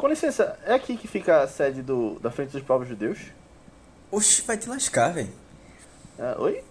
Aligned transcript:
Com 0.00 0.08
licença, 0.08 0.58
é 0.64 0.72
aqui 0.72 0.96
que 0.96 1.06
fica 1.06 1.42
a 1.42 1.46
sede 1.46 1.82
do, 1.82 2.18
da 2.20 2.30
Frente 2.30 2.52
dos 2.52 2.62
Povos 2.62 2.88
Judeus? 2.88 3.18
Oxi, 4.10 4.40
vai 4.46 4.56
te 4.56 4.66
lascar, 4.66 5.12
velho. 5.12 5.28
Ah, 6.18 6.36
oi? 6.38 6.64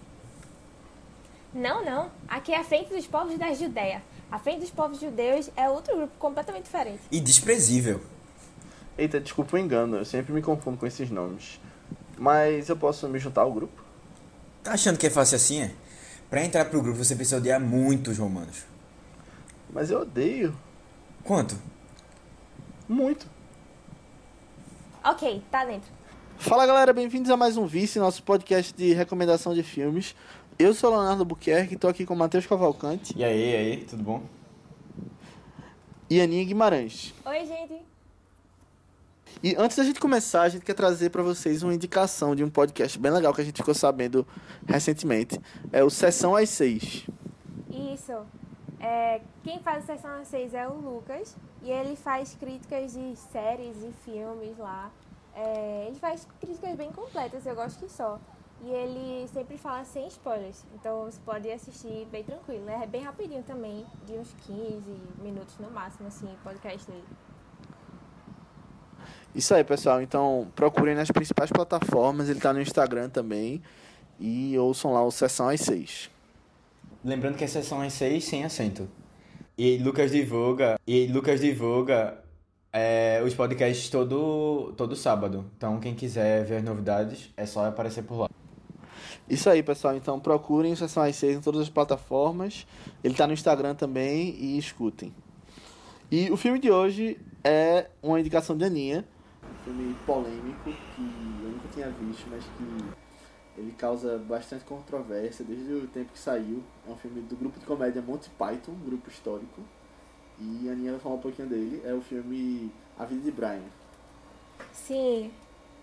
Não, 1.53 1.85
não. 1.85 2.09
Aqui 2.27 2.51
é 2.51 2.59
a 2.59 2.63
frente 2.63 2.91
dos 2.91 3.05
povos 3.05 3.37
da 3.37 3.53
Judéia. 3.53 4.01
A 4.31 4.39
frente 4.39 4.61
dos 4.61 4.71
povos 4.71 4.99
judeus 4.99 5.51
é 5.55 5.69
outro 5.69 5.95
grupo 5.95 6.13
completamente 6.17 6.63
diferente. 6.63 7.01
E 7.11 7.19
desprezível. 7.19 8.01
Eita, 8.97 9.19
desculpa 9.19 9.57
o 9.57 9.59
engano, 9.59 9.97
eu 9.97 10.05
sempre 10.05 10.33
me 10.33 10.41
confundo 10.41 10.77
com 10.77 10.87
esses 10.87 11.11
nomes. 11.11 11.59
Mas 12.17 12.67
eu 12.67 12.75
posso 12.75 13.07
me 13.07 13.19
juntar 13.19 13.41
ao 13.41 13.53
grupo? 13.53 13.83
Tá 14.63 14.71
achando 14.71 14.97
que 14.97 15.05
é 15.05 15.09
fácil 15.11 15.35
assim, 15.35 15.61
é? 15.61 15.71
Pra 16.31 16.43
entrar 16.43 16.65
pro 16.65 16.81
grupo 16.81 16.97
você 16.97 17.15
precisa 17.15 17.37
odiar 17.37 17.61
muito 17.61 18.09
os 18.09 18.17
romanos. 18.17 18.65
Mas 19.71 19.91
eu 19.91 20.01
odeio. 20.01 20.57
Quanto? 21.23 21.55
Muito. 22.89 23.27
Ok, 25.03 25.43
tá 25.51 25.63
dentro. 25.63 25.91
Fala 26.39 26.65
galera, 26.65 26.91
bem-vindos 26.91 27.29
a 27.29 27.37
mais 27.37 27.55
um 27.55 27.67
Vice, 27.67 27.99
nosso 27.99 28.23
podcast 28.23 28.73
de 28.73 28.93
recomendação 28.93 29.53
de 29.53 29.61
filmes. 29.61 30.15
Eu 30.57 30.73
sou 30.73 30.91
o 30.91 30.95
Leonardo 30.95 31.23
Buquerque, 31.23 31.75
tô 31.75 31.87
aqui 31.87 32.03
com 32.03 32.15
o 32.15 32.17
Matheus 32.17 32.45
Cavalcante 32.47 33.13
E 33.15 33.23
aí, 33.23 33.51
e 33.51 33.55
aí, 33.55 33.85
tudo 33.85 34.01
bom? 34.03 34.23
e 36.09 36.19
Aninha 36.19 36.43
Guimarães. 36.43 37.13
Oi, 37.23 37.45
gente. 37.45 37.75
E 39.43 39.55
antes 39.55 39.77
da 39.77 39.83
gente 39.83 39.99
começar, 39.99 40.41
a 40.41 40.49
gente 40.49 40.65
quer 40.65 40.73
trazer 40.73 41.11
pra 41.11 41.21
vocês 41.21 41.61
uma 41.61 41.73
indicação 41.75 42.35
de 42.35 42.43
um 42.43 42.49
podcast 42.49 42.97
bem 42.97 43.11
legal 43.11 43.31
que 43.31 43.41
a 43.41 43.43
gente 43.43 43.57
ficou 43.57 43.75
sabendo 43.75 44.25
recentemente. 44.65 45.39
É 45.71 45.83
o 45.83 45.89
Sessão 45.91 46.35
às 46.35 46.49
Seis. 46.49 47.05
Isso. 47.69 48.25
É, 48.79 49.21
quem 49.43 49.59
faz 49.59 49.83
a 49.83 49.95
sessão 49.95 50.11
às 50.21 50.27
seis 50.27 50.53
é 50.53 50.67
o 50.67 50.73
Lucas. 50.73 51.35
E 51.61 51.71
ele 51.71 51.95
faz 51.95 52.35
críticas 52.35 52.93
de 52.93 53.15
séries 53.15 53.83
e 53.83 53.91
filmes 54.03 54.57
lá. 54.57 54.91
É, 55.35 55.85
ele 55.87 55.99
faz 55.99 56.27
críticas 56.39 56.75
bem 56.75 56.91
completas, 56.91 57.45
eu 57.45 57.55
gosto 57.55 57.79
que 57.79 57.91
só. 57.91 58.19
E 58.61 58.69
ele 58.69 59.27
sempre 59.29 59.57
fala 59.57 59.83
sem 59.85 60.07
spoilers. 60.07 60.65
Então 60.75 61.05
você 61.05 61.19
pode 61.25 61.49
assistir 61.49 62.05
bem 62.11 62.23
tranquilo. 62.23 62.69
É 62.69 62.85
bem 62.85 63.03
rapidinho 63.03 63.43
também, 63.43 63.85
de 64.05 64.13
uns 64.13 64.33
15 64.45 64.97
minutos 65.21 65.57
no 65.59 65.69
máximo, 65.71 66.07
assim, 66.07 66.27
o 66.27 66.37
podcast 66.43 66.89
dele. 66.89 67.05
Isso 69.33 69.53
aí, 69.53 69.63
pessoal. 69.63 70.01
Então, 70.01 70.47
procurem 70.55 70.95
nas 70.95 71.09
principais 71.11 71.51
plataformas. 71.51 72.29
Ele 72.29 72.39
tá 72.39 72.51
no 72.51 72.61
Instagram 72.61 73.09
também. 73.09 73.61
E 74.19 74.57
ouçam 74.57 74.91
lá 74.91 75.03
o 75.03 75.11
Sessão 75.11 75.47
às 75.47 75.61
Seis. 75.61 76.09
Lembrando 77.03 77.37
que 77.37 77.43
a 77.43 77.47
sessão 77.47 77.81
é 77.81 77.89
6 77.89 78.23
sem 78.23 78.43
acento. 78.43 78.89
E 79.57 79.77
Lucas 79.77 80.11
divulga, 80.11 80.79
e 80.87 81.07
Lucas 81.07 81.41
divulga 81.41 82.23
é, 82.71 83.21
os 83.25 83.33
podcasts 83.33 83.89
todo, 83.89 84.73
todo 84.77 84.95
sábado. 84.95 85.45
Então 85.57 85.79
quem 85.79 85.95
quiser 85.95 86.45
ver 86.45 86.57
as 86.57 86.63
novidades 86.63 87.29
é 87.35 87.45
só 87.45 87.65
aparecer 87.65 88.03
por 88.03 88.19
lá. 88.19 88.29
Isso 89.29 89.49
aí, 89.49 89.61
pessoal. 89.61 89.95
Então, 89.95 90.19
procurem 90.19 90.73
o 90.73 90.75
Sessão 90.75 91.03
às 91.03 91.15
Seis 91.15 91.37
em 91.37 91.41
todas 91.41 91.61
as 91.61 91.69
plataformas. 91.69 92.65
Ele 93.03 93.13
tá 93.13 93.27
no 93.27 93.33
Instagram 93.33 93.75
também 93.75 94.35
e 94.39 94.57
escutem. 94.57 95.13
E 96.11 96.31
o 96.31 96.37
filme 96.37 96.57
de 96.57 96.71
hoje 96.71 97.19
é 97.43 97.89
uma 98.01 98.19
indicação 98.19 98.57
de 98.57 98.65
Aninha. 98.65 99.05
Um 99.43 99.63
filme 99.63 99.95
polêmico 100.05 100.63
que 100.63 101.01
eu 101.01 101.51
nunca 101.51 101.67
tinha 101.71 101.89
visto, 101.91 102.27
mas 102.31 102.43
que 102.43 103.08
ele 103.59 103.73
causa 103.77 104.17
bastante 104.17 104.63
controvérsia 104.63 105.43
desde 105.43 105.73
o 105.73 105.87
tempo 105.87 106.13
que 106.13 106.19
saiu. 106.19 106.63
É 106.87 106.91
um 106.91 106.95
filme 106.95 107.21
do 107.21 107.35
grupo 107.35 107.59
de 107.59 107.65
comédia 107.65 108.01
Monty 108.01 108.29
Python, 108.29 108.71
um 108.71 108.85
grupo 108.85 109.09
histórico. 109.09 109.61
E 110.39 110.69
a 110.69 110.71
Aninha 110.71 110.91
vai 110.91 110.99
falar 111.01 111.15
um 111.15 111.19
pouquinho 111.19 111.49
dele. 111.49 111.81
É 111.85 111.93
o 111.93 112.01
filme 112.01 112.71
A 112.97 113.03
Vida 113.03 113.21
de 113.21 113.31
Brian. 113.31 113.61
Sim, 114.71 115.31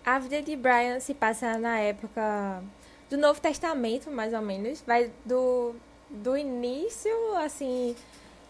a 0.07 0.19
vida 0.19 0.41
de 0.41 0.55
Brian 0.55 0.99
se 0.99 1.13
passa 1.13 1.57
na 1.57 1.79
época 1.79 2.63
do 3.09 3.17
Novo 3.17 3.39
Testamento, 3.39 4.09
mais 4.09 4.33
ou 4.33 4.41
menos. 4.41 4.81
Vai 4.87 5.11
do, 5.25 5.75
do 6.09 6.37
início, 6.37 7.11
assim, 7.35 7.95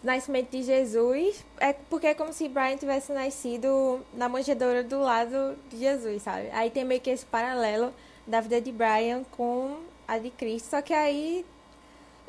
do 0.00 0.06
nascimento 0.06 0.50
de 0.50 0.62
Jesus. 0.62 1.44
É 1.58 1.72
porque 1.72 2.06
é 2.06 2.14
como 2.14 2.32
se 2.32 2.48
Brian 2.48 2.76
tivesse 2.76 3.12
nascido 3.12 4.00
na 4.14 4.28
manjedoura 4.28 4.82
do 4.82 5.00
lado 5.00 5.56
de 5.68 5.78
Jesus, 5.78 6.22
sabe? 6.22 6.48
Aí 6.52 6.70
tem 6.70 6.84
meio 6.84 7.00
que 7.00 7.10
esse 7.10 7.26
paralelo 7.26 7.92
da 8.28 8.40
vida 8.40 8.60
de 8.60 8.70
Brian 8.70 9.24
com 9.32 9.78
a 10.06 10.18
de 10.18 10.30
Cristo. 10.30 10.68
Só 10.70 10.82
que 10.82 10.92
aí, 10.92 11.44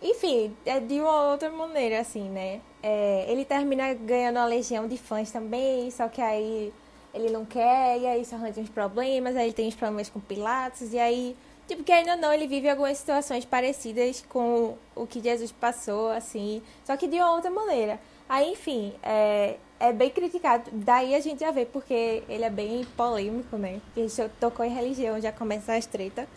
enfim, 0.02 0.56
é 0.66 0.80
de 0.80 1.00
uma 1.00 1.32
outra 1.32 1.52
maneira, 1.52 2.00
assim, 2.00 2.30
né? 2.30 2.62
É, 2.82 3.26
ele 3.28 3.44
termina 3.44 3.94
ganhando 3.94 4.38
uma 4.38 4.46
legião 4.46 4.88
de 4.88 4.98
fãs 4.98 5.30
também, 5.30 5.92
só 5.92 6.08
que 6.08 6.22
aí 6.22 6.74
ele 7.14 7.30
não 7.30 7.46
quer, 7.46 8.00
e 8.00 8.08
aí 8.08 8.22
isso 8.22 8.34
arranja 8.34 8.62
uns 8.62 8.70
problemas, 8.70 9.36
aí 9.36 9.48
ele 9.48 9.54
tem 9.54 9.68
uns 9.68 9.76
problemas 9.76 10.10
com 10.10 10.20
Pilatos, 10.20 10.94
e 10.94 11.00
aí, 11.00 11.36
tipo, 11.68 11.84
querendo 11.84 12.12
ou 12.12 12.18
não, 12.18 12.32
ele 12.32 12.48
vive 12.48 12.70
algumas 12.70 12.98
situações 12.98 13.44
parecidas 13.44 14.24
com 14.30 14.78
o 14.96 15.06
que 15.06 15.20
Jesus 15.20 15.52
passou, 15.52 16.12
assim, 16.12 16.62
só 16.86 16.96
que 16.96 17.08
de 17.08 17.18
uma 17.18 17.34
outra 17.34 17.52
maneira. 17.52 18.00
Aí, 18.30 18.52
enfim, 18.52 18.94
é, 19.04 19.58
é 19.80 19.94
bem 19.94 20.10
criticado, 20.10 20.70
daí 20.72 21.16
a 21.16 21.20
gente 21.20 21.40
já 21.40 21.52
vê, 21.52 21.66
porque 21.66 22.24
ele 22.28 22.44
é 22.44 22.50
bem 22.50 22.86
polêmico, 22.98 23.58
né? 23.58 23.80
Porque 23.94 24.30
tocou 24.40 24.66
em 24.66 24.74
religião, 24.74 25.20
já 25.22 25.32
começa 25.32 25.74
as 25.74 25.86
treta. 25.86 26.28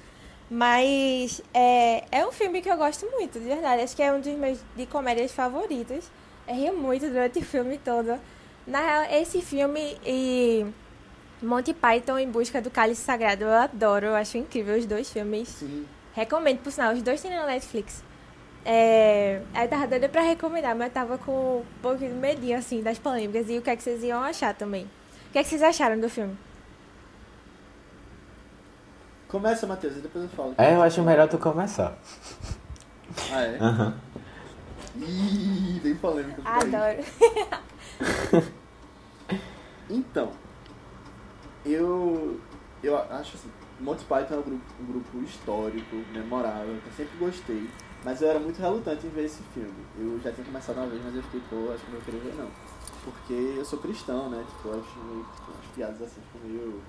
Mas 0.48 1.41
é, 1.53 2.04
é 2.12 2.26
um 2.26 2.30
filme 2.30 2.60
que 2.60 2.70
eu 2.70 2.76
gosto 2.76 3.06
muito, 3.10 3.41
de 3.41 3.47
verdade. 3.47 3.82
Acho 3.82 3.97
que 3.97 4.03
é 4.03 4.12
um 4.12 4.20
dos 4.20 4.32
meus 4.34 4.58
de 4.76 4.86
comédias 4.86 5.32
favoritos. 5.32 6.04
Eu 6.47 6.54
rio 6.54 6.76
muito 6.76 7.06
durante 7.06 7.38
o 7.38 7.42
filme 7.42 7.78
todo. 7.78 8.20
Na 8.66 8.80
real, 8.80 9.20
esse 9.20 9.41
filme 9.41 9.97
e 10.04 10.66
Monty 11.42 11.72
Python 11.72 12.19
em 12.19 12.30
busca 12.30 12.60
do 12.60 12.70
cálice 12.70 13.00
sagrado 13.03 13.44
eu 13.44 13.53
adoro, 13.53 14.06
eu 14.06 14.14
acho 14.14 14.38
incrível 14.38 14.78
os 14.78 14.86
dois 14.86 15.10
filmes. 15.10 15.48
Sim. 15.48 15.86
Recomendo, 16.14 16.59
por 16.59 16.70
sinal, 16.70 16.92
os 16.92 17.03
dois 17.03 17.20
tem 17.20 17.30
na 17.30 17.47
Netflix. 17.47 18.04
É, 18.64 19.42
eu 19.54 19.68
tava 19.68 19.88
doida 19.88 20.08
pra 20.08 20.22
recomendar, 20.22 20.76
mas 20.76 20.88
eu 20.88 20.92
tava 20.92 21.18
com 21.18 21.58
um 21.58 21.64
pouquinho 21.82 22.12
de 22.12 22.18
medinho, 22.18 22.56
assim, 22.56 22.82
das 22.82 22.98
polêmicas 22.98 23.50
e 23.50 23.58
o 23.58 23.62
que 23.62 23.70
é 23.70 23.76
que 23.76 23.82
vocês 23.82 24.02
iam 24.02 24.22
achar 24.22 24.54
também. 24.54 24.84
O 24.84 25.32
que 25.32 25.38
é 25.38 25.42
que 25.42 25.48
vocês 25.48 25.62
acharam 25.62 25.98
do 25.98 26.08
filme? 26.08 26.36
Começa, 29.28 29.66
Matheus, 29.66 29.96
e 29.96 30.00
depois 30.00 30.24
eu 30.24 30.30
falo. 30.30 30.54
É, 30.58 30.74
eu 30.74 30.82
acho 30.82 31.02
melhor 31.02 31.28
tu 31.28 31.38
começar. 31.38 31.96
Ah, 33.32 33.42
é? 33.42 33.58
Aham. 33.58 33.94
Ih, 34.96 35.80
bem 35.82 35.94
daí. 35.94 36.34
Adoro. 36.44 38.52
Então, 39.90 40.30
eu, 41.66 42.40
eu 42.82 42.96
acho 42.96 43.36
assim, 43.36 43.50
Monty 43.78 44.04
Python 44.04 44.34
é 44.34 44.38
um 44.38 44.42
grupo, 44.42 44.64
um 44.80 44.86
grupo 44.86 45.18
histórico, 45.18 45.96
memorável, 46.12 46.76
que 46.82 46.88
eu 46.88 46.92
sempre 46.96 47.18
gostei, 47.18 47.68
mas 48.04 48.20
eu 48.22 48.28
era 48.30 48.38
muito 48.40 48.58
relutante 48.60 49.06
em 49.06 49.10
ver 49.10 49.24
esse 49.24 49.42
filme. 49.54 49.72
Eu 49.98 50.20
já 50.22 50.32
tinha 50.32 50.44
começado 50.46 50.76
uma 50.76 50.86
vez, 50.86 51.02
mas 51.04 51.14
eu 51.16 51.22
fiquei, 51.22 51.40
pô, 51.50 51.72
acho 51.72 51.84
que 51.84 51.90
não 51.90 51.98
vou 52.00 52.04
querer 52.04 52.18
ver 52.20 52.34
não. 52.36 52.48
Porque 53.04 53.32
eu 53.58 53.64
sou 53.64 53.78
cristão, 53.80 54.28
né? 54.30 54.44
Tipo, 54.48 54.68
eu 54.68 54.80
acho 54.80 54.98
meio, 55.00 55.24
tipo, 55.34 55.50
as 55.60 55.74
piadas 55.74 56.02
assim 56.02 56.20
ficam 56.32 56.48
meio 56.48 56.80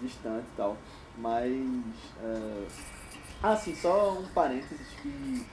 distante 0.00 0.44
e 0.52 0.56
tal. 0.56 0.76
Mas. 1.18 1.52
eh, 2.22 2.66
Ah, 3.42 3.56
sim, 3.56 3.74
só 3.74 4.12
um 4.12 4.26
parênteses 4.28 4.86
que, 5.02 5.46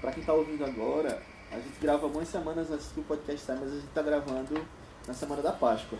pra 0.00 0.12
quem 0.12 0.22
tá 0.22 0.32
ouvindo 0.34 0.64
agora, 0.64 1.22
a 1.50 1.56
gente 1.56 1.78
grava 1.80 2.04
algumas 2.06 2.28
semanas 2.28 2.70
antes 2.70 2.88
que 2.92 3.00
o 3.00 3.04
podcast 3.04 3.44
sair, 3.46 3.58
mas 3.60 3.72
a 3.72 3.74
gente 3.76 3.86
tá 3.88 4.02
gravando 4.02 4.60
na 5.06 5.14
semana 5.14 5.40
da 5.40 5.52
Páscoa. 5.52 5.98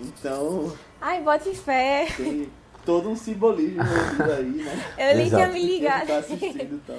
Então, 0.00 0.72
Ai, 1.00 1.22
bote 1.22 1.54
fé. 1.54 2.06
tem 2.16 2.50
todo 2.84 3.08
um 3.08 3.16
simbolismo 3.16 3.80
aí, 4.36 4.62
né? 4.62 4.94
Eu 4.98 5.16
nem 5.16 5.28
tinha 5.28 5.48
me 5.48 5.60
Quem 5.60 5.68
ligado. 5.78 6.06
tá 6.06 6.18
assistindo 6.18 6.74
e 6.76 6.80
tal. 6.86 6.98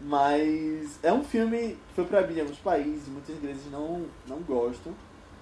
Mas 0.00 0.98
é 1.02 1.12
um 1.12 1.22
filme 1.22 1.78
que 1.88 1.94
foi 1.94 2.04
proibido 2.04 2.38
em 2.38 2.42
alguns 2.42 2.58
países, 2.58 3.06
muitas 3.08 3.36
igrejas 3.36 3.70
não, 3.70 4.06
não 4.26 4.38
gostam. 4.38 4.92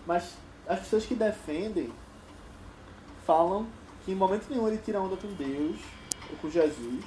Mas 0.06 0.34
as 0.68 0.80
pessoas 0.80 1.06
que 1.06 1.14
defendem 1.14 1.90
falam 3.26 3.66
que 4.04 4.12
em 4.12 4.14
momento 4.14 4.46
nenhum 4.50 4.68
ele 4.68 4.78
tira 4.78 5.00
onda 5.00 5.16
com 5.16 5.28
Deus 5.28 5.78
ou 6.30 6.36
com 6.36 6.50
Jesus. 6.50 7.04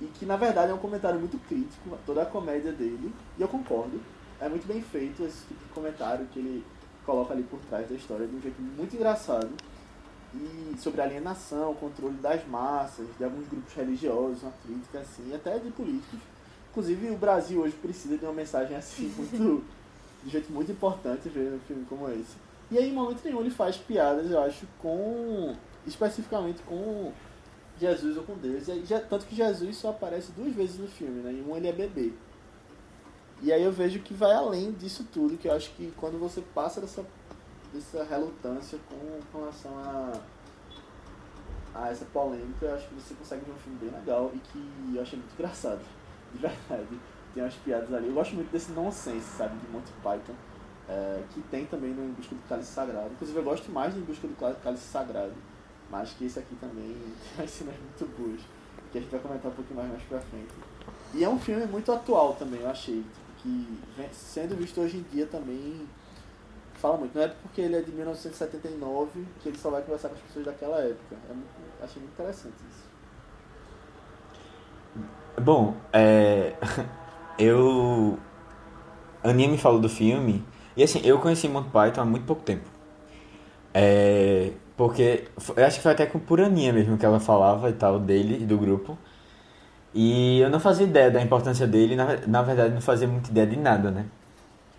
E 0.00 0.06
que 0.06 0.26
na 0.26 0.36
verdade 0.36 0.72
é 0.72 0.74
um 0.74 0.78
comentário 0.78 1.18
muito 1.18 1.38
crítico 1.46 1.94
a 1.94 1.98
toda 2.04 2.22
a 2.22 2.26
comédia 2.26 2.72
dele. 2.72 3.12
E 3.38 3.42
eu 3.42 3.48
concordo. 3.48 4.00
É 4.40 4.48
muito 4.48 4.66
bem 4.66 4.82
feito 4.82 5.22
esse 5.22 5.46
tipo 5.46 5.64
de 5.64 5.70
comentário 5.72 6.26
que 6.32 6.38
ele 6.40 6.64
coloca 7.06 7.32
ali 7.32 7.44
por 7.44 7.60
trás 7.60 7.88
da 7.88 7.94
história 7.94 8.26
de 8.26 8.34
um 8.34 8.40
jeito 8.40 8.60
muito 8.60 8.96
engraçado. 8.96 9.50
E 10.34 10.74
sobre 10.78 11.00
alienação, 11.00 11.74
controle 11.74 12.16
das 12.16 12.44
massas, 12.48 13.06
de 13.16 13.24
alguns 13.24 13.46
grupos 13.48 13.72
religiosos, 13.74 14.42
uma 14.42 14.52
crítica 14.64 14.98
assim, 14.98 15.32
até 15.34 15.58
de 15.58 15.70
políticos. 15.70 16.18
Inclusive 16.70 17.10
o 17.10 17.16
Brasil 17.16 17.60
hoje 17.60 17.74
precisa 17.80 18.18
de 18.18 18.24
uma 18.24 18.32
mensagem 18.32 18.76
assim 18.76 19.06
muito. 19.16 19.64
de 20.24 20.30
jeito 20.30 20.52
muito 20.52 20.72
importante 20.72 21.28
ver 21.28 21.52
um 21.52 21.60
filme 21.60 21.84
como 21.88 22.08
esse. 22.10 22.36
E 22.70 22.78
aí 22.78 22.88
em 22.88 22.92
momento 22.92 23.20
nenhum 23.24 23.40
ele 23.40 23.50
faz 23.50 23.76
piadas, 23.76 24.28
eu 24.30 24.40
acho, 24.42 24.66
com. 24.80 25.54
especificamente 25.86 26.62
com 26.62 27.12
Jesus 27.78 28.16
ou 28.16 28.24
com 28.24 28.34
Deus. 28.34 28.66
E 28.66 28.84
já- 28.84 29.00
tanto 29.00 29.26
que 29.26 29.36
Jesus 29.36 29.76
só 29.76 29.90
aparece 29.90 30.32
duas 30.32 30.52
vezes 30.54 30.78
no 30.78 30.88
filme, 30.88 31.20
né? 31.22 31.30
Em 31.32 31.42
um 31.48 31.56
ele 31.56 31.68
é 31.68 31.72
bebê. 31.72 32.12
E 33.42 33.52
aí 33.52 33.62
eu 33.62 33.70
vejo 33.72 33.98
que 34.00 34.14
vai 34.14 34.32
além 34.32 34.72
disso 34.72 35.06
tudo, 35.12 35.36
que 35.36 35.46
eu 35.48 35.52
acho 35.52 35.70
que 35.72 35.92
quando 35.96 36.18
você 36.18 36.40
passa 36.54 36.80
dessa, 36.80 37.04
dessa 37.74 38.04
relutância 38.04 38.78
com, 38.88 39.38
relação 39.38 39.76
a, 39.76 40.12
a 41.74 41.88
essa 41.90 42.04
polêmica, 42.06 42.66
eu 42.66 42.74
acho 42.74 42.88
que 42.88 42.94
você 42.94 43.14
consegue 43.14 43.44
ver 43.44 43.52
um 43.52 43.56
filme 43.56 43.78
bem 43.80 43.90
legal 43.90 44.30
e 44.32 44.38
que 44.38 44.92
eu 44.94 45.02
achei 45.02 45.18
muito 45.18 45.32
engraçado, 45.34 45.80
de 46.32 46.38
verdade. 46.38 47.00
Tem 47.34 47.42
umas 47.42 47.54
piadas 47.54 47.92
ali. 47.92 48.06
Eu 48.06 48.14
gosto 48.14 48.36
muito 48.36 48.52
desse 48.52 48.70
nonsense, 48.70 49.26
sabe, 49.36 49.58
de 49.58 49.66
Monty 49.72 49.92
Python, 50.04 50.34
é, 50.88 51.22
que 51.30 51.40
tem 51.42 51.66
também 51.66 51.90
no 51.92 52.04
Em 52.04 52.12
Busca 52.12 52.32
do 52.32 52.48
Cálice 52.48 52.70
Sagrado. 52.70 53.10
Inclusive 53.12 53.38
eu 53.38 53.42
gosto 53.42 53.72
mais 53.72 53.92
do 53.92 54.00
Em 54.00 54.04
Busca 54.04 54.28
do 54.28 54.36
Cálice 54.36 54.84
Sagrado, 54.84 55.34
mas 55.90 56.12
que 56.12 56.26
esse 56.26 56.38
aqui 56.38 56.54
também 56.56 56.96
tem 57.36 57.46
cenas 57.48 57.74
muito 57.74 58.16
boas, 58.16 58.40
que 58.92 58.98
a 58.98 59.00
gente 59.00 59.10
vai 59.10 59.20
comentar 59.20 59.50
um 59.50 59.54
pouquinho 59.54 59.80
mais 59.80 59.90
mais 59.90 60.02
pra 60.04 60.20
frente. 60.20 60.54
E 61.12 61.24
é 61.24 61.28
um 61.28 61.38
filme 61.38 61.66
muito 61.66 61.90
atual 61.90 62.34
também, 62.34 62.60
eu 62.60 62.70
achei. 62.70 63.02
Tipo, 63.02 63.24
que 63.38 63.68
sendo 64.12 64.56
visto 64.56 64.80
hoje 64.80 64.98
em 64.98 65.02
dia 65.02 65.26
também 65.26 65.86
fala 66.84 66.98
muito. 66.98 67.16
Não 67.16 67.24
é 67.24 67.28
porque 67.28 67.62
ele 67.62 67.76
é 67.76 67.80
de 67.80 67.90
1979 67.90 69.24
que 69.40 69.48
ele 69.48 69.56
só 69.56 69.70
vai 69.70 69.80
conversar 69.80 70.10
com 70.10 70.16
as 70.16 70.20
pessoas 70.20 70.44
daquela 70.44 70.78
época. 70.80 71.16
É 71.30 71.32
muito, 71.32 71.48
achei 71.82 72.02
muito 72.02 72.12
interessante 72.12 72.54
isso. 72.70 72.84
Bom, 75.40 75.74
é... 75.92 76.52
eu. 77.38 78.18
A 79.22 79.30
Aninha 79.30 79.48
me 79.48 79.56
falou 79.56 79.80
do 79.80 79.88
filme. 79.88 80.44
E 80.76 80.82
assim, 80.82 81.00
eu 81.04 81.18
conheci 81.18 81.48
Monty 81.48 81.70
Python 81.70 82.02
há 82.02 82.04
muito 82.04 82.26
pouco 82.26 82.42
tempo. 82.42 82.68
É... 83.72 84.52
Porque 84.76 85.28
eu 85.56 85.64
acho 85.64 85.76
que 85.78 85.82
foi 85.82 85.92
até 85.92 86.04
com 86.04 86.18
por 86.18 86.40
Aninha 86.40 86.72
mesmo 86.72 86.98
que 86.98 87.06
ela 87.06 87.20
falava 87.20 87.70
e 87.70 87.72
tal, 87.72 87.98
dele 87.98 88.42
e 88.42 88.44
do 88.44 88.58
grupo. 88.58 88.98
E 89.94 90.40
eu 90.40 90.50
não 90.50 90.60
fazia 90.60 90.84
ideia 90.84 91.10
da 91.10 91.22
importância 91.22 91.66
dele, 91.66 91.94
na, 91.94 92.16
na 92.26 92.42
verdade 92.42 92.74
não 92.74 92.80
fazia 92.80 93.06
muita 93.06 93.30
ideia 93.30 93.46
de 93.46 93.56
nada, 93.56 93.92
né? 93.92 94.06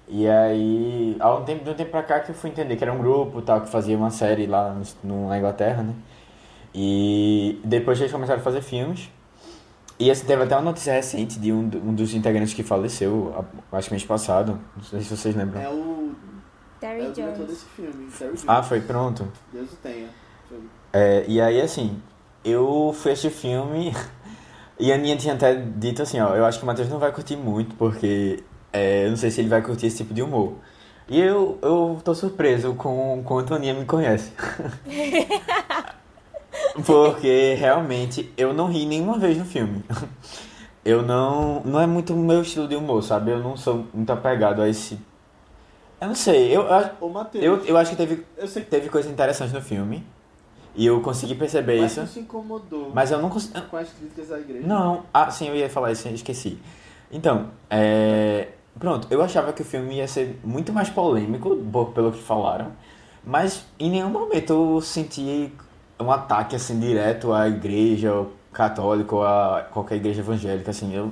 E 0.07 0.27
aí, 0.27 1.17
há 1.19 1.33
um 1.33 1.43
tempo, 1.43 1.63
de 1.63 1.69
um 1.71 1.73
tempo 1.73 1.91
pra 1.91 2.03
cá 2.03 2.19
que 2.19 2.29
eu 2.29 2.35
fui 2.35 2.49
entender 2.49 2.75
que 2.75 2.83
era 2.83 2.93
um 2.93 2.99
grupo 2.99 3.41
tal, 3.41 3.61
que 3.61 3.69
fazia 3.69 3.97
uma 3.97 4.11
série 4.11 4.45
lá 4.45 4.75
no, 5.03 5.27
na 5.27 5.37
Inglaterra, 5.37 5.81
né? 5.81 5.93
E 6.73 7.59
depois 7.63 7.99
eles 7.99 8.11
começaram 8.11 8.39
a 8.39 8.43
fazer 8.43 8.61
filmes. 8.61 9.09
E 9.97 10.11
assim, 10.11 10.25
teve 10.25 10.43
até 10.43 10.55
uma 10.55 10.63
notícia 10.63 10.93
recente 10.93 11.39
de 11.39 11.51
um, 11.51 11.61
um 11.61 11.93
dos 11.93 12.13
integrantes 12.13 12.53
que 12.53 12.61
faleceu, 12.61 13.45
acho 13.71 13.87
que 13.87 13.93
mês 13.93 14.03
passado. 14.03 14.59
Não 14.75 14.83
sei 14.83 15.01
se 15.01 15.15
vocês 15.15 15.35
lembram. 15.35 15.61
É 15.61 15.69
o. 15.69 16.13
Terry 16.79 17.05
é 17.05 17.07
o 17.07 17.11
diretor 17.13 17.45
desse 17.47 17.65
filme, 17.65 18.11
Terry 18.11 18.31
Jones. 18.31 18.43
Ah, 18.45 18.61
foi 18.61 18.81
pronto. 18.81 19.27
Deus 19.53 19.71
o 19.71 19.75
tenha. 19.77 20.09
Foi. 20.49 20.59
É, 20.91 21.23
e 21.27 21.39
aí, 21.39 21.61
assim, 21.61 21.99
eu 22.43 22.93
fui 22.93 23.13
assistir 23.13 23.31
filme 23.31 23.95
e 24.77 24.91
a 24.91 24.95
Aninha 24.95 25.15
tinha 25.15 25.33
até 25.33 25.55
dito 25.55 26.01
assim, 26.01 26.19
ó, 26.19 26.35
eu 26.35 26.45
acho 26.45 26.59
que 26.59 26.63
o 26.63 26.67
Matheus 26.67 26.89
não 26.89 26.99
vai 26.99 27.11
curtir 27.13 27.37
muito, 27.37 27.73
porque 27.75 28.43
é, 28.75 29.05
eu 29.05 29.09
não 29.09 29.17
sei 29.17 29.31
se 29.31 29.39
ele 29.39 29.47
vai 29.47 29.61
curtir 29.61 29.87
esse 29.87 29.97
tipo 29.97 30.13
de 30.13 30.21
humor. 30.21 30.55
E 31.07 31.19
eu, 31.19 31.57
eu 31.61 32.01
tô 32.03 32.13
surpreso 32.13 32.73
com 32.73 33.19
o 33.19 33.23
quanto 33.23 33.53
a 33.53 33.57
Aninha 33.57 33.73
me 33.73 33.85
conhece. 33.85 34.31
porque, 36.85 37.53
realmente, 37.53 38.33
eu 38.35 38.53
não 38.53 38.67
ri 38.67 38.85
nenhuma 38.85 39.17
vez 39.17 39.37
no 39.37 39.45
filme. 39.45 39.83
Eu 40.83 41.01
não... 41.01 41.61
Não 41.63 41.79
é 41.79 41.87
muito 41.87 42.13
o 42.13 42.17
meu 42.17 42.41
estilo 42.41 42.67
de 42.67 42.75
humor, 42.75 43.01
sabe? 43.01 43.31
Eu 43.31 43.39
não 43.39 43.55
sou 43.55 43.85
muito 43.93 44.11
apegado 44.11 44.61
a 44.61 44.69
esse... 44.69 44.99
Eu 46.01 46.09
não 46.09 46.15
sei, 46.15 46.55
eu, 46.55 46.65
Ô, 46.99 47.07
Matheus, 47.07 47.43
eu, 47.43 47.65
eu 47.65 47.77
acho 47.77 47.91
que 47.91 47.95
teve, 47.95 48.25
eu 48.37 48.47
sei 48.47 48.63
que 48.63 48.69
teve 48.69 48.89
coisa 48.89 49.09
interessante 49.09 49.53
no 49.53 49.61
filme. 49.61 50.05
E 50.75 50.85
eu 50.85 50.99
consegui 51.01 51.35
perceber 51.35 51.79
mas 51.79 51.91
isso. 51.91 52.01
não 52.01 52.07
se 52.07 52.19
incomodou 52.19 52.91
Mas 52.93 53.09
eu 53.09 53.21
não 53.21 53.29
consigo... 53.29 53.59
com 53.61 53.77
as 53.77 53.89
críticas 53.89 54.31
à 54.31 54.39
igreja. 54.39 54.67
Não, 54.67 55.05
ah, 55.13 55.31
sim, 55.31 55.47
eu 55.47 55.55
ia 55.55 55.69
falar 55.69 55.93
isso, 55.93 56.07
eu 56.07 56.13
esqueci. 56.13 56.59
Então, 57.09 57.49
é... 57.69 58.49
Pronto, 58.77 59.07
eu 59.09 59.21
achava 59.21 59.53
que 59.53 59.61
o 59.61 59.65
filme 59.65 59.95
ia 59.95 60.07
ser 60.07 60.37
muito 60.43 60.73
mais 60.73 60.89
polêmico, 60.89 61.55
pelo 61.93 62.11
que 62.11 62.21
falaram, 62.21 62.71
mas 63.23 63.65
em 63.79 63.89
nenhum 63.89 64.09
momento 64.09 64.51
eu 64.75 64.81
senti 64.81 65.51
um 65.99 66.11
ataque, 66.11 66.55
assim, 66.57 66.77
direto 66.79 67.31
à 67.31 67.47
igreja 67.47 68.25
católica 68.51 69.15
ou 69.15 69.23
a 69.25 69.65
qualquer 69.71 69.95
igreja 69.95 70.21
evangélica, 70.21 70.71
assim, 70.71 70.93
eu... 70.93 71.11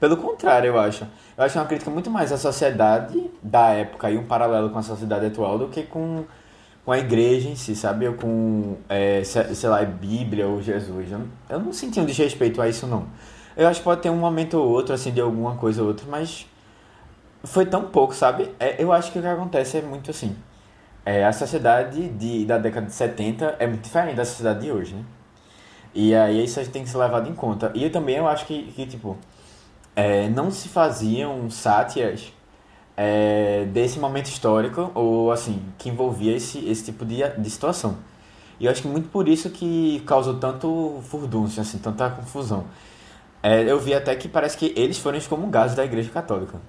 Pelo 0.00 0.16
contrário, 0.16 0.68
eu 0.68 0.78
acho. 0.78 1.04
Eu 1.36 1.44
acho 1.44 1.58
uma 1.58 1.64
crítica 1.66 1.90
muito 1.90 2.10
mais 2.10 2.32
à 2.32 2.36
sociedade 2.38 3.30
da 3.42 3.70
época 3.70 4.10
e 4.10 4.18
um 4.18 4.24
paralelo 4.26 4.70
com 4.70 4.78
a 4.78 4.82
sociedade 4.82 5.26
atual 5.26 5.58
do 5.58 5.68
que 5.68 5.82
com, 5.84 6.24
com 6.84 6.92
a 6.92 6.98
igreja 6.98 7.48
em 7.48 7.56
si, 7.56 7.74
sabe? 7.76 8.06
Ou 8.08 8.14
com, 8.14 8.76
é, 8.88 9.24
se- 9.24 9.54
sei 9.54 9.68
lá, 9.70 9.82
Bíblia 9.84 10.46
ou 10.48 10.62
Jesus. 10.62 11.10
Eu, 11.12 11.20
eu 11.48 11.60
não 11.60 11.72
senti 11.72 12.00
um 12.00 12.04
desrespeito 12.06 12.60
a 12.62 12.68
isso, 12.68 12.86
não. 12.86 13.06
Eu 13.56 13.68
acho 13.68 13.80
que 13.80 13.84
pode 13.84 14.02
ter 14.02 14.10
um 14.10 14.16
momento 14.16 14.54
ou 14.58 14.68
outro, 14.68 14.94
assim, 14.94 15.12
de 15.12 15.20
alguma 15.20 15.56
coisa 15.56 15.82
ou 15.82 15.88
outra, 15.88 16.06
mas 16.10 16.46
foi 17.46 17.64
tão 17.66 17.84
pouco, 17.84 18.14
sabe? 18.14 18.50
É, 18.58 18.82
eu 18.82 18.92
acho 18.92 19.12
que 19.12 19.18
o 19.18 19.22
que 19.22 19.28
acontece 19.28 19.78
é 19.78 19.82
muito 19.82 20.10
assim. 20.10 20.36
É, 21.04 21.24
a 21.24 21.32
sociedade 21.32 22.08
de, 22.10 22.44
da 22.44 22.58
década 22.58 22.86
de 22.86 22.92
70 22.92 23.56
é 23.58 23.66
muito 23.66 23.82
diferente 23.82 24.16
da 24.16 24.24
sociedade 24.24 24.60
de 24.60 24.72
hoje, 24.72 24.94
né? 24.94 25.04
E 25.94 26.14
aí 26.14 26.44
isso 26.44 26.60
tem 26.70 26.82
que 26.82 26.90
ser 26.90 26.98
levado 26.98 27.28
em 27.28 27.34
conta. 27.34 27.70
E 27.74 27.84
eu 27.84 27.90
também 27.90 28.16
eu 28.16 28.28
acho 28.28 28.44
que, 28.46 28.64
que 28.72 28.86
tipo, 28.86 29.16
é, 29.94 30.28
não 30.28 30.50
se 30.50 30.68
faziam 30.68 31.48
sátiras 31.48 32.32
é, 32.96 33.64
desse 33.72 33.98
momento 33.98 34.26
histórico, 34.26 34.90
ou 34.94 35.30
assim, 35.30 35.62
que 35.78 35.88
envolvia 35.88 36.36
esse, 36.36 36.58
esse 36.68 36.84
tipo 36.84 37.04
de, 37.04 37.22
de 37.38 37.50
situação. 37.50 37.98
E 38.58 38.66
eu 38.66 38.72
acho 38.72 38.82
que 38.82 38.88
muito 38.88 39.08
por 39.08 39.28
isso 39.28 39.50
que 39.50 40.02
causou 40.06 40.34
tanto 40.38 41.00
furdúncio, 41.04 41.62
assim, 41.62 41.78
tanta 41.78 42.10
confusão. 42.10 42.64
É, 43.42 43.62
eu 43.62 43.78
vi 43.78 43.94
até 43.94 44.14
que 44.16 44.28
parece 44.28 44.56
que 44.56 44.72
eles 44.76 44.98
foram 44.98 45.18
excomungados 45.18 45.74
da 45.74 45.84
Igreja 45.84 46.10
Católica. 46.10 46.60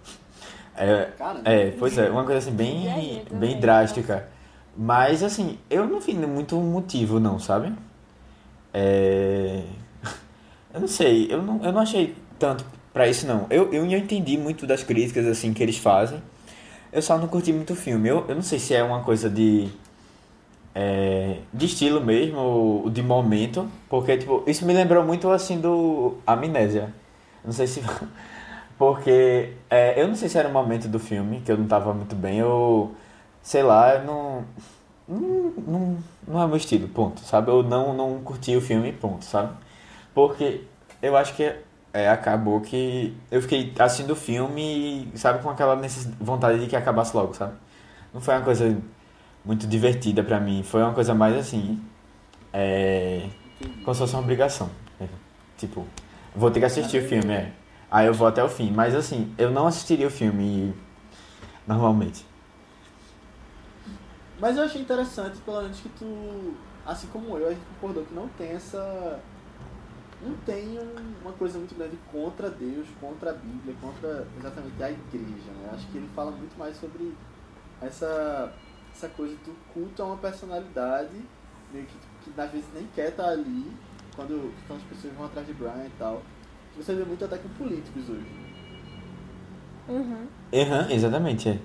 É, 0.78 1.10
Cara, 1.18 1.42
é, 1.44 1.72
pois 1.72 1.98
é, 1.98 2.10
uma 2.10 2.24
coisa 2.24 2.40
assim 2.40 2.52
bem, 2.52 2.86
eu 3.30 3.38
bem 3.38 3.60
drástica. 3.60 4.28
Mas 4.76 5.24
assim, 5.24 5.58
eu 5.70 5.88
não 5.88 6.00
vi 6.00 6.14
muito 6.14 6.56
motivo 6.58 7.20
não, 7.20 7.40
sabe? 7.40 7.74
É... 8.74 9.64
Eu 10.74 10.82
não 10.82 10.88
sei, 10.88 11.28
eu 11.32 11.42
não, 11.42 11.64
eu 11.64 11.72
não 11.72 11.82
achei 11.82 12.14
tanto 12.38 12.64
pra 12.94 13.08
isso 13.08 13.26
não. 13.26 13.48
Eu, 13.50 13.74
eu 13.74 13.84
entendi 13.86 14.38
muito 14.38 14.68
das 14.68 14.84
críticas 14.84 15.26
assim 15.26 15.52
que 15.52 15.64
eles 15.64 15.78
fazem. 15.78 16.22
Eu 16.92 17.02
só 17.02 17.18
não 17.18 17.28
curti 17.28 17.52
muito 17.52 17.74
o 17.74 17.76
filme. 17.76 18.08
Eu, 18.10 18.26
eu 18.28 18.36
não 18.36 18.44
sei 18.44 18.60
se 18.60 18.76
é 18.76 18.84
uma 18.84 19.02
coisa 19.02 19.28
de 19.28 19.70
é, 20.80 21.38
de 21.52 21.66
estilo 21.66 22.00
mesmo, 22.00 22.38
ou 22.38 22.90
de 22.92 23.02
momento, 23.02 23.68
porque 23.90 24.16
tipo, 24.16 24.44
isso 24.46 24.64
me 24.64 24.74
lembrou 24.74 25.04
muito 25.04 25.28
assim 25.32 25.60
do 25.60 26.18
Amnésia. 26.28 26.94
Não 27.44 27.52
sei 27.52 27.66
se 27.66 27.82
porque 28.78 29.54
é, 29.70 30.02
eu 30.02 30.08
não 30.08 30.16
sei 30.16 30.30
se 30.30 30.38
era 30.38 30.48
o 30.50 30.54
momento 30.54 30.88
do 30.88 31.00
filme 31.00 31.42
que 31.42 31.52
eu 31.52 31.58
não 31.58 31.68
tava 31.68 31.94
muito 31.94 32.16
bem, 32.16 32.44
ou 32.44 32.96
sei 33.42 33.64
lá, 33.64 34.00
não 34.00 34.46
não, 35.08 35.54
não, 35.66 35.98
não 36.28 36.44
é 36.44 36.48
meu 36.48 36.58
estilo, 36.58 36.88
ponto, 36.90 37.22
sabe? 37.22 37.50
Eu 37.50 37.64
não, 37.64 37.94
não 37.94 38.20
curti 38.22 38.56
o 38.56 38.62
filme, 38.62 38.92
ponto, 38.92 39.24
sabe? 39.24 39.54
Porque 40.14 40.64
eu 41.02 41.16
acho 41.16 41.34
que 41.34 41.56
é, 41.94 42.10
acabou 42.10 42.60
que 42.62 43.16
eu 43.32 43.42
fiquei 43.42 43.74
assistindo 43.80 44.12
o 44.12 44.16
filme 44.16 45.10
e, 45.14 45.18
sabe, 45.18 45.42
com 45.42 45.50
aquela 45.50 45.80
vontade 46.20 46.60
de 46.60 46.68
que 46.68 46.76
acabasse 46.76 47.16
logo, 47.16 47.34
sabe? 47.34 47.54
Não 48.14 48.20
foi 48.20 48.36
uma 48.36 48.44
coisa 48.44 48.78
muito 49.46 49.66
divertida 49.66 50.24
pra 50.24 50.40
mim, 50.40 50.62
foi 50.64 50.82
uma 50.82 50.94
coisa 50.94 51.14
mais 51.14 51.36
assim, 51.38 51.82
é, 52.52 53.28
como 53.84 53.94
se 53.94 54.02
fosse 54.02 54.14
uma 54.14 54.22
obrigação. 54.22 54.70
né? 55.00 55.08
Tipo, 55.58 55.86
vou 56.36 56.52
ter 56.52 56.60
que 56.60 56.66
assistir 56.66 57.04
o 57.04 57.08
filme, 57.08 57.34
é. 57.34 57.52
Aí 57.90 58.06
eu 58.08 58.14
vou 58.14 58.28
até 58.28 58.44
o 58.44 58.50
fim, 58.50 58.72
mas 58.72 58.94
assim, 58.96 59.34
eu 59.38 59.50
não 59.52 59.68
assistiria 59.68 60.08
o 60.08 60.12
filme 60.12 60.74
normalmente. 61.68 62.26
Mas 64.40 64.58
eu 64.58 64.64
achei 64.64 64.82
interessante, 64.82 65.38
pelo 65.40 65.62
menos, 65.62 65.80
que 65.80 65.90
tu, 65.90 66.54
assim 66.86 67.08
como 67.08 67.38
eu, 67.38 67.48
a 67.48 67.52
gente 67.52 67.66
concordou 67.76 68.06
que 68.06 68.14
não 68.14 68.28
tem 68.30 68.52
essa. 68.52 69.20
Não 70.22 70.36
tem 70.38 70.80
um- 70.80 71.22
uma 71.22 71.34
coisa 71.34 71.60
muito 71.60 71.76
grande 71.76 71.98
contra 72.12 72.50
Deus, 72.50 72.88
contra 73.00 73.32
a 73.32 73.34
Bíblia, 73.34 73.76
contra 73.80 74.26
exatamente 74.38 74.82
a 74.84 74.90
igreja, 74.92 75.52
né? 75.62 75.70
Acho 75.74 75.88
que 75.88 75.98
ele 75.98 76.10
fala 76.16 76.32
muito 76.32 76.58
mais 76.58 76.76
sobre 76.78 77.14
essa, 77.82 78.52
essa 78.94 79.10
coisa 79.10 79.36
do 79.38 79.56
culto 79.74 80.02
a 80.02 80.06
uma 80.08 80.18
personalidade, 80.18 81.22
meio 81.72 81.86
que, 81.86 81.98
que 82.32 82.42
às 82.42 82.52
vezes 82.52 82.68
nem 82.74 82.88
quer 82.96 83.10
estar 83.10 83.30
ali, 83.30 83.72
quando, 84.16 84.54
quando 84.68 84.80
as 84.82 84.88
pessoas 84.88 85.14
vão 85.14 85.26
atrás 85.28 85.46
de 85.48 85.54
Brian 85.54 85.86
e 85.86 85.92
tal. 86.00 86.22
Você 86.78 86.94
vê 86.94 87.04
muito 87.04 87.26
até 87.26 87.38
com 87.38 87.50
políticos 87.50 88.10
hoje. 88.10 88.26
Uhum. 89.90 90.28
Aham, 90.54 90.92
exatamente, 90.92 91.50
é. 91.50 91.60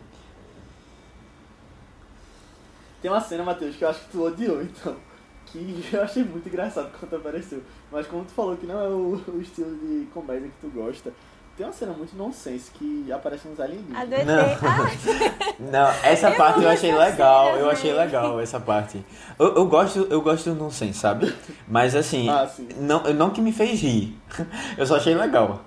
Tem 3.01 3.11
uma 3.11 3.21
cena, 3.21 3.43
Matheus, 3.43 3.77
que 3.77 3.85
eu 3.85 3.89
acho 3.89 4.01
que 4.01 4.13
tu 4.13 4.23
odiou, 4.23 4.63
então. 4.63 4.97
Que 5.47 5.85
eu 5.93 6.03
achei 6.03 6.25
muito 6.25 6.49
engraçado 6.49 6.91
quando 6.99 7.17
apareceu. 7.17 7.63
Mas 7.91 8.07
como 8.07 8.25
tu 8.25 8.31
falou 8.31 8.57
que 8.57 8.65
não 8.65 8.81
é 8.81 8.89
o, 8.89 9.21
o 9.29 9.41
estilo 9.41 9.77
de 9.77 10.07
comédia 10.07 10.49
que 10.49 10.61
tu 10.61 10.71
gosta, 10.71 11.13
tem 11.63 11.67
uma 11.69 11.73
cena 11.73 11.93
muito 11.93 12.17
nonsense 12.17 12.73
que 12.73 13.13
aparece 13.13 13.47
uns 13.47 13.61
alienígenas. 13.61 14.27
Não. 14.27 14.69
Ah, 14.69 14.91
Não, 15.61 15.89
essa 16.03 16.31
Eu 16.31 16.37
parte 16.37 16.63
eu 16.63 16.69
achei 16.69 16.93
legal, 16.93 17.47
cena, 17.47 17.59
eu 17.59 17.71
achei 17.71 17.93
legal 17.93 18.41
essa 18.41 18.59
parte. 18.59 19.05
Eu, 19.39 19.55
eu 19.55 19.67
gosto, 19.67 20.09
eu 20.11 20.21
gosto 20.21 20.51
do 20.51 20.57
nonsense, 20.57 20.99
sabe? 20.99 21.33
Mas 21.69 21.95
assim, 21.95 22.29
Ah, 22.29 22.51
não, 22.81 23.05
não 23.15 23.31
que 23.31 23.41
me 23.41 23.53
fez 23.53 23.81
rir. 23.81 24.19
Eu 24.77 24.87
só 24.87 24.97
achei 24.97 25.15
legal. 25.15 25.61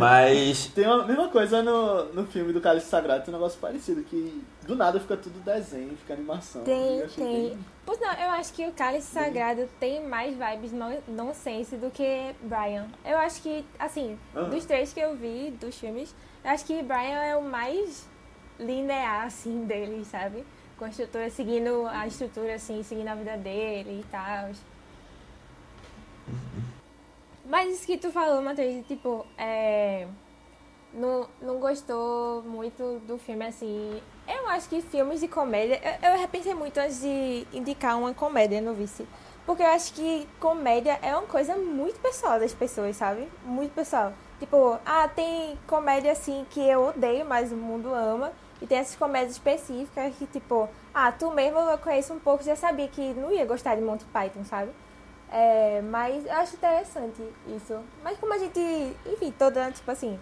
Mas. 0.00 0.66
Tem 0.68 0.84
a 0.84 1.04
mesma 1.04 1.28
coisa 1.28 1.62
no, 1.62 2.04
no 2.12 2.26
filme 2.26 2.52
do 2.52 2.60
Cálice 2.60 2.86
Sagrado, 2.86 3.24
tem 3.24 3.34
um 3.34 3.36
negócio 3.36 3.58
parecido, 3.60 4.02
que 4.02 4.42
do 4.66 4.74
nada 4.74 4.98
fica 5.00 5.16
tudo 5.16 5.38
desenho, 5.44 5.96
fica 5.96 6.14
animação. 6.14 6.62
Tem, 6.64 7.02
tem. 7.08 7.48
bem- 7.50 7.58
Pois 7.84 7.98
não, 8.00 8.12
eu 8.12 8.30
acho 8.30 8.52
que 8.52 8.66
o 8.66 8.72
Cálice 8.72 9.08
Sagrado 9.08 9.68
tem 9.80 10.06
mais 10.06 10.36
vibes 10.36 10.72
non- 10.72 11.00
nonsense 11.08 11.76
do 11.76 11.90
que 11.90 12.34
Brian. 12.42 12.86
Eu 13.04 13.18
acho 13.18 13.42
que, 13.42 13.64
assim, 13.78 14.16
Aham. 14.34 14.48
dos 14.50 14.64
três 14.64 14.92
que 14.92 15.00
eu 15.00 15.16
vi, 15.16 15.50
dos 15.60 15.76
filmes, 15.76 16.14
eu 16.44 16.50
acho 16.50 16.64
que 16.64 16.80
Brian 16.82 17.20
é 17.22 17.36
o 17.36 17.42
mais 17.42 18.08
linear, 18.58 19.26
assim, 19.26 19.64
deles, 19.66 20.06
sabe? 20.06 20.44
Com 20.78 20.84
a 20.84 20.88
estrutura, 20.88 21.28
seguindo 21.30 21.86
a 21.88 22.06
estrutura, 22.06 22.54
assim, 22.54 22.82
seguindo 22.82 23.08
a 23.08 23.14
vida 23.14 23.36
dele 23.36 24.00
e 24.00 24.04
tal. 24.10 24.50
Mas 27.44 27.74
isso 27.74 27.86
que 27.86 27.98
tu 27.98 28.10
falou, 28.10 28.40
Matheus, 28.40 28.86
tipo, 28.86 29.26
é... 29.36 30.06
Não, 30.94 31.26
não 31.40 31.58
gostou 31.58 32.42
muito 32.42 33.00
do 33.06 33.18
filme, 33.18 33.46
assim... 33.46 34.00
Eu 34.28 34.48
acho 34.48 34.68
que 34.68 34.80
filmes 34.82 35.20
de 35.20 35.28
comédia... 35.28 35.80
Eu, 36.02 36.10
eu 36.10 36.18
repensei 36.18 36.54
muito 36.54 36.78
antes 36.78 37.00
de 37.00 37.46
indicar 37.52 37.98
uma 37.98 38.14
comédia 38.14 38.60
no 38.60 38.74
Vice. 38.74 39.06
Porque 39.44 39.62
eu 39.62 39.66
acho 39.66 39.92
que 39.94 40.28
comédia 40.38 40.98
é 41.02 41.16
uma 41.16 41.26
coisa 41.26 41.56
muito 41.56 41.98
pessoal 41.98 42.38
das 42.38 42.54
pessoas, 42.54 42.96
sabe? 42.96 43.26
Muito 43.44 43.72
pessoal. 43.72 44.12
Tipo, 44.38 44.78
ah, 44.84 45.08
tem 45.08 45.58
comédia, 45.66 46.12
assim, 46.12 46.46
que 46.50 46.60
eu 46.60 46.88
odeio, 46.88 47.24
mas 47.24 47.50
o 47.50 47.56
mundo 47.56 47.92
ama. 47.92 48.32
E 48.60 48.66
tem 48.66 48.78
essas 48.78 48.94
comédias 48.94 49.32
específicas 49.32 50.14
que, 50.14 50.26
tipo... 50.26 50.68
Ah, 50.94 51.10
tu 51.10 51.30
mesmo 51.32 51.58
eu 51.58 51.78
conheço 51.78 52.12
um 52.12 52.20
pouco, 52.20 52.44
já 52.44 52.54
sabia 52.54 52.86
que 52.86 53.14
não 53.14 53.32
ia 53.32 53.44
gostar 53.46 53.74
de 53.74 53.82
Monty 53.82 54.04
Python, 54.04 54.44
sabe? 54.44 54.70
É, 55.32 55.80
mas 55.82 56.26
eu 56.26 56.32
acho 56.32 56.56
interessante 56.56 57.22
isso. 57.56 57.78
Mas 58.04 58.18
como 58.18 58.34
a 58.34 58.38
gente, 58.38 58.60
enfim, 59.06 59.32
toda, 59.38 59.70
tipo 59.72 59.90
assim, 59.90 60.18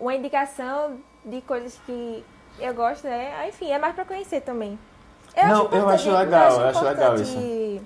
uma 0.00 0.14
indicação 0.14 0.98
de 1.24 1.40
coisas 1.42 1.78
que 1.86 2.24
eu 2.58 2.74
gosto, 2.74 3.04
né? 3.04 3.48
Enfim, 3.48 3.70
é 3.70 3.78
mais 3.78 3.94
pra 3.94 4.04
conhecer 4.04 4.40
também. 4.40 4.76
Não, 5.36 5.50
eu 5.50 5.64
importante- 5.66 5.94
acho 5.94 6.10
legal, 6.10 6.60
eu 6.60 6.66
acho 6.68 6.84
legal 6.84 7.14
importante- 7.14 7.82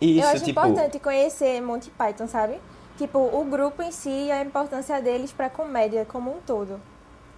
Isso, 0.00 0.20
eu 0.20 0.28
acho 0.28 0.44
tipo. 0.44 0.60
importante 0.60 0.98
conhecer 0.98 1.60
Monty 1.62 1.90
Python, 1.90 2.26
sabe? 2.26 2.60
Tipo, 2.98 3.18
o 3.18 3.44
grupo 3.44 3.82
em 3.82 3.92
si 3.92 4.10
e 4.26 4.32
a 4.32 4.42
importância 4.42 5.00
deles 5.00 5.32
pra 5.32 5.48
comédia 5.48 6.04
como 6.04 6.30
um 6.36 6.40
todo. 6.40 6.78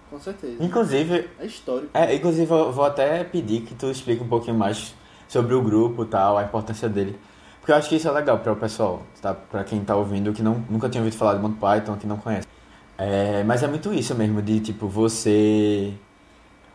Com 0.09 0.19
certeza. 0.19 0.61
Inclusive, 0.63 1.29
É 1.39 1.45
histórico. 1.45 1.89
É, 1.93 2.13
inclusive 2.13 2.51
eu 2.51 2.71
vou 2.73 2.85
até 2.85 3.23
pedir 3.23 3.61
que 3.61 3.73
tu 3.73 3.89
explique 3.89 4.21
um 4.23 4.27
pouquinho 4.27 4.57
mais 4.57 4.93
sobre 5.27 5.53
o 5.53 5.61
grupo 5.61 6.03
e 6.03 6.07
tal, 6.07 6.37
a 6.37 6.43
importância 6.43 6.89
dele. 6.89 7.17
Porque 7.65 7.71
eu 7.71 7.77
acho 7.77 7.89
que 7.89 7.95
isso 7.95 8.07
é 8.07 8.11
legal 8.11 8.37
para 8.37 8.51
o 8.53 8.55
pessoal, 8.55 9.01
tá? 9.19 9.33
Pra 9.33 9.63
quem 9.63 9.83
tá 9.83 9.95
ouvindo, 9.95 10.31
que 10.31 10.43
não, 10.43 10.63
nunca 10.69 10.87
tinha 10.87 11.01
ouvido 11.01 11.17
falar 11.17 11.33
de 11.33 11.39
Monty 11.39 11.57
Python, 11.59 11.97
que 11.97 12.05
não 12.05 12.15
conhece. 12.15 12.47
É, 12.95 13.43
mas 13.43 13.63
é 13.63 13.67
muito 13.67 13.91
isso 13.91 14.13
mesmo, 14.13 14.39
de 14.39 14.59
tipo, 14.59 14.87
você. 14.87 15.91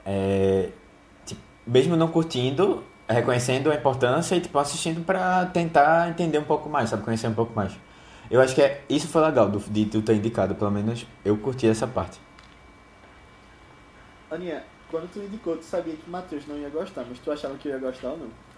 é, 0.05 0.71
tipo, 1.25 1.41
mesmo 1.65 1.95
não 1.95 2.09
curtindo, 2.09 2.83
reconhecendo 3.09 3.71
a 3.71 3.77
importância 3.77 4.35
e 4.35 4.41
tipo, 4.41 4.59
assistindo 4.59 5.05
pra 5.05 5.47
tentar 5.47 6.09
entender 6.09 6.41
um 6.41 6.45
pouco 6.45 6.69
mais, 6.69 6.91
sabe? 6.91 7.05
Conhecer 7.05 7.29
um 7.29 7.35
pouco 7.35 7.55
mais. 7.55 7.73
Eu 8.29 8.41
acho 8.41 8.53
que 8.53 8.61
é, 8.61 8.83
isso 8.89 9.07
foi 9.07 9.23
legal 9.23 9.49
do, 9.49 9.61
de 9.61 9.85
tu 9.85 10.03
ter 10.03 10.17
indicado, 10.17 10.57
pelo 10.57 10.73
menos 10.73 11.07
eu 11.25 11.37
curti 11.37 11.69
essa 11.69 11.87
parte. 11.87 12.21
Aninha, 14.29 14.65
quando 14.91 15.09
tu 15.13 15.21
indicou, 15.21 15.57
tu 15.57 15.65
sabia 15.65 15.95
que 15.95 16.09
o 16.09 16.11
Matheus 16.11 16.49
não 16.49 16.57
ia 16.57 16.69
gostar, 16.69 17.05
mas 17.09 17.21
tu 17.21 17.31
achava 17.31 17.55
que 17.55 17.69
eu 17.69 17.75
ia 17.75 17.79
gostar 17.79 18.09
ou 18.09 18.19
não? 18.19 18.50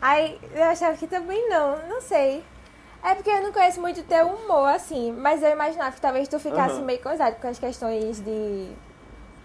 Aí 0.00 0.38
eu 0.52 0.64
achava 0.64 0.96
que 0.96 1.06
também 1.06 1.48
não, 1.48 1.88
não 1.88 2.00
sei. 2.00 2.44
É 3.02 3.14
porque 3.14 3.30
eu 3.30 3.42
não 3.42 3.52
conheço 3.52 3.80
muito 3.80 4.00
o 4.00 4.04
teu 4.04 4.26
humor, 4.26 4.68
assim, 4.68 5.12
mas 5.12 5.42
eu 5.42 5.50
imaginava 5.50 5.94
que 5.94 6.00
talvez 6.00 6.26
tu 6.26 6.38
ficasse 6.38 6.76
Aham. 6.76 6.86
meio 6.86 7.02
coisado 7.02 7.36
com 7.36 7.48
as 7.48 7.58
questões 7.58 8.18
de 8.20 8.70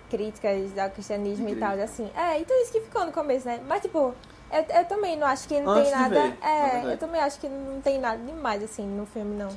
críticas 0.09 0.77
ao 0.77 0.89
cristianismo 0.89 1.47
e 1.49 1.55
tal, 1.55 1.79
assim. 1.79 2.09
É, 2.15 2.39
então 2.39 2.55
isso 2.61 2.71
que 2.71 2.81
ficou 2.81 3.05
no 3.05 3.11
começo, 3.11 3.45
né? 3.45 3.59
Mas 3.67 3.81
tipo, 3.81 4.13
eu, 4.51 4.65
eu 4.77 4.85
também 4.85 5.17
não 5.17 5.27
acho 5.27 5.47
que 5.47 5.59
não 5.59 5.69
Antes 5.71 5.83
tem 5.83 5.91
nada. 5.91 6.15
ver, 6.15 6.37
é, 6.41 6.93
eu 6.93 6.97
também 6.97 7.21
acho 7.21 7.39
que 7.39 7.47
não 7.49 7.81
tem 7.81 7.99
nada 7.99 8.17
demais, 8.23 8.63
assim, 8.63 8.85
no 8.85 9.05
filme, 9.05 9.35
não. 9.35 9.49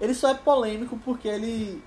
Ele 0.00 0.14
só 0.14 0.30
é 0.30 0.34
polêmico 0.34 0.98
porque 1.04 1.28
ele. 1.28 1.82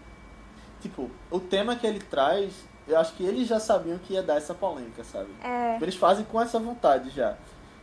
Tipo, 0.82 1.10
o 1.30 1.40
tema 1.40 1.76
que 1.76 1.86
ele 1.86 2.00
traz, 2.00 2.54
eu 2.88 2.98
acho 3.00 3.14
que 3.14 3.24
eles 3.24 3.48
já 3.48 3.60
sabiam 3.60 3.98
que 3.98 4.14
ia 4.14 4.24
dar 4.24 4.36
essa 4.38 4.54
polêmica, 4.54 5.04
sabe? 5.04 5.28
É. 5.44 5.78
Eles 5.82 5.96
fazem 5.96 6.26
com 6.26 6.42
essa 6.42 6.60
vontade 6.60 7.10
já. 7.10 7.36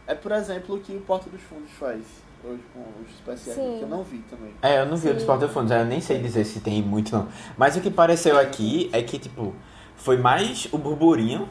É, 0.07 0.15
por 0.15 0.33
exemplo, 0.33 0.77
o 0.77 0.81
que 0.81 0.93
o 0.95 1.01
Porta 1.01 1.31
dos 1.31 1.41
Fundos 1.43 1.71
faz 1.79 2.03
hoje 2.45 2.61
com 2.75 2.81
os 3.03 3.11
especiais, 3.11 3.59
Sim. 3.59 3.77
que 3.79 3.85
eu 3.85 3.89
não 3.89 4.03
vi 4.03 4.19
também. 4.31 4.53
É, 4.61 4.81
eu 4.81 4.87
não 4.87 4.97
vi 4.97 5.07
o 5.09 5.11
Sim. 5.11 5.17
dos 5.17 5.25
porta-fundos, 5.25 5.71
eu 5.71 5.85
nem 5.87 6.01
sei 6.01 6.21
dizer 6.21 6.45
se 6.45 6.61
tem 6.61 6.83
muito 6.83 7.15
não. 7.17 7.27
Mas 7.57 7.75
o 7.77 7.81
que 7.81 7.91
pareceu 7.91 8.39
aqui 8.39 8.91
é 8.93 9.03
que, 9.03 9.19
tipo, 9.19 9.55
foi 9.97 10.19
mais 10.19 10.69
o 10.71 10.77
burburinho 10.77 11.49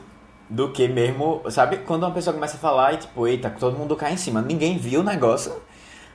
do 0.50 0.72
que 0.72 0.88
mesmo, 0.88 1.41
sabe? 1.50 1.77
Quando 1.77 2.03
uma 2.03 2.12
pessoa 2.12 2.33
começa 2.33 2.57
a 2.57 2.60
falar 2.60 2.93
e, 2.93 2.98
tipo, 2.98 3.27
eita, 3.27 3.50
todo 3.50 3.75
mundo 3.75 3.95
cai 3.95 4.13
em 4.13 4.17
cima. 4.17 4.39
Ninguém 4.41 4.77
viu 4.77 5.00
o 5.00 5.03
negócio, 5.03 5.51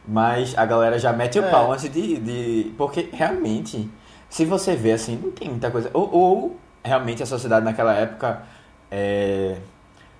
mas 0.07 0.57
a 0.57 0.64
galera 0.64 0.97
já 0.97 1.12
mete 1.12 1.40
o 1.40 1.45
É. 1.45 1.50
pau 1.50 1.73
antes 1.73 1.90
de, 1.90 2.18
de... 2.18 2.73
Porque, 2.78 3.09
realmente, 3.12 3.90
se 4.28 4.45
você 4.45 4.76
vê, 4.76 4.92
assim, 4.92 5.16
não 5.16 5.33
tem 5.33 5.49
muita 5.49 5.73
coisa. 5.73 5.90
Ou, 5.92 6.09
ou 6.14 6.57
realmente, 6.85 7.23
a 7.23 7.26
sociedade 7.26 7.64
naquela 7.64 7.92
época 7.94 8.42
é, 8.90 9.58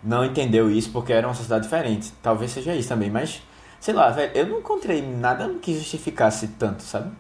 não 0.03 0.25
entendeu 0.25 0.71
isso 0.71 0.91
porque 0.93 1.13
era 1.13 1.27
uma 1.27 1.35
sociedade 1.35 1.65
diferente. 1.65 2.13
Talvez 2.23 2.51
seja 2.51 2.75
isso 2.75 2.89
também, 2.89 3.11
mas... 3.11 3.43
Sei 3.81 3.95
lá, 3.95 4.11
velho, 4.11 4.33
eu 4.35 4.47
não 4.47 4.59
encontrei 4.59 5.01
nada 5.01 5.49
que 5.63 5.73
justificasse 5.73 6.49
tanto, 6.59 6.83
sabe? 6.83 7.13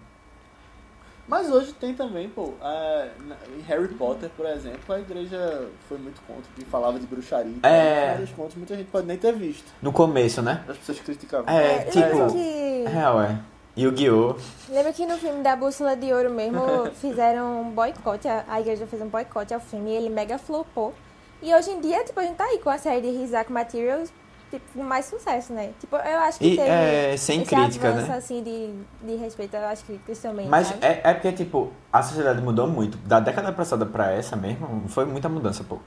Mas 1.28 1.50
hoje 1.50 1.73
tem 1.75 1.92
também, 1.95 2.28
pô, 2.28 2.54
a- 2.61 3.07
na- 3.26 3.37
em 3.57 3.61
Harry 3.68 3.88
Potter, 3.88 4.30
por 4.35 4.47
exemplo, 4.47 4.95
a 4.95 4.99
igreja 4.99 5.68
foi 5.88 5.99
muito 5.99 6.21
contra, 6.26 6.42
que 6.57 6.64
falava 6.64 6.99
de 6.99 7.07
bruxaria. 7.07 7.59
É. 7.62 8.16
Das 8.18 8.30
contas, 8.30 8.54
muita 8.57 8.75
gente 8.75 8.87
pode 8.90 9.07
nem 9.07 9.18
ter 9.18 9.33
visto. 9.35 9.66
No 9.83 9.92
começo, 9.92 10.40
né? 10.40 10.64
As 10.66 10.78
pessoas 10.78 11.00
criticavam. 11.00 11.47
É, 11.49 11.75
É, 11.76 11.85
tipo. 11.85 12.33
que. 12.33 12.85
Real, 12.88 13.21
é. 13.21 13.38
Yu-Gi-Oh! 13.78 14.35
Lembra 14.68 14.92
que 14.92 15.06
no 15.06 15.16
filme 15.16 15.42
da 15.42 15.54
Bússola 15.54 15.94
de 15.97 16.12
Ouro 16.12 16.30
mesmo 16.30 16.61
fizeram 17.00 17.62
um 17.62 17.70
boicote, 17.70 18.26
a, 18.26 18.44
a 18.49 18.61
igreja 18.61 18.87
fez 18.87 19.00
um 19.00 19.08
boicote 19.08 19.54
ao 19.54 19.61
filme 19.61 19.90
e 19.90 19.94
ele 19.94 20.08
mega 20.11 20.37
flopou. 20.38 20.92
E 21.40 21.54
hoje 21.54 21.70
em 21.70 21.80
dia, 21.80 22.02
tipo, 22.04 22.18
a 22.18 22.25
gente 22.25 22.35
tá 22.35 22.44
aí 22.44 22.58
com 22.58 22.68
a 22.70 22.76
série 22.78 23.00
de 23.00 23.16
Rizak 23.16 23.52
Materials, 23.52 24.12
tipo, 24.50 24.64
com 24.75 24.82
mais 24.82 25.04
sucesso, 25.04 25.52
né? 25.52 25.70
Tipo, 25.78 25.94
eu 25.94 26.18
acho 26.18 26.38
que 26.40 26.47
E 26.49 26.56
teve 26.56 26.68
é, 26.68 27.16
sem 27.16 27.42
esse 27.42 27.54
crítica, 27.54 27.88
avanço, 27.90 28.08
né? 28.08 28.16
assim, 28.16 28.42
de, 28.42 28.73
de 29.06 29.14
respeito 29.16 29.56
às 29.56 29.80
críticas 29.80 30.18
também, 30.18 30.49
Mas 30.49 30.66
sabe? 30.66 30.85
é, 30.85 31.00
é 31.04 31.14
porque, 31.14 31.30
tipo, 31.30 31.70
a 31.92 32.02
sociedade 32.02 32.42
mudou 32.42 32.66
muito. 32.66 32.99
Da 32.99 33.20
década 33.20 33.52
passada 33.52 33.87
pra 33.87 34.11
essa 34.11 34.35
mesmo, 34.35 34.82
foi 34.88 35.04
muita 35.04 35.28
mudança, 35.28 35.62
pô. 35.62 35.78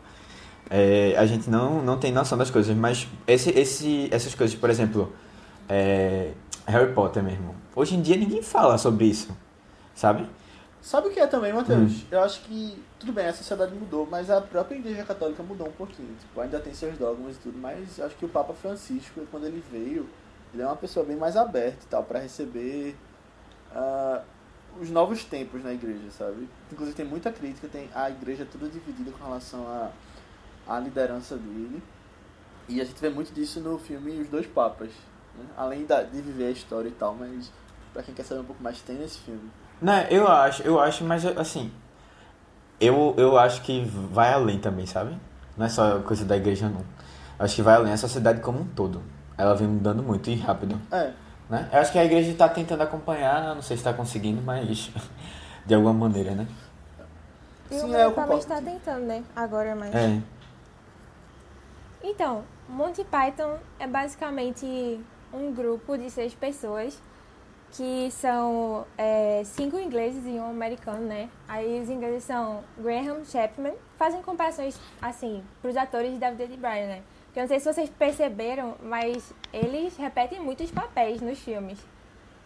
É, 0.69 1.13
a 1.17 1.25
gente 1.25 1.49
não, 1.49 1.81
não 1.81 1.97
tem 1.97 2.13
noção 2.13 2.37
das 2.37 2.49
coisas, 2.49 2.73
mas 2.73 3.05
esse, 3.27 3.49
esse, 3.49 4.07
essas 4.09 4.33
coisas, 4.33 4.55
por 4.55 4.69
exemplo, 4.69 5.11
é, 5.67 6.31
Harry 6.71 6.93
Potter 6.93 7.23
mesmo. 7.23 7.55
Hoje 7.75 7.95
em 7.95 8.01
dia 8.01 8.17
ninguém 8.17 8.41
fala 8.41 8.77
sobre 8.77 9.05
isso, 9.05 9.35
sabe? 9.93 10.27
Sabe 10.81 11.09
o 11.09 11.11
que 11.11 11.19
é 11.19 11.27
também, 11.27 11.53
Matheus? 11.53 11.91
Hum. 11.91 12.05
Eu 12.09 12.23
acho 12.23 12.41
que, 12.41 12.83
tudo 12.99 13.13
bem, 13.13 13.27
a 13.27 13.33
sociedade 13.33 13.73
mudou, 13.75 14.07
mas 14.09 14.31
a 14.31 14.41
própria 14.41 14.75
igreja 14.75 15.03
católica 15.03 15.43
mudou 15.43 15.67
um 15.67 15.71
pouquinho. 15.71 16.09
Tipo, 16.19 16.41
ainda 16.41 16.59
tem 16.59 16.73
seus 16.73 16.97
dogmas 16.97 17.35
e 17.35 17.39
tudo, 17.39 17.57
mas 17.59 17.99
acho 17.99 18.15
que 18.15 18.25
o 18.25 18.29
Papa 18.29 18.53
Francisco, 18.53 19.21
quando 19.29 19.45
ele 19.45 19.63
veio, 19.71 20.09
ele 20.51 20.63
é 20.63 20.65
uma 20.65 20.75
pessoa 20.75 21.05
bem 21.05 21.15
mais 21.15 21.37
aberta 21.37 21.77
e 21.83 21.87
tal, 21.87 22.03
pra 22.03 22.19
receber 22.19 22.95
ah, 23.75 24.23
os 24.81 24.89
novos 24.89 25.23
tempos 25.23 25.63
na 25.63 25.71
igreja, 25.71 26.09
sabe? 26.17 26.49
Inclusive 26.71 26.97
tem 26.97 27.05
muita 27.05 27.31
crítica, 27.31 27.67
tem 27.67 27.87
a 27.93 28.09
igreja 28.09 28.47
toda 28.51 28.67
dividida 28.67 29.11
com 29.11 29.23
relação 29.23 29.67
à 29.67 29.91
à 30.67 30.79
liderança 30.79 31.35
dele. 31.35 31.81
E 32.69 32.79
a 32.79 32.85
gente 32.85 32.99
vê 32.99 33.09
muito 33.09 33.33
disso 33.33 33.59
no 33.59 33.77
filme 33.77 34.19
Os 34.21 34.29
Dois 34.29 34.47
Papas. 34.47 34.91
Né? 35.41 35.49
Além 35.57 35.85
da, 35.85 36.03
de 36.03 36.21
viver 36.21 36.47
a 36.47 36.51
história 36.51 36.87
e 36.87 36.91
tal, 36.91 37.15
mas 37.15 37.51
pra 37.93 38.03
quem 38.03 38.13
quer 38.13 38.23
saber 38.23 38.41
um 38.41 38.45
pouco 38.45 38.63
mais, 38.63 38.81
tem 38.81 38.95
nesse 38.95 39.19
filme. 39.19 39.49
Né, 39.81 40.07
eu 40.11 40.27
acho, 40.27 40.61
eu 40.63 40.79
acho, 40.79 41.03
mas 41.03 41.25
assim, 41.25 41.71
eu, 42.79 43.13
eu 43.17 43.37
acho 43.37 43.61
que 43.61 43.83
vai 43.85 44.33
além 44.33 44.59
também, 44.59 44.85
sabe? 44.85 45.17
Não 45.57 45.65
é 45.65 45.69
só 45.69 45.99
coisa 45.99 46.23
da 46.23 46.37
igreja, 46.37 46.69
não. 46.69 46.81
Eu 47.37 47.45
acho 47.45 47.55
que 47.55 47.61
vai 47.61 47.75
além 47.75 47.93
a 47.93 47.97
sociedade 47.97 48.41
como 48.41 48.59
um 48.59 48.65
todo. 48.65 49.01
Ela 49.37 49.55
vem 49.55 49.67
mudando 49.67 50.03
muito 50.03 50.29
e 50.29 50.35
rápido, 50.35 50.79
É, 50.91 51.11
né? 51.49 51.69
Eu 51.71 51.79
acho 51.79 51.91
que 51.91 51.99
a 51.99 52.05
igreja 52.05 52.31
está 52.31 52.47
tentando 52.47 52.81
acompanhar, 52.81 53.55
não 53.55 53.61
sei 53.61 53.75
se 53.75 53.81
está 53.81 53.93
conseguindo, 53.93 54.41
mas 54.41 54.91
de 55.65 55.73
alguma 55.73 55.93
maneira, 55.93 56.31
né? 56.31 56.47
E 57.69 57.79
sim, 57.79 57.89
o 57.89 57.95
é, 57.95 58.11
também 58.11 58.37
está 58.37 58.61
tentando, 58.61 59.05
né? 59.05 59.23
Agora 59.35 59.75
mais. 59.75 59.93
É. 59.95 60.21
Então, 62.03 62.43
Monty 62.67 63.03
Python 63.03 63.57
é 63.79 63.87
basicamente 63.87 64.99
um 65.33 65.53
grupo 65.53 65.97
de 65.97 66.09
seis 66.09 66.33
pessoas 66.33 67.01
que 67.71 68.11
são 68.11 68.85
é, 68.97 69.43
cinco 69.45 69.79
ingleses 69.79 70.25
e 70.25 70.31
um 70.31 70.49
americano, 70.49 71.05
né? 71.05 71.29
Aí 71.47 71.79
os 71.79 71.89
ingleses 71.89 72.23
são 72.23 72.63
Graham 72.77 73.23
Chapman, 73.23 73.73
fazem 73.97 74.21
comparações, 74.21 74.79
assim, 75.01 75.41
pros 75.61 75.77
atores 75.77 76.17
da 76.17 76.31
vida 76.31 76.47
de 76.47 76.57
Brian, 76.57 76.87
né? 76.87 77.01
Porque 77.25 77.39
eu 77.39 77.43
não 77.43 77.47
sei 77.47 77.59
se 77.61 77.73
vocês 77.73 77.89
perceberam, 77.89 78.75
mas 78.83 79.33
eles 79.53 79.95
repetem 79.95 80.41
muitos 80.41 80.69
papéis 80.69 81.21
nos 81.21 81.39
filmes. 81.39 81.79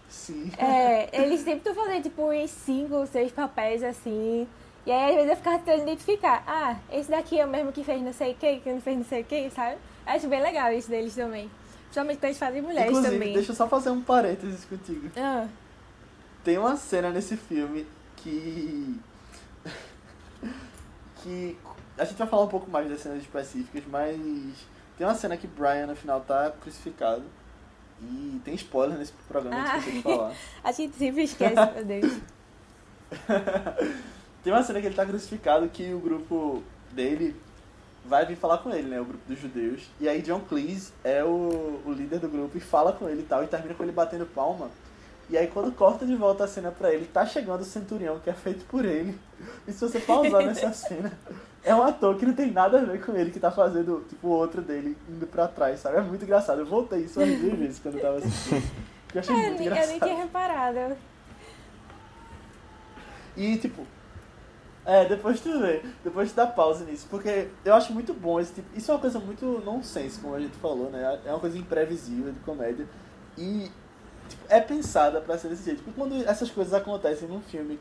Sim. 0.07 0.51
É, 0.59 1.09
eles 1.23 1.39
sempre 1.39 1.69
estão 1.69 1.73
fazendo 1.73 2.03
tipo 2.03 2.31
uns 2.31 2.51
cinco, 2.51 3.07
seis 3.07 3.31
papéis 3.31 3.81
assim. 3.83 4.47
E 4.85 4.91
aí 4.91 5.09
às 5.09 5.15
vezes 5.15 5.31
eu 5.31 5.37
ficava 5.37 5.57
tentando 5.57 5.81
identificar. 5.81 6.43
Ah, 6.45 6.77
esse 6.91 7.09
daqui 7.09 7.39
é 7.39 7.45
o 7.45 7.49
mesmo 7.49 7.71
que 7.71 7.83
fez 7.83 7.99
não 7.99 8.13
sei 8.13 8.33
o 8.33 8.35
que, 8.35 8.57
que 8.59 8.71
não 8.71 8.79
fez 8.79 8.95
não 8.95 9.05
sei 9.05 9.21
o 9.21 9.25
que, 9.25 9.49
sabe? 9.49 9.77
Acho 10.05 10.27
bem 10.27 10.41
legal 10.41 10.71
isso 10.71 10.89
deles 10.89 11.15
também. 11.15 11.49
Principalmente 11.95 12.17
quando 12.17 12.25
eles 12.25 12.37
fazem 12.37 12.61
mulheres 12.61 12.89
Inclusive, 12.89 13.13
também. 13.13 13.33
deixa 13.33 13.51
eu 13.51 13.55
só 13.55 13.67
fazer 13.69 13.89
um 13.89 14.01
parênteses 14.01 14.65
contigo. 14.65 15.09
Ah, 15.15 15.47
Tem 16.43 16.57
uma 16.57 16.75
cena 16.75 17.09
nesse 17.09 17.37
filme 17.37 17.87
que. 18.17 18.99
que. 21.23 21.57
A 21.97 22.03
gente 22.03 22.17
vai 22.17 22.27
falar 22.27 22.43
um 22.43 22.47
pouco 22.49 22.69
mais 22.69 22.89
das 22.89 22.99
cenas 22.99 23.19
específicas, 23.21 23.83
mas. 23.89 24.17
Tem 24.97 25.07
uma 25.07 25.15
cena 25.15 25.37
que 25.37 25.47
Brian 25.47 25.87
no 25.87 25.95
final 25.95 26.19
tá 26.21 26.51
crucificado. 26.61 27.23
E 28.01 28.41
tem 28.43 28.53
spoiler 28.55 28.97
nesse 28.97 29.13
programa, 29.29 29.55
a 29.55 29.61
Ah. 29.75 29.79
gente 29.79 29.97
esqueceu 29.97 30.11
de 30.11 30.17
falar. 30.17 30.33
a 30.63 30.71
gente 30.73 30.95
sempre 30.97 31.23
esquece, 31.23 31.55
meu 31.73 31.85
Deus. 31.85 32.13
Tem 34.43 34.51
uma 34.53 34.61
cena 34.63 34.79
que 34.81 34.87
ele 34.87 34.95
tá 34.95 35.05
crucificado 35.05 35.67
que 35.69 35.93
o 35.93 35.99
grupo 35.99 36.61
dele 36.91 37.35
vai 38.07 38.25
vir 38.25 38.35
falar 38.35 38.59
com 38.59 38.69
ele, 38.71 38.87
né? 38.87 38.99
O 38.99 39.05
grupo 39.05 39.23
dos 39.27 39.39
judeus. 39.39 39.89
E 39.99 40.07
aí 40.07 40.21
John 40.21 40.39
Cleese 40.41 40.93
é 41.03 41.23
o, 41.23 41.81
o 41.85 41.91
líder 41.91 42.19
do 42.19 42.29
grupo 42.29 42.57
e 42.57 42.61
fala 42.61 42.93
com 42.93 43.09
ele 43.09 43.21
e 43.21 43.25
tal. 43.25 43.43
E 43.43 43.47
termina 43.47 43.73
com 43.73 43.83
ele 43.83 43.91
batendo 43.91 44.25
palma. 44.25 44.69
E 45.29 45.37
aí 45.37 45.47
quando 45.47 45.71
corta 45.71 46.05
de 46.05 46.15
volta 46.15 46.43
a 46.43 46.47
cena 46.47 46.71
pra 46.71 46.93
ele, 46.93 47.05
tá 47.05 47.25
chegando 47.25 47.61
o 47.61 47.65
centurião, 47.65 48.19
que 48.19 48.29
é 48.29 48.33
feito 48.33 48.63
por 48.65 48.85
ele. 48.85 49.17
E 49.67 49.71
se 49.71 49.79
você 49.79 49.99
pausar 49.99 50.45
nessa 50.45 50.71
cena, 50.73 51.11
é 51.63 51.73
um 51.73 51.81
ator 51.81 52.15
que 52.15 52.25
não 52.25 52.33
tem 52.33 52.51
nada 52.51 52.79
a 52.79 52.83
ver 52.85 53.03
com 53.03 53.15
ele, 53.15 53.31
que 53.31 53.39
tá 53.39 53.49
fazendo, 53.49 54.05
tipo, 54.07 54.27
o 54.27 54.31
outro 54.31 54.61
dele 54.61 54.95
indo 55.09 55.25
pra 55.25 55.47
trás, 55.47 55.79
sabe? 55.79 55.97
É 55.97 56.01
muito 56.01 56.23
engraçado. 56.23 56.59
Eu 56.59 56.65
voltei 56.67 56.99
isso 56.99 57.19
umas 57.19 57.39
duas 57.39 57.57
vezes 57.57 57.79
quando 57.79 57.95
eu 57.95 58.01
tava 58.01 58.17
assistindo. 58.17 58.63
Eu 59.13 59.19
achei 59.19 59.33
eu, 59.33 59.39
muito 59.39 59.61
eu 59.61 59.65
engraçado. 59.65 59.89
nem 59.89 59.99
tinha 59.99 60.15
reparado. 60.15 60.97
E 63.35 63.57
tipo, 63.57 63.85
é, 64.85 65.05
depois 65.05 65.39
tu 65.39 65.59
vê, 65.59 65.81
depois 66.03 66.31
tu 66.31 66.35
dá 66.35 66.45
pausa 66.45 66.85
nisso, 66.85 67.07
porque 67.09 67.49
eu 67.63 67.73
acho 67.73 67.91
muito 67.91 68.13
bom 68.13 68.39
esse 68.39 68.53
tipo. 68.53 68.77
Isso 68.77 68.91
é 68.91 68.93
uma 68.93 69.01
coisa 69.01 69.19
muito 69.19 69.61
nonsense, 69.65 70.19
como 70.19 70.35
a 70.35 70.39
gente 70.39 70.55
falou, 70.57 70.91
né? 70.91 71.19
É 71.25 71.31
uma 71.31 71.39
coisa 71.39 71.57
imprevisível 71.57 72.31
de 72.31 72.39
comédia. 72.41 72.87
E 73.37 73.71
tipo, 74.29 74.43
é 74.47 74.61
pensada 74.61 75.19
pra 75.21 75.37
ser 75.37 75.49
desse 75.49 75.65
jeito. 75.65 75.83
Porque 75.83 75.99
quando 75.99 76.15
essas 76.27 76.51
coisas 76.51 76.73
acontecem 76.73 77.27
num 77.27 77.41
filme 77.41 77.79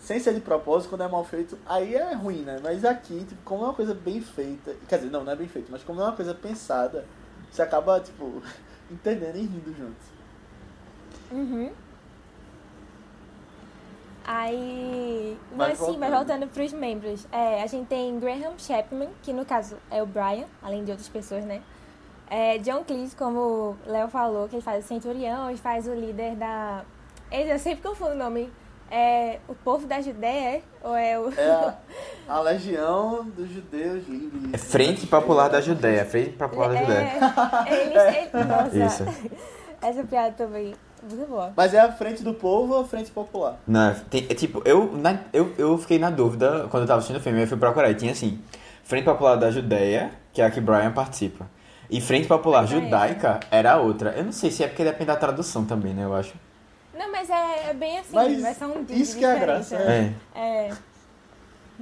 sem 0.00 0.18
ser 0.18 0.34
de 0.34 0.40
propósito, 0.40 0.90
quando 0.90 1.02
é 1.02 1.08
mal 1.08 1.24
feito, 1.24 1.56
aí 1.64 1.94
é 1.94 2.12
ruim, 2.12 2.42
né? 2.42 2.58
Mas 2.60 2.84
aqui, 2.84 3.24
tipo, 3.24 3.40
como 3.44 3.62
é 3.62 3.66
uma 3.68 3.74
coisa 3.74 3.94
bem 3.94 4.20
feita, 4.20 4.74
quer 4.88 4.96
dizer, 4.96 5.10
não, 5.12 5.22
não 5.22 5.32
é 5.32 5.36
bem 5.36 5.46
feito, 5.46 5.70
mas 5.70 5.84
como 5.84 6.00
é 6.00 6.04
uma 6.04 6.16
coisa 6.16 6.34
pensada, 6.34 7.04
você 7.48 7.62
acaba, 7.62 8.00
tipo, 8.00 8.42
entendendo 8.90 9.36
e 9.36 9.42
rindo 9.42 9.72
juntos. 9.76 10.06
Uhum. 11.30 11.70
Aí. 14.24 15.11
Mas 15.54 15.68
Mas 15.68 15.78
sim, 15.78 15.96
mas 15.98 16.10
voltando. 16.10 16.40
voltando 16.40 16.46
pros 16.52 16.72
membros. 16.72 17.26
É, 17.32 17.62
a 17.62 17.66
gente 17.66 17.86
tem 17.86 18.18
Graham 18.18 18.52
Chapman, 18.58 19.08
que 19.22 19.32
no 19.32 19.44
caso 19.44 19.76
é 19.90 20.02
o 20.02 20.06
Brian, 20.06 20.46
além 20.62 20.84
de 20.84 20.90
outras 20.90 21.08
pessoas, 21.08 21.44
né? 21.44 21.60
É, 22.30 22.58
John 22.58 22.82
Cleese, 22.84 23.14
como 23.14 23.38
o 23.40 23.76
Léo 23.86 24.08
falou, 24.08 24.48
que 24.48 24.56
ele 24.56 24.62
faz 24.62 24.84
o 24.84 24.88
Centurião 24.88 25.50
e 25.50 25.56
faz 25.56 25.86
o 25.86 25.92
líder 25.94 26.34
da. 26.36 26.82
Eu 27.30 27.58
sempre 27.58 27.82
confundo 27.82 28.12
o 28.12 28.16
nome. 28.16 28.50
É 28.94 29.38
o 29.48 29.54
povo 29.54 29.86
da 29.86 30.02
Judéia, 30.02 30.56
é? 30.58 30.62
Ou 30.82 30.94
é 30.94 31.18
o. 31.18 31.32
É 31.34 31.50
a, 31.50 31.74
a 32.28 32.40
legião 32.40 33.24
dos 33.24 33.48
judeus 33.48 34.06
livres. 34.06 34.52
É 34.52 34.58
Frente 34.58 35.06
Popular 35.06 35.48
da 35.48 35.62
Judéia. 35.62 36.04
Frente 36.04 36.36
Popular 36.36 36.68
da 36.74 36.76
Judéia. 36.76 37.10
É, 37.66 37.86
eles, 37.86 38.32
ele- 38.34 38.44
nossa, 38.44 38.78
Isso. 39.04 39.30
essa 39.80 40.04
piada 40.04 40.32
também. 40.36 40.74
Mas 41.56 41.74
é 41.74 41.80
a 41.80 41.90
frente 41.92 42.22
do 42.22 42.32
povo 42.34 42.74
ou 42.74 42.80
a 42.82 42.84
frente 42.84 43.10
popular? 43.10 43.58
Não, 43.66 43.94
tem, 44.10 44.26
é 44.28 44.34
tipo, 44.34 44.62
eu, 44.64 44.92
na- 44.96 45.18
eu, 45.32 45.52
eu 45.58 45.76
fiquei 45.78 45.98
na 45.98 46.10
dúvida 46.10 46.66
quando 46.70 46.82
eu 46.82 46.86
tava 46.86 46.98
assistindo 46.98 47.16
o 47.18 47.20
filme, 47.22 47.42
eu 47.42 47.46
fui 47.46 47.56
procurar 47.58 47.90
e 47.90 47.94
tinha 47.94 48.12
assim, 48.12 48.40
Frente 48.84 49.04
Popular 49.04 49.36
da 49.36 49.50
Judéia, 49.50 50.12
que 50.32 50.40
é 50.40 50.44
a 50.46 50.50
que 50.50 50.60
Brian 50.60 50.92
participa. 50.92 51.46
E 51.90 52.00
Frente 52.00 52.26
Popular. 52.26 52.66
Judaica 52.66 53.40
era 53.50 53.72
a 53.72 53.76
outra. 53.76 54.10
Eu 54.16 54.24
não 54.24 54.32
sei 54.32 54.50
se 54.50 54.64
é 54.64 54.68
porque 54.68 54.82
depende 54.84 55.06
da 55.06 55.16
tradução 55.16 55.64
também, 55.64 55.92
né, 55.92 56.04
eu 56.04 56.14
acho. 56.14 56.34
Não, 56.96 57.10
mas 57.10 57.28
é, 57.30 57.70
é 57.70 57.74
bem 57.74 57.98
assim, 57.98 58.14
Mas 58.14 58.40
mas 58.40 58.56
são 58.56 58.84
isso 58.88 59.18
que 59.18 59.24
é 59.24 59.32
a 59.32 59.38
graça, 59.38 59.76
É. 59.76 60.12
É. 60.34 60.70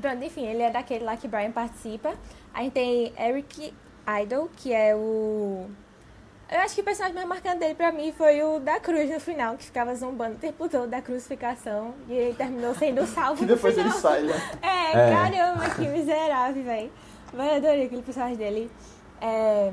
Pronto, 0.00 0.24
enfim, 0.24 0.46
ele 0.46 0.62
é 0.62 0.70
daquele 0.70 1.04
lá 1.04 1.16
que 1.16 1.28
Brian 1.28 1.50
participa. 1.50 2.14
A 2.54 2.62
gente 2.62 2.72
tem 2.72 3.12
Eric 3.18 3.74
Idle, 4.22 4.48
que 4.56 4.72
é 4.72 4.94
o. 4.94 5.66
Eu 6.52 6.58
acho 6.60 6.74
que 6.74 6.80
o 6.80 6.84
personagem 6.84 7.14
mais 7.14 7.28
marcante 7.28 7.58
dele 7.58 7.74
pra 7.76 7.92
mim 7.92 8.12
foi 8.12 8.42
o 8.42 8.58
da 8.58 8.80
cruz 8.80 9.08
no 9.08 9.20
final, 9.20 9.56
que 9.56 9.64
ficava 9.64 9.94
zombando 9.94 10.34
o 10.34 10.38
tempo 10.38 10.68
todo 10.68 10.88
da 10.88 11.00
crucificação. 11.00 11.94
E 12.08 12.12
ele 12.12 12.34
terminou 12.34 12.74
sendo 12.74 13.06
salvo 13.06 13.42
no 13.42 13.48
depois 13.54 13.78
ele 13.78 13.88
final. 13.88 14.00
sai, 14.00 14.22
né? 14.22 14.34
É, 14.60 14.90
É. 14.90 15.10
caramba, 15.14 15.70
que 15.74 15.86
miserável, 15.86 16.64
velho. 16.64 16.92
Mas 17.32 17.46
eu 17.50 17.56
adorei 17.58 17.84
aquele 17.86 18.02
personagem 18.02 18.36
dele. 18.36 18.70
É, 19.20 19.72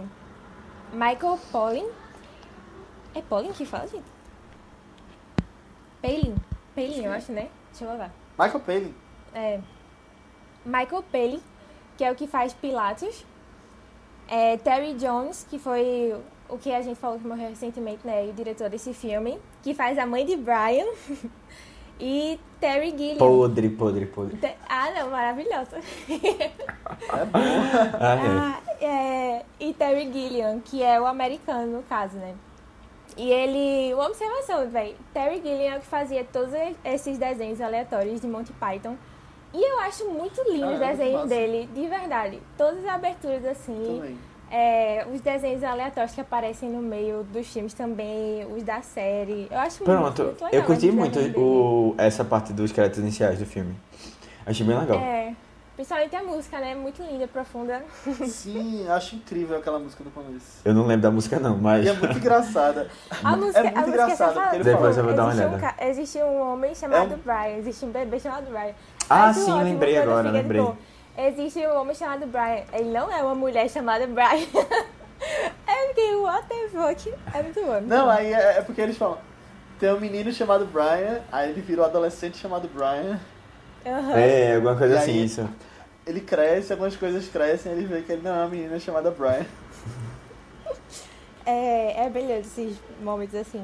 Michael 0.93 1.39
Polin. 1.51 1.89
É 3.15 3.21
Polin 3.23 3.51
que 3.53 3.65
fala, 3.65 3.87
gente? 3.87 4.05
Palin. 5.99 6.35
Palin, 6.75 7.03
eu 7.05 7.11
acho, 7.11 7.31
né? 7.31 7.49
Deixa 7.71 7.85
eu 7.85 7.89
levar. 7.91 8.11
Michael 8.37 8.59
Palin. 8.59 8.95
É, 9.33 9.59
Michael 10.63 11.03
Palin, 11.11 11.41
que 11.97 12.03
é 12.03 12.11
o 12.11 12.15
que 12.15 12.27
faz 12.27 12.53
Pilatos. 12.53 13.25
É, 14.27 14.57
Terry 14.57 14.93
Jones, 14.93 15.45
que 15.49 15.57
foi 15.57 16.15
o 16.49 16.57
que 16.57 16.71
a 16.73 16.81
gente 16.81 16.97
falou 16.99 17.19
que 17.19 17.27
morreu 17.27 17.49
recentemente, 17.49 18.05
né? 18.05 18.25
E 18.25 18.29
o 18.29 18.33
diretor 18.33 18.69
desse 18.69 18.93
filme, 18.93 19.39
que 19.63 19.73
faz 19.73 19.97
a 19.97 20.05
mãe 20.05 20.25
de 20.25 20.35
Brian. 20.35 20.85
e 21.99 22.39
Terry 22.59 22.91
Gilliam. 22.91 23.17
Podre, 23.17 23.69
podre, 23.69 24.05
podre. 24.05 24.37
Te- 24.37 24.55
Ah, 24.69 24.91
não, 24.91 25.09
maravilhosa. 25.09 25.77
É 26.09 27.25
bom. 27.25 27.39
Ah, 27.99 28.15
é. 28.15 28.27
Ah, 28.29 28.85
é, 28.85 29.45
e 29.59 29.73
Terry 29.73 30.11
Gilliam, 30.11 30.59
que 30.63 30.81
é 30.83 30.99
o 31.01 31.05
americano, 31.07 31.77
no 31.77 31.83
caso, 31.83 32.17
né? 32.17 32.35
E 33.15 33.31
ele. 33.31 33.93
Uma 33.95 34.07
observação, 34.07 34.69
velho. 34.69 34.95
Terry 35.13 35.37
Gilliam 35.41 35.73
é 35.73 35.77
o 35.77 35.79
que 35.79 35.87
fazia 35.87 36.23
todos 36.23 36.53
esses 36.85 37.17
desenhos 37.17 37.59
aleatórios 37.59 38.21
de 38.21 38.27
Monty 38.27 38.53
Python. 38.53 38.95
E 39.53 39.63
eu 39.63 39.79
acho 39.79 40.07
muito 40.09 40.39
lindo 40.51 40.65
Ah, 40.65 40.71
é 40.71 40.73
os 40.75 40.79
muito 40.79 40.97
desenhos 40.97 41.29
dele, 41.29 41.69
de 41.73 41.87
verdade. 41.87 42.39
Todas 42.57 42.79
as 42.85 42.89
aberturas 42.93 43.43
assim. 43.45 43.83
Também. 43.97 44.17
É, 44.49 45.05
os 45.13 45.19
desenhos 45.19 45.63
aleatórios 45.63 46.13
que 46.13 46.21
aparecem 46.21 46.69
no 46.69 46.81
meio 46.81 47.23
dos 47.23 47.47
filmes 47.47 47.73
também, 47.73 48.45
os 48.55 48.63
da 48.63 48.81
série. 48.81 49.47
Eu 49.51 49.59
acho 49.59 49.83
muito, 49.83 49.99
Pronto, 49.99 50.23
muito 50.23 50.43
legal. 50.45 50.49
eu 50.59 50.63
curti 50.63 50.91
muito 50.91 51.19
o, 51.39 51.95
essa 51.97 52.23
parte 52.23 52.53
dos 52.53 52.71
créditos 52.71 52.99
iniciais 52.99 53.39
do 53.39 53.45
filme. 53.45 53.75
Achei 54.45 54.65
bem 54.65 54.79
legal. 54.79 54.97
É, 54.97 55.33
principalmente 55.75 56.15
a 56.15 56.23
música, 56.23 56.59
né? 56.59 56.73
Muito 56.75 57.03
linda, 57.03 57.27
profunda. 57.27 57.83
Sim, 58.25 58.87
acho 58.87 59.17
incrível 59.17 59.57
aquela 59.57 59.79
música 59.79 60.01
do 60.05 60.11
começo. 60.11 60.61
Eu 60.63 60.73
não 60.73 60.85
lembro 60.87 61.01
da 61.01 61.11
música 61.11 61.37
não, 61.39 61.57
mas... 61.57 61.85
E 61.85 61.89
é 61.89 61.93
muito 61.93 62.17
engraçada. 62.17 62.87
A 63.21 63.35
música, 63.35 63.59
É 63.59 63.63
muito 63.63 63.77
a 63.79 64.07
música 64.07 64.27
porque 64.31 64.55
ele 64.55 64.63
Depois 64.63 64.95
fala- 64.95 64.97
eu 64.97 65.03
vou 65.03 65.13
dar 65.13 65.23
uma 65.23 65.31
existe 65.33 65.45
olhada. 65.45 65.57
Um, 65.57 65.59
ca- 65.59 65.85
existe 65.85 66.17
um 66.19 66.41
homem 66.53 66.73
chamado 66.73 67.11
É 67.13 67.15
um- 67.15 67.19
Brian, 67.19 67.57
existe 67.57 67.85
um 67.85 67.91
bebê 67.91 68.17
chamado 68.17 68.45
Brian. 68.49 68.73
Ah, 69.09 69.25
Acho 69.25 69.41
sim, 69.41 69.63
lembrei 69.63 69.97
agora, 69.97 70.31
lembrei. 70.31 70.65
Existe 71.17 71.59
um 71.67 71.79
homem 71.79 71.95
chamado 71.95 72.25
Brian. 72.27 72.63
Ele 72.73 72.89
não 72.91 73.11
é 73.11 73.21
uma 73.23 73.35
mulher 73.35 73.69
chamada 73.69 74.05
Brian. 74.07 74.47
é 75.67 75.85
porque, 75.87 76.15
what 76.15 76.47
the 76.47 76.67
fuck? 76.69 77.13
É 77.33 77.43
muito 77.43 77.61
bom. 77.61 77.71
muito 77.71 77.87
Não, 77.87 78.05
bom. 78.05 78.11
aí 78.11 78.33
é, 78.33 78.57
é 78.57 78.61
porque 78.61 78.81
eles 78.81 78.97
falam. 78.97 79.17
Tem 79.79 79.91
um 79.93 79.99
menino 79.99 80.31
chamado 80.31 80.65
Brian, 80.65 81.21
aí 81.31 81.51
ele 81.51 81.61
virou 81.61 81.85
adolescente 81.85 82.37
chamado 82.37 82.67
Brian. 82.67 83.19
Aham. 83.85 84.17
É, 84.19 84.55
alguma 84.55 84.75
coisa 84.75 84.95
E 84.95 84.97
assim, 84.97 85.11
aí- 85.11 85.25
isso. 85.25 85.49
Ele 86.05 86.21
cresce, 86.21 86.71
algumas 86.71 86.95
coisas 86.95 87.27
crescem, 87.27 87.71
ele 87.73 87.85
vê 87.85 88.01
que 88.01 88.11
ele 88.13 88.21
não 88.21 88.31
é 88.31 88.39
uma 88.39 88.47
menina 88.47 88.79
chamada 88.79 89.11
Brian. 89.11 89.45
É, 91.45 92.05
é 92.05 92.09
brilhante 92.09 92.47
esses 92.47 92.77
momentos 93.01 93.35
assim. 93.35 93.63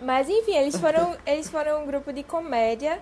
Mas 0.00 0.28
enfim, 0.28 0.56
eles 0.56 0.76
foram, 0.78 1.16
eles 1.26 1.48
foram 1.50 1.82
um 1.82 1.86
grupo 1.86 2.12
de 2.12 2.22
comédia 2.22 3.00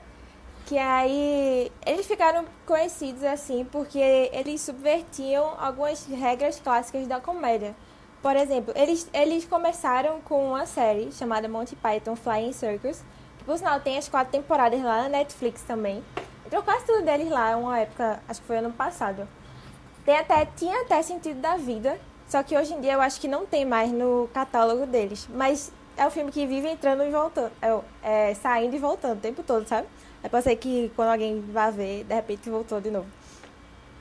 que 0.66 0.76
aí 0.76 1.70
eles 1.86 2.06
ficaram 2.06 2.44
conhecidos 2.66 3.22
assim 3.22 3.64
porque 3.70 3.98
eles 4.32 4.60
subvertiam 4.60 5.54
algumas 5.58 6.04
regras 6.06 6.60
clássicas 6.60 7.06
da 7.06 7.20
comédia. 7.20 7.74
Por 8.20 8.34
exemplo, 8.34 8.74
eles, 8.76 9.08
eles 9.14 9.44
começaram 9.44 10.20
com 10.22 10.48
uma 10.48 10.66
série 10.66 11.12
chamada 11.12 11.48
Monty 11.48 11.76
Python 11.76 12.16
Flying 12.16 12.52
Circus, 12.52 13.04
que 13.38 13.44
por 13.44 13.56
sinal 13.56 13.78
tem 13.78 13.96
as 13.96 14.08
quatro 14.08 14.32
temporadas 14.32 14.82
lá 14.82 15.04
na 15.04 15.08
Netflix 15.08 15.62
também. 15.62 16.02
Entrou 16.44 16.62
quase 16.64 16.84
tudo 16.84 17.04
deles 17.04 17.30
lá, 17.30 17.56
uma 17.56 17.78
época, 17.78 18.20
acho 18.28 18.40
que 18.40 18.46
foi 18.48 18.56
ano 18.56 18.72
passado. 18.72 19.28
Tem 20.04 20.16
até, 20.18 20.46
tinha 20.56 20.82
até 20.82 21.00
sentido 21.02 21.40
da 21.40 21.56
vida, 21.56 21.96
só 22.26 22.42
que 22.42 22.56
hoje 22.56 22.74
em 22.74 22.80
dia 22.80 22.94
eu 22.94 23.00
acho 23.00 23.20
que 23.20 23.28
não 23.28 23.46
tem 23.46 23.64
mais 23.64 23.92
no 23.92 24.28
catálogo 24.34 24.84
deles. 24.86 25.28
Mas 25.32 25.70
é 25.96 26.04
um 26.04 26.10
filme 26.10 26.32
que 26.32 26.44
vive 26.44 26.68
entrando 26.68 27.04
e 27.04 27.10
voltando, 27.10 27.52
é, 27.62 28.30
é, 28.30 28.34
saindo 28.34 28.74
e 28.74 28.78
voltando 28.78 29.18
o 29.18 29.20
tempo 29.20 29.44
todo, 29.44 29.66
sabe? 29.68 29.86
É 30.26 30.28
pode 30.28 30.42
ser 30.42 30.56
que 30.56 30.90
quando 30.96 31.10
alguém 31.10 31.40
vá 31.52 31.70
ver, 31.70 32.02
de 32.02 32.12
repente 32.12 32.50
voltou 32.50 32.80
de 32.80 32.90
novo. 32.90 33.06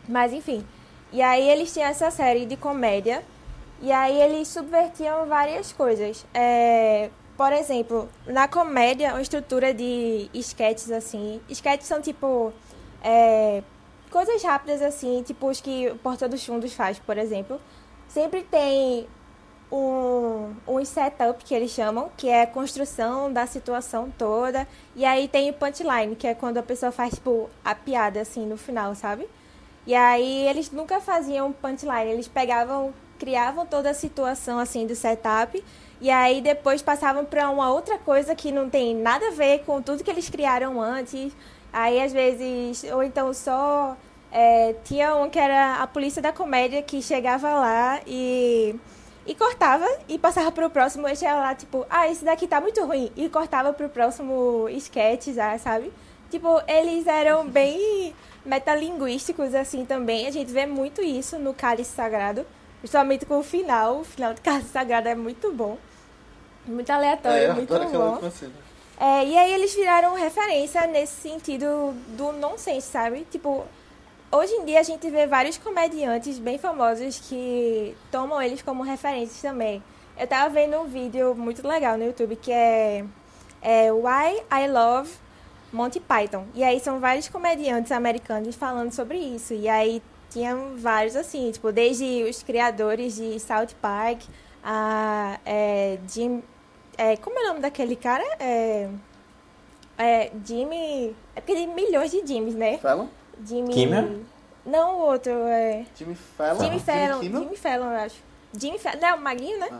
Mas 0.09 0.33
enfim. 0.33 0.65
E 1.13 1.21
aí 1.21 1.47
eles 1.47 1.71
tinham 1.71 1.87
essa 1.87 2.09
série 2.09 2.47
de 2.47 2.57
comédia. 2.57 3.23
E 3.79 3.91
aí 3.91 4.19
eles 4.19 4.47
subvertiam 4.47 5.27
várias 5.27 5.71
coisas. 5.71 6.25
É, 6.33 7.11
por 7.37 7.53
exemplo, 7.53 8.09
na 8.25 8.47
comédia, 8.47 9.11
uma 9.11 9.21
estrutura 9.21 9.71
de 9.71 10.27
sketches, 10.33 10.89
assim. 10.89 11.39
Sketches 11.47 11.87
são 11.87 12.01
tipo. 12.01 12.51
É, 13.03 13.61
coisas 14.09 14.41
rápidas, 14.41 14.81
assim, 14.81 15.21
tipo 15.21 15.47
os 15.47 15.61
que 15.61 15.89
o 15.89 15.95
Porta 15.97 16.27
dos 16.27 16.43
Fundos 16.43 16.73
faz, 16.73 16.97
por 16.97 17.19
exemplo. 17.19 17.61
Sempre 18.07 18.41
tem 18.41 19.07
um, 19.71 20.53
um 20.67 20.85
setup 20.85 21.43
que 21.43 21.53
eles 21.53 21.71
chamam, 21.71 22.09
que 22.15 22.29
é 22.29 22.43
a 22.43 22.47
construção 22.47 23.31
da 23.31 23.45
situação 23.47 24.11
toda. 24.17 24.67
E 24.95 25.05
aí 25.05 25.27
tem 25.27 25.49
o 25.49 25.53
punchline, 25.53 26.15
que 26.15 26.27
é 26.27 26.33
quando 26.33 26.57
a 26.57 26.63
pessoa 26.63 26.91
faz, 26.91 27.15
tipo, 27.15 27.49
a 27.63 27.73
piada, 27.75 28.21
assim, 28.21 28.45
no 28.45 28.57
final, 28.57 28.95
sabe? 28.95 29.27
E 29.85 29.93
aí 29.93 30.47
eles 30.47 30.71
nunca 30.71 30.99
faziam 30.99 31.51
punchline, 31.51 32.11
eles 32.11 32.27
pegavam, 32.27 32.93
criavam 33.19 33.65
toda 33.65 33.89
a 33.89 33.93
situação, 33.93 34.59
assim, 34.59 34.87
do 34.87 34.95
setup. 34.95 35.63
E 36.01 36.09
aí 36.09 36.41
depois 36.41 36.81
passavam 36.81 37.23
para 37.25 37.49
uma 37.49 37.71
outra 37.71 37.97
coisa 37.97 38.35
que 38.35 38.51
não 38.51 38.69
tem 38.69 38.95
nada 38.95 39.27
a 39.27 39.31
ver 39.31 39.59
com 39.65 39.81
tudo 39.81 40.03
que 40.03 40.09
eles 40.09 40.29
criaram 40.29 40.81
antes. 40.81 41.33
Aí 41.71 42.01
às 42.01 42.11
vezes, 42.13 42.83
ou 42.91 43.03
então 43.03 43.33
só 43.33 43.95
é, 44.31 44.75
tinha 44.83 45.15
um 45.15 45.29
que 45.29 45.39
era 45.39 45.75
a 45.81 45.87
polícia 45.87 46.21
da 46.21 46.33
comédia 46.33 46.81
que 46.81 47.01
chegava 47.01 47.49
lá 47.53 48.01
e, 48.05 48.75
e 49.25 49.33
cortava 49.33 49.87
e 50.07 50.19
passava 50.19 50.51
pro 50.51 50.69
próximo. 50.69 51.07
E 51.07 51.15
chegava 51.15 51.39
lá, 51.39 51.55
tipo, 51.55 51.85
ah, 51.89 52.09
esse 52.09 52.23
daqui 52.23 52.47
tá 52.47 52.61
muito 52.61 52.83
ruim. 52.85 53.11
E 53.15 53.27
cortava 53.29 53.73
pro 53.73 53.89
próximo 53.89 54.67
sketch 54.69 55.27
já, 55.27 55.57
sabe? 55.57 55.91
Tipo, 56.29 56.61
eles 56.67 57.07
eram 57.07 57.45
bem 57.49 58.13
metalinguísticos, 58.45 59.55
assim, 59.55 59.85
também. 59.85 60.27
A 60.27 60.31
gente 60.31 60.51
vê 60.51 60.65
muito 60.65 61.01
isso 61.01 61.39
no 61.39 61.53
Cálice 61.53 61.91
Sagrado. 61.91 62.45
Principalmente 62.79 63.25
com 63.25 63.39
o 63.39 63.43
final. 63.43 63.99
O 63.99 64.03
final 64.03 64.33
do 64.33 64.41
Cálice 64.41 64.69
Sagrado 64.69 65.09
é 65.09 65.15
muito 65.15 65.51
bom. 65.51 65.77
Muito 66.65 66.89
aleatório, 66.89 67.37
É, 67.37 67.53
muito 67.53 67.73
bom. 67.73 68.19
É, 68.99 69.25
e 69.25 69.37
aí 69.37 69.53
eles 69.53 69.75
viraram 69.75 70.15
referência 70.15 70.87
nesse 70.87 71.21
sentido 71.21 71.93
do 72.17 72.31
nonsense, 72.31 72.87
sabe? 72.87 73.27
Tipo, 73.29 73.65
hoje 74.31 74.53
em 74.53 74.65
dia 74.65 74.79
a 74.79 74.83
gente 74.83 75.09
vê 75.09 75.27
vários 75.27 75.57
comediantes 75.57 76.39
bem 76.39 76.57
famosos 76.57 77.19
que 77.19 77.95
tomam 78.11 78.41
eles 78.41 78.61
como 78.61 78.83
referências 78.83 79.41
também. 79.41 79.83
Eu 80.17 80.27
tava 80.27 80.49
vendo 80.49 80.77
um 80.79 80.85
vídeo 80.85 81.35
muito 81.35 81.67
legal 81.67 81.97
no 81.97 82.05
YouTube 82.05 82.35
que 82.37 82.51
é, 82.51 83.03
é 83.61 83.91
Why 83.91 84.41
I 84.51 84.67
Love 84.69 85.11
Monty 85.71 85.99
Python. 85.99 86.45
E 86.53 86.63
aí 86.63 86.79
são 86.79 86.99
vários 86.99 87.27
comediantes 87.27 87.91
americanos 87.91 88.55
falando 88.55 88.91
sobre 88.91 89.17
isso. 89.17 89.53
E 89.53 89.67
aí 89.67 90.01
tinham 90.29 90.75
vários 90.77 91.15
assim, 91.15 91.51
tipo, 91.51 91.71
desde 91.71 92.23
os 92.23 92.41
criadores 92.41 93.15
de 93.15 93.39
South 93.39 93.75
Park, 93.81 94.21
a 94.63 95.39
é, 95.45 95.99
Jim. 96.07 96.41
É, 96.97 97.17
como 97.17 97.37
é 97.37 97.43
o 97.43 97.47
nome 97.49 97.59
daquele 97.59 97.95
cara? 97.95 98.23
É, 98.39 98.89
é 99.97 100.31
Jimmy. 100.45 101.15
É 101.35 101.41
porque 101.41 101.53
tem 101.53 101.67
milhões 101.67 102.11
de 102.11 102.25
Jimmys, 102.25 102.55
né? 102.55 102.77
Fallon? 102.77 103.07
Jimmy. 103.43 103.73
Kimmel? 103.73 104.21
Não, 104.65 104.95
o 104.95 105.01
outro 105.05 105.31
é. 105.31 105.85
Jimmy 105.95 106.15
Fallon? 106.15 106.59
Jimmy 106.59 106.79
Fallon. 106.79 107.19
Kimmel? 107.19 107.43
Jimmy 107.43 107.57
Fallon, 107.57 107.85
eu 107.85 107.97
acho. 107.97 108.15
Jimmy 108.57 108.79
Fallon. 108.79 108.99
Não, 108.99 109.17
o 109.17 109.21
Magrinho, 109.21 109.59
né? 109.59 109.67
Ah. 109.71 109.79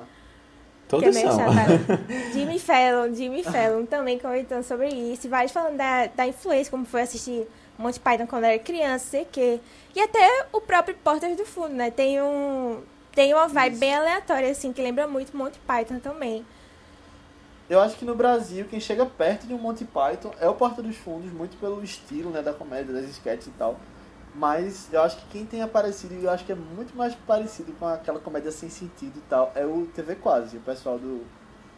que 0.88 0.96
é 0.96 1.00
Todos 1.00 1.15
meio 1.15 1.28
são. 1.28 1.38
chatado. 1.39 2.04
Jimmy 2.34 2.60
Fallon, 2.60 3.13
Jimmy 3.15 3.44
Fallon 3.44 3.86
também 3.86 4.20
comentando 4.20 4.63
sobre 4.63 4.89
isso. 4.89 5.26
E 5.26 5.30
vários 5.30 5.52
falando 5.52 5.78
da, 5.78 6.08
da 6.08 6.28
influência, 6.28 6.70
como 6.70 6.86
foi 6.86 7.02
assistir 7.02 7.48
Monty 7.78 8.00
Python 8.00 8.28
quando 8.28 8.44
era 8.44 8.60
criança, 8.60 9.06
sei 9.10 9.24
o 9.24 9.28
quê. 9.32 9.60
E 9.96 10.00
até 10.00 10.46
o 10.52 10.62
próprio 10.62 10.96
Portas 11.04 11.36
do 11.36 11.46
Fundo, 11.46 11.74
né? 11.74 11.89
Tem 11.89 12.22
um. 12.22 12.82
Tem 13.13 13.34
uma 13.34 13.48
vibe 13.48 13.78
bem 13.78 13.96
aleatória, 13.96 14.52
assim, 14.52 14.74
que 14.74 14.82
lembra 14.82 15.08
muito 15.08 15.36
Monty 15.36 15.58
Python 15.65 16.00
também. 16.00 16.46
Eu 17.69 17.80
acho 17.80 17.95
que 17.97 18.06
no 18.06 18.13
Brasil, 18.15 18.65
quem 18.69 18.80
chega 18.80 19.06
perto 19.06 19.47
de 19.47 19.54
um 19.54 19.58
Monty 19.58 19.86
Python 19.86 20.32
é 20.39 20.47
o 20.47 20.54
Porta 20.54 20.84
dos 20.84 20.95
Fundos, 20.95 21.32
muito 21.32 21.58
pelo 21.58 21.84
estilo 21.84 22.30
né, 22.30 22.41
da 22.41 22.54
comédia, 22.54 22.93
das 22.93 23.10
sketches 23.10 23.47
e 23.47 23.51
tal. 23.51 23.80
Mas 24.36 24.89
eu 24.91 25.01
acho 25.01 25.17
que 25.17 25.25
quem 25.30 25.45
tem 25.45 25.62
aparecido, 25.62 26.13
e 26.13 26.25
eu 26.25 26.30
acho 26.30 26.45
que 26.45 26.51
é 26.51 26.56
muito 26.56 26.95
mais 26.95 27.15
parecido 27.15 27.71
com 27.73 27.88
aquela 27.88 28.19
comédia 28.19 28.51
sem 28.51 28.69
sentido 28.69 29.17
e 29.17 29.21
tal, 29.30 29.51
é 29.56 29.65
o 29.65 29.88
TV 29.95 30.15
Quase, 30.15 30.58
o 30.58 30.60
pessoal 30.60 30.99
do 30.99 31.23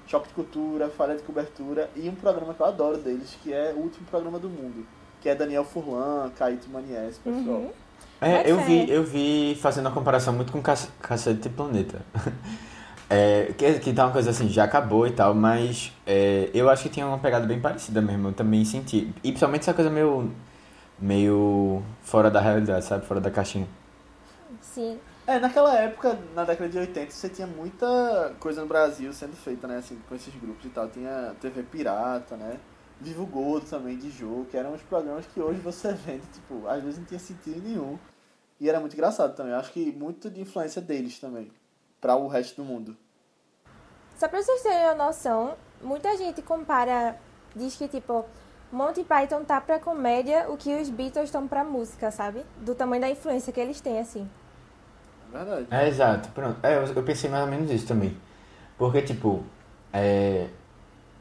Choque 0.07 0.27
de 0.29 0.33
Cultura, 0.33 0.89
Falha 0.89 1.15
de 1.15 1.21
Cobertura, 1.23 1.89
e 1.95 2.09
um 2.09 2.15
programa 2.15 2.53
que 2.53 2.59
eu 2.61 2.65
adoro 2.65 2.97
deles, 2.97 3.37
que 3.43 3.53
é 3.53 3.73
o 3.75 3.79
último 3.81 4.05
programa 4.07 4.39
do 4.39 4.49
mundo, 4.49 4.85
que 5.21 5.29
é 5.29 5.35
Daniel 5.35 5.63
Furlan, 5.63 6.31
Caíto 6.37 6.67
Manies, 6.69 7.17
pessoal. 7.23 7.57
Uhum. 7.59 7.71
É, 8.19 8.49
eu 8.49 8.57
vi, 8.61 8.89
eu 8.89 9.03
vi 9.03 9.55
fazendo 9.61 9.85
uma 9.85 9.91
comparação 9.93 10.33
muito 10.33 10.51
com 10.51 10.59
Cac- 10.61 10.89
Cacete 10.99 11.49
Planeta. 11.49 12.01
É, 13.09 13.53
que, 13.57 13.79
que 13.79 13.93
tá 13.93 14.05
uma 14.05 14.11
coisa 14.11 14.31
assim, 14.31 14.49
já 14.49 14.65
acabou 14.65 15.07
e 15.07 15.11
tal, 15.11 15.33
mas 15.33 15.93
é, 16.05 16.49
eu 16.53 16.69
acho 16.69 16.83
que 16.83 16.89
tinha 16.89 17.07
uma 17.07 17.17
pegada 17.17 17.45
bem 17.45 17.59
parecida 17.59 18.01
mesmo, 18.01 18.29
eu 18.29 18.33
também 18.33 18.65
senti. 18.65 19.13
E 19.23 19.29
principalmente 19.29 19.61
essa 19.61 19.73
coisa 19.73 19.89
meio, 19.89 20.29
meio 20.99 21.81
fora 22.01 22.29
da 22.29 22.41
realidade, 22.41 22.83
sabe? 22.83 23.05
Fora 23.05 23.21
da 23.21 23.31
caixinha. 23.31 23.67
Sim. 24.61 24.99
É, 25.25 25.39
naquela 25.39 25.75
época, 25.75 26.17
na 26.33 26.43
década 26.43 26.69
de 26.69 26.77
80, 26.77 27.11
você 27.11 27.29
tinha 27.29 27.47
muita 27.47 28.33
coisa 28.39 28.61
no 28.61 28.67
Brasil 28.67 29.11
sendo 29.11 29.35
feita, 29.35 29.67
né, 29.67 29.77
assim, 29.77 29.99
com 30.07 30.15
esses 30.15 30.33
grupos 30.35 30.65
e 30.65 30.69
tal. 30.69 30.87
Tinha 30.89 31.35
TV 31.41 31.63
Pirata, 31.63 32.35
né, 32.37 32.57
Vivo 32.99 33.25
Gordo 33.25 33.69
também, 33.69 33.97
de 33.97 34.09
jogo, 34.09 34.45
que 34.45 34.57
eram 34.57 34.73
uns 34.73 34.81
programas 34.81 35.25
que 35.27 35.39
hoje 35.39 35.59
você 35.59 35.93
vende, 36.05 36.23
tipo, 36.33 36.67
às 36.67 36.81
vezes 36.81 36.99
não 36.99 37.05
tinha 37.05 37.19
sentido 37.19 37.61
nenhum. 37.61 37.97
E 38.59 38.69
era 38.69 38.79
muito 38.79 38.93
engraçado 38.93 39.35
também. 39.35 39.53
Eu 39.53 39.59
acho 39.59 39.71
que 39.71 39.91
muito 39.91 40.29
de 40.29 40.41
influência 40.41 40.81
deles 40.81 41.19
também, 41.19 41.51
pra 42.07 42.15
o 42.15 42.27
resto 42.29 42.61
do 42.61 42.65
mundo. 42.65 42.95
Só 44.15 44.29
pra 44.29 44.41
vocês 44.41 44.61
terem 44.63 44.85
uma 44.85 44.95
noção, 44.95 45.55
muita 45.81 46.15
gente 46.15 46.41
compara, 46.41 47.17
diz 47.53 47.75
que 47.75 47.87
tipo, 47.87 48.23
Monty 48.71 49.03
Python 49.03 49.43
tá 49.43 49.59
pra 49.59 49.77
comédia 49.77 50.45
o 50.49 50.55
que 50.55 50.73
os 50.73 50.89
Beatles 50.89 51.25
estão 51.25 51.45
pra 51.47 51.65
música, 51.65 52.09
sabe? 52.09 52.43
Do 52.61 52.73
tamanho 52.73 53.01
da 53.01 53.09
influência 53.09 53.51
que 53.51 53.59
eles 53.59 53.81
têm, 53.81 53.99
assim. 53.99 54.27
É 55.33 55.37
verdade. 55.37 55.67
É, 55.69 55.87
exato, 55.87 56.29
pronto. 56.29 56.57
É, 56.63 56.77
eu, 56.77 57.03
pensei 57.03 57.29
mais 57.29 57.43
ou 57.43 57.49
menos 57.49 57.69
isso 57.69 57.85
também. 57.85 58.15
Porque, 58.77 59.01
tipo, 59.01 59.43
é, 59.91 60.47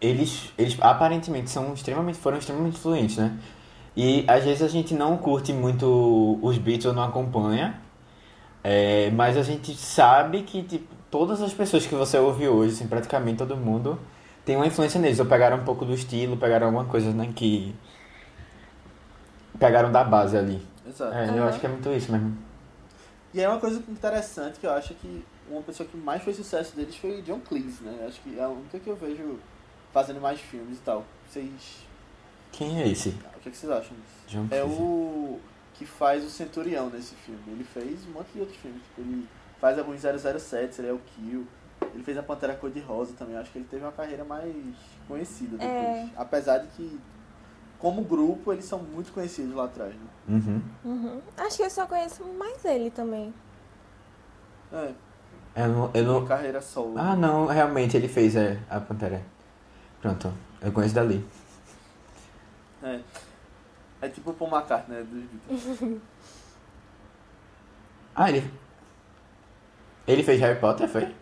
eles, 0.00 0.52
eles 0.56 0.78
aparentemente 0.80 1.50
são 1.50 1.74
extremamente, 1.74 2.18
foram 2.18 2.38
extremamente 2.38 2.76
influentes, 2.78 3.16
né? 3.16 3.36
E 3.96 4.24
às 4.28 4.44
vezes 4.44 4.62
a 4.62 4.68
gente 4.68 4.94
não 4.94 5.16
curte 5.16 5.52
muito 5.52 6.38
os 6.40 6.56
Beatles 6.58 6.86
ou 6.86 6.92
não 6.92 7.02
acompanha, 7.02 7.80
é, 8.68 9.10
mas 9.12 9.36
a 9.36 9.42
gente 9.42 9.76
sabe 9.76 10.42
que, 10.42 10.60
tipo, 10.64 10.92
todas 11.08 11.40
as 11.40 11.54
pessoas 11.54 11.86
que 11.86 11.94
você 11.94 12.18
ouve 12.18 12.48
hoje, 12.48 12.74
assim, 12.74 12.88
praticamente 12.88 13.38
todo 13.38 13.56
mundo, 13.56 13.96
tem 14.44 14.56
uma 14.56 14.66
influência 14.66 15.00
neles. 15.00 15.20
Ou 15.20 15.26
pegaram 15.26 15.58
um 15.58 15.64
pouco 15.64 15.84
do 15.84 15.94
estilo, 15.94 16.36
pegaram 16.36 16.66
alguma 16.66 16.84
coisa, 16.84 17.12
né, 17.12 17.32
que... 17.34 17.72
Pegaram 19.56 19.92
da 19.92 20.02
base 20.02 20.36
ali. 20.36 20.60
Exato. 20.84 21.14
É, 21.14 21.28
eu 21.28 21.34
Aham. 21.34 21.48
acho 21.48 21.60
que 21.60 21.66
é 21.66 21.68
muito 21.68 21.88
isso 21.92 22.10
mesmo. 22.10 22.36
E 23.32 23.40
é 23.40 23.48
uma 23.48 23.60
coisa 23.60 23.80
interessante 23.88 24.58
que 24.58 24.66
eu 24.66 24.72
acho 24.72 24.94
que 24.94 25.24
uma 25.48 25.62
pessoa 25.62 25.88
que 25.88 25.96
mais 25.96 26.22
fez 26.22 26.36
sucesso 26.36 26.74
deles 26.74 26.96
foi 26.96 27.22
John 27.22 27.38
Cleese, 27.40 27.82
né? 27.84 27.98
Eu 28.00 28.08
acho 28.08 28.20
que 28.20 28.36
é 28.38 28.42
a 28.42 28.48
única 28.48 28.80
que 28.80 28.88
eu 28.90 28.96
vejo 28.96 29.38
fazendo 29.92 30.20
mais 30.20 30.40
filmes 30.40 30.78
e 30.78 30.80
tal. 30.80 31.04
Vocês. 31.28 31.86
Quem 32.50 32.82
é 32.82 32.88
esse? 32.88 33.10
O 33.10 33.40
que, 33.40 33.48
é 33.48 33.52
que 33.52 33.56
vocês 33.56 33.70
acham 33.70 33.96
disso? 33.96 34.26
John 34.28 34.46
É 34.50 34.60
Cleese. 34.60 34.80
o 34.80 35.40
que 35.78 35.84
faz 35.86 36.24
o 36.24 36.30
Centurião 36.30 36.88
nesse 36.88 37.14
filme. 37.14 37.42
Ele 37.48 37.64
fez 37.64 38.06
um 38.06 38.12
monte 38.12 38.28
de 38.32 38.40
outros 38.40 38.58
filmes. 38.58 38.82
Tipo, 38.82 39.00
ele 39.02 39.28
faz 39.60 39.78
alguns 39.78 40.00
007, 40.00 40.80
ele 40.80 40.88
é 40.88 40.92
o 40.92 40.98
Kill. 40.98 41.46
Ele 41.94 42.02
fez 42.02 42.16
a 42.16 42.22
Pantera 42.22 42.54
Cor-de-Rosa 42.54 43.14
também. 43.18 43.36
Acho 43.36 43.50
que 43.50 43.58
ele 43.58 43.66
teve 43.70 43.84
uma 43.84 43.92
carreira 43.92 44.24
mais 44.24 44.54
conhecida 45.06 45.56
depois. 45.58 45.70
É. 45.70 46.08
Apesar 46.16 46.58
de 46.58 46.68
que, 46.68 46.98
como 47.78 48.02
grupo, 48.02 48.52
eles 48.52 48.64
são 48.64 48.78
muito 48.78 49.12
conhecidos 49.12 49.54
lá 49.54 49.64
atrás, 49.64 49.94
né? 49.94 50.06
Uhum. 50.28 50.62
Uhum. 50.84 51.20
Acho 51.36 51.58
que 51.58 51.62
eu 51.62 51.70
só 51.70 51.86
conheço 51.86 52.24
mais 52.24 52.64
ele 52.64 52.90
também. 52.90 53.32
É, 54.72 54.92
Eu 55.56 55.68
não, 55.68 55.90
eu 55.94 56.04
não... 56.04 56.26
carreira 56.26 56.60
solo. 56.60 56.94
Ah, 56.98 57.14
não, 57.14 57.46
realmente 57.46 57.96
ele 57.96 58.08
fez 58.08 58.34
é, 58.34 58.58
a 58.68 58.80
Pantera. 58.80 59.22
Pronto, 60.00 60.32
eu 60.60 60.72
conheço 60.72 60.94
dali. 60.94 61.24
É. 62.82 63.00
É 64.06 64.08
tipo 64.08 64.30
o 64.30 64.34
Paul 64.34 64.50
McCartney, 64.50 64.98
né? 64.98 65.02
Dos 65.04 65.24
Beatles. 65.80 66.00
Ah, 68.14 68.30
ele. 68.30 68.50
Ele 70.06 70.22
fez 70.22 70.40
Harry 70.40 70.60
Potter, 70.60 70.88
foi? 70.88 71.12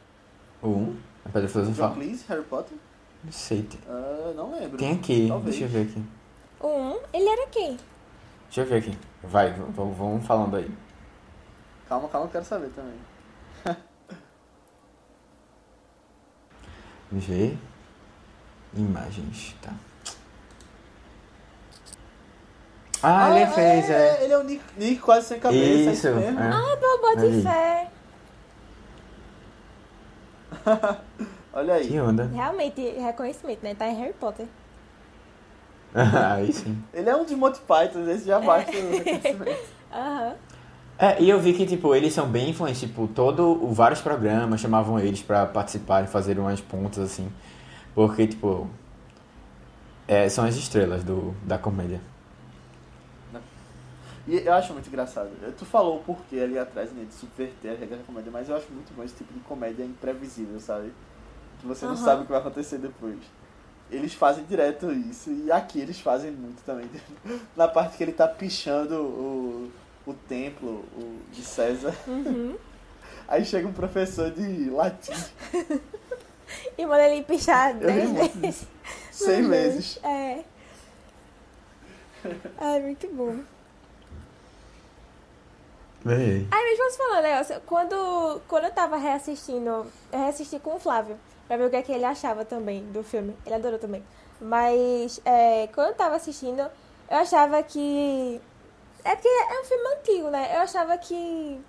O 0.61 0.69
1? 0.69 0.97
A 1.25 1.29
Pedra 1.31 1.43
John 1.49 1.53
Filosofal? 1.53 1.95
Cleese, 1.95 2.25
Harry 2.29 2.43
Potter? 2.45 2.77
Não 3.25 3.33
sei. 3.33 3.67
Ah, 3.89 4.33
não 4.37 4.53
lembro. 4.53 4.77
Tem 4.77 4.93
aqui, 4.93 5.27
Talvez. 5.29 5.57
deixa 5.59 5.65
eu 5.65 5.69
ver 5.85 5.89
aqui. 5.91 6.05
O 6.61 6.69
um, 6.69 7.01
ele 7.13 7.27
era 7.29 7.47
quem? 7.47 7.79
Deixa 8.45 8.61
eu 8.61 8.67
ver 8.67 8.77
aqui. 8.77 8.99
Vai, 9.23 9.53
vamos 9.53 10.27
falando 10.27 10.57
aí. 10.57 10.71
Calma, 11.89 12.09
calma, 12.09 12.27
eu 12.27 12.31
quero 12.31 12.45
saber 12.45 12.71
também. 12.71 12.99
Vamos 17.11 17.25
ver. 17.27 17.59
Imagens, 18.77 19.55
tá. 19.63 19.73
Ah, 23.05 23.31
ele 23.39 23.47
fez, 23.51 23.91
é. 23.91 24.25
Ele 24.25 24.33
é 24.33 24.39
o 24.39 24.43
Nick, 24.45 24.63
Nick 24.77 24.97
quase 25.01 25.27
sem 25.29 25.39
cabeça, 25.39 25.63
é 25.65 25.75
Isso, 25.75 25.91
isso 26.09 26.11
mesmo. 26.17 26.41
é. 26.41 26.49
Ah, 26.49 26.77
pô, 26.81 26.99
bote 27.03 27.27
Ali. 27.27 27.43
fé. 27.43 27.89
Olha 31.53 31.75
aí. 31.75 31.89
Que 31.89 32.01
onda. 32.01 32.31
Realmente, 32.33 32.81
reconhecimento, 32.99 33.63
né? 33.63 33.75
Tá 33.75 33.87
em 33.89 33.97
Harry 33.97 34.15
Potter. 34.15 34.47
Aí 35.95 36.53
sim. 36.53 36.83
Ele 36.93 37.09
é 37.09 37.15
um 37.15 37.25
de 37.25 37.37
Monty 37.37 37.61
Python, 37.61 38.09
esse 38.11 38.27
já 38.27 38.41
basta 38.41 38.71
o 38.77 38.91
reconhecimento. 38.91 39.57
Aham. 39.93 40.35
É, 40.99 41.21
e 41.23 41.29
eu 41.29 41.39
vi 41.41 41.53
que, 41.53 41.67
tipo, 41.67 41.95
eles 41.95 42.13
são 42.13 42.27
bem 42.27 42.51
influentes, 42.51 42.81
tipo, 42.81 43.07
todo, 43.09 43.67
vários 43.73 44.01
programas 44.01 44.61
chamavam 44.61 44.99
eles 44.99 45.23
pra 45.23 45.45
participarem, 45.47 46.09
fazer 46.09 46.39
umas 46.39 46.61
pontas, 46.61 46.99
assim, 47.05 47.33
porque, 47.95 48.29
tipo, 48.29 48.69
é, 50.07 50.29
são 50.29 50.45
as 50.45 50.55
estrelas 50.57 51.03
do, 51.05 51.35
da 51.43 51.59
comédia. 51.59 52.01
E 54.27 54.39
eu 54.39 54.53
acho 54.55 54.73
muito 54.73 54.87
engraçado. 54.89 55.31
Tu 55.59 55.67
falou 55.67 55.99
o 55.99 56.03
porquê 56.03 56.39
ali 56.41 56.59
atrás, 56.59 56.91
né, 56.93 57.05
de 57.05 57.13
subverter 57.15 57.73
a 57.73 57.75
regra 57.77 57.99
da 57.99 58.05
comédia, 58.05 58.33
mas 58.33 58.49
eu 58.49 58.57
acho 58.57 58.67
muito 58.73 58.93
bom 58.95 59.03
esse 59.05 59.15
tipo 59.15 59.33
de 59.35 59.41
comédia 59.41 59.85
imprevisível, 59.85 60.59
sabe? 60.61 60.93
Que 61.61 61.67
você 61.67 61.85
não 61.85 61.93
Aham. 61.93 62.05
sabe 62.05 62.23
o 62.23 62.25
que 62.25 62.31
vai 62.33 62.41
acontecer 62.41 62.79
depois. 62.79 63.19
Eles 63.91 64.15
fazem 64.15 64.45
direto 64.45 64.91
isso, 64.91 65.31
e 65.31 65.53
aqui 65.53 65.79
eles 65.79 66.01
fazem 66.01 66.31
muito 66.31 66.63
também. 66.65 66.89
Na 67.55 67.69
parte 67.69 67.99
que 67.99 68.03
ele 68.03 68.13
tá 68.13 68.27
pichando 68.27 68.95
o, 69.03 69.71
o 70.07 70.15
templo 70.15 70.85
o, 70.97 71.21
de 71.31 71.43
César. 71.43 71.95
Uhum. 72.09 72.57
Aí 73.29 73.45
chega 73.45 73.69
um 73.69 73.73
professor 73.73 74.31
de 74.31 74.71
latim, 74.71 75.13
E 76.79 76.87
manda 76.87 77.09
ele 77.09 77.25
pichar 77.25 77.73
Eu 77.81 77.89
ri 77.91 78.07
10 78.07 78.11
muito 78.11 78.39
vezes. 78.39 78.67
seis 79.11 79.45
Uhum. 79.45 79.51
meses. 79.51 79.99
É. 80.05 80.45
Ai, 82.59 82.81
muito 82.81 83.07
bom. 83.15 83.39
Aí 86.51 86.65
mesmo 86.65 86.85
você 86.91 86.99
falando, 86.99 87.23
negócio, 87.23 87.63
quando, 87.67 88.43
quando 88.47 88.65
eu 88.65 88.71
tava 88.71 88.97
reassistindo, 88.97 89.87
eu 90.13 90.19
reassisti 90.19 90.59
com 90.59 90.77
o 90.77 90.79
Flávio, 90.79 91.19
pra 91.49 91.57
ver 91.57 91.67
o 91.67 91.71
que, 91.71 91.77
é 91.77 91.83
que 91.83 91.93
ele 91.93 92.05
achava 92.05 92.45
também 92.45 92.85
do 92.93 93.03
filme. 93.03 93.35
Ele 93.47 93.55
adorou 93.55 93.79
também. 93.79 94.05
Mas 94.41 95.21
é, 95.25 95.69
quando 95.69 95.89
eu 95.89 95.95
tava 95.95 96.17
assistindo, 96.17 96.61
eu 96.61 97.17
achava 97.17 97.63
que. 97.63 98.41
É 99.05 99.15
porque 99.15 99.29
é 99.29 99.61
um 99.61 99.65
filme 99.65 99.89
antigo, 99.95 100.31
né? 100.31 100.57
Eu 100.57 100.61
achava 100.61 100.97
que. 100.99 101.61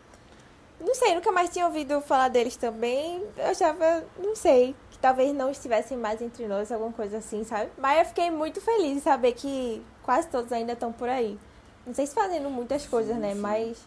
Não 0.80 0.93
sei, 0.93 1.15
nunca 1.15 1.32
mais 1.32 1.50
tinha 1.50 1.65
ouvido 1.65 2.02
falar 2.02 2.28
deles 2.28 2.58
também. 2.58 3.26
Eu 3.38 3.45
achava, 3.45 4.04
não 4.19 4.36
sei, 4.36 4.76
que 4.91 4.98
talvez 4.98 5.34
não 5.34 5.50
estivessem 5.50 5.98
mais 5.98 6.21
entre 6.21 6.45
nós, 6.48 6.71
alguma 6.71 6.91
coisa 6.91 7.17
assim, 7.17 7.43
sabe? 7.45 7.71
Mas 7.78 8.00
eu 8.00 8.06
fiquei 8.06 8.30
muito 8.30 8.60
feliz 8.60 8.98
em 8.98 9.00
saber 9.00 9.32
que 9.34 9.82
quase 10.04 10.28
todos 10.28 10.52
ainda 10.52 10.74
estão 10.74 10.91
por 10.91 11.08
aí. 11.08 11.39
Não 11.88 11.93
sei 11.93 12.06
se 12.06 12.13
fazendo 12.13 12.50
muitas 12.50 12.86
coisas, 12.86 13.15
né? 13.15 13.34
Mas. 13.34 13.78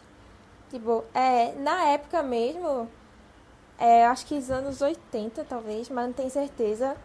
Tipo, 0.69 1.03
é, 1.13 1.53
na 1.53 1.89
época 1.89 2.21
mesmo, 2.21 2.87
é, 3.77 4.05
acho 4.05 4.25
que 4.25 4.35
os 4.35 4.51
anos 4.51 4.81
80 4.81 5.43
talvez, 5.45 5.89
mas 5.89 6.05
não 6.05 6.13
tenho 6.13 6.29
certeza. 6.29 6.95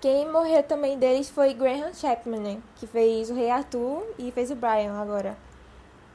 Quem 0.00 0.30
morreu 0.30 0.62
também 0.62 0.98
deles 0.98 1.30
foi 1.30 1.54
Graham 1.54 1.92
Chapman, 1.94 2.40
né? 2.40 2.62
Que 2.76 2.86
fez 2.86 3.30
o 3.30 3.34
Rei 3.34 3.50
Arthur 3.50 4.04
e 4.18 4.30
fez 4.30 4.50
o 4.50 4.54
Brian 4.54 4.92
agora. 5.00 5.36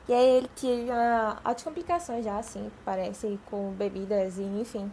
E 0.08 0.13
aí 0.13 0.38
ele 0.38 0.49
tinha 0.56 1.38
altas 1.43 1.63
complicações 1.63 2.23
já, 2.23 2.38
assim, 2.38 2.71
parece, 2.86 3.39
com 3.49 3.71
bebidas 3.71 4.38
e 4.38 4.43
enfim. 4.43 4.91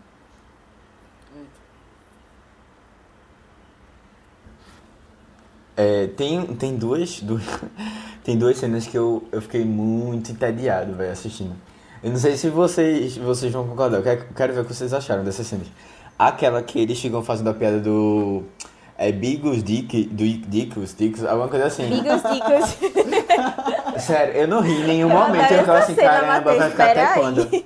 É, 5.77 6.07
tem, 6.17 6.45
tem 6.47 6.77
duas, 6.77 7.21
duas 7.21 7.43
tem 8.25 8.39
duas 8.39 8.57
cenas 8.57 8.87
que 8.87 8.97
eu, 8.97 9.23
eu 9.31 9.43
fiquei 9.43 9.65
muito 9.65 10.33
entediado, 10.33 10.95
velho, 10.95 11.13
assistindo. 11.13 11.55
Eu 12.03 12.11
não 12.11 12.19
sei 12.19 12.37
se 12.37 12.49
vocês, 12.49 13.17
vocês 13.17 13.53
vão 13.53 13.67
concordar, 13.67 13.99
eu 13.99 14.03
quero, 14.03 14.25
quero 14.35 14.55
ver 14.55 14.61
o 14.61 14.65
que 14.65 14.75
vocês 14.75 14.93
acharam 14.95 15.23
dessas 15.23 15.47
cenas. 15.47 15.67
Aquela 16.19 16.63
que 16.63 16.79
eles 16.79 16.99
ficam 16.99 17.23
fazendo 17.23 17.51
a 17.51 17.55
piada 17.55 17.79
do... 17.79 18.43
É 18.99 19.13
Bigos 19.13 19.63
Dick, 19.63 20.05
do 20.05 20.25
Dicos, 20.49 20.95
Dicos, 20.97 21.23
alguma 21.23 21.49
coisa 21.49 21.67
assim. 21.67 21.87
Bigos 21.87 22.23
Dicos. 22.23 24.01
Sério, 24.03 24.35
eu 24.35 24.49
não 24.49 24.63
ri 24.63 24.73
em 24.73 24.87
nenhum 24.87 25.11
momento. 25.11 25.53
Eu 25.53 25.59
ficava 25.59 25.79
essa 25.81 25.93
assim, 25.93 26.01
caramba, 26.01 26.55
vai 26.55 26.71
ficar 26.71 26.91
até 26.91 27.05
aí. 27.05 27.21
quando? 27.21 27.65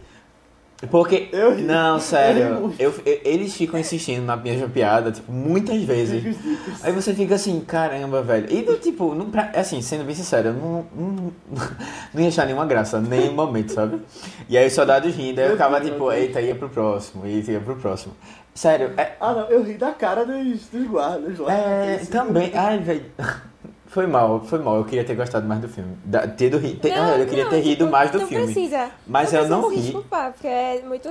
Porque. 0.90 1.28
Eu 1.32 1.54
ri. 1.54 1.62
Não, 1.62 2.00
sério. 2.00 2.72
Eu, 2.78 2.94
eu- 3.04 3.20
eles 3.24 3.54
ficam 3.54 3.78
insistindo 3.78 4.24
na 4.24 4.34
mesma 4.36 4.66
piada, 4.68 5.12
tipo, 5.12 5.30
muitas 5.30 5.82
vezes. 5.82 6.36
Aí 6.82 6.90
você 6.92 7.12
fica 7.12 7.34
assim, 7.34 7.60
caramba, 7.60 8.22
velho. 8.22 8.50
E 8.50 8.62
do 8.62 8.76
tipo, 8.76 9.14
não, 9.14 9.30
pra- 9.30 9.52
assim, 9.54 9.82
sendo 9.82 10.04
bem 10.04 10.14
sincero, 10.14 10.48
eu 10.48 10.52
não, 10.54 10.86
não, 10.96 11.32
não 12.14 12.22
ia 12.22 12.28
achar 12.28 12.46
nenhuma 12.46 12.64
graça, 12.64 12.98
nenhum 13.00 13.34
momento, 13.34 13.72
sabe? 13.72 14.00
E 14.48 14.56
aí 14.56 14.66
os 14.66 14.72
soldados 14.72 15.14
rindo, 15.14 15.40
aí 15.40 15.46
eu 15.48 15.52
ficava 15.52 15.80
tipo, 15.80 16.10
eita, 16.10 16.40
ia 16.40 16.54
pro 16.54 16.68
próximo, 16.70 17.26
eita, 17.26 17.52
ia 17.52 17.60
pro 17.60 17.76
próximo. 17.76 18.14
Sério, 18.54 18.92
é. 18.96 19.12
Ah 19.20 19.32
não, 19.34 19.48
eu 19.48 19.62
ri 19.62 19.74
da 19.74 19.92
cara 19.92 20.24
dos, 20.24 20.66
dos 20.68 20.86
guardas 20.86 21.38
lá. 21.38 21.52
É, 21.52 21.96
também. 22.10 22.50
Ai, 22.54 22.78
velho. 22.78 23.04
Foi 23.90 24.07
mal, 24.07 24.40
foi 24.40 24.59
mal. 24.61 24.76
Eu 24.76 24.85
queria 24.85 25.05
ter 25.05 25.14
gostado 25.16 25.46
mais 25.46 25.61
do 25.61 25.68
filme. 25.68 25.96
Da, 26.05 26.26
ter 26.26 26.48
do 26.48 26.61
ter- 26.76 26.94
Não, 26.94 27.16
eu 27.16 27.26
queria 27.26 27.44
não, 27.44 27.50
ter 27.50 27.61
rido 27.61 27.79
tipo, 27.79 27.90
mais 27.90 28.11
do 28.11 28.20
não 28.20 28.26
filme. 28.29 28.44
Precisa. 28.44 28.88
Mas 29.07 29.33
eu 29.33 29.40
precisa 29.40 29.57
não 29.57 29.68
se 29.68 29.74
ri. 29.76 29.83
desculpar, 29.83 30.33
porque 30.33 30.46
é 30.46 30.83
muito, 30.87 31.09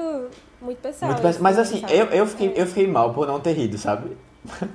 muito 0.62 0.78
pessoal. 0.82 1.12
Muito 1.12 1.22
péssimo. 1.22 1.44
Mas 1.44 1.58
isso, 1.58 1.76
assim, 1.86 1.94
eu, 1.94 2.06
eu, 2.06 2.26
fiquei, 2.26 2.54
eu 2.56 2.66
fiquei 2.66 2.88
mal 2.88 3.14
por 3.14 3.28
não 3.28 3.40
ter 3.40 3.52
rido, 3.54 3.78
sabe? 3.78 4.16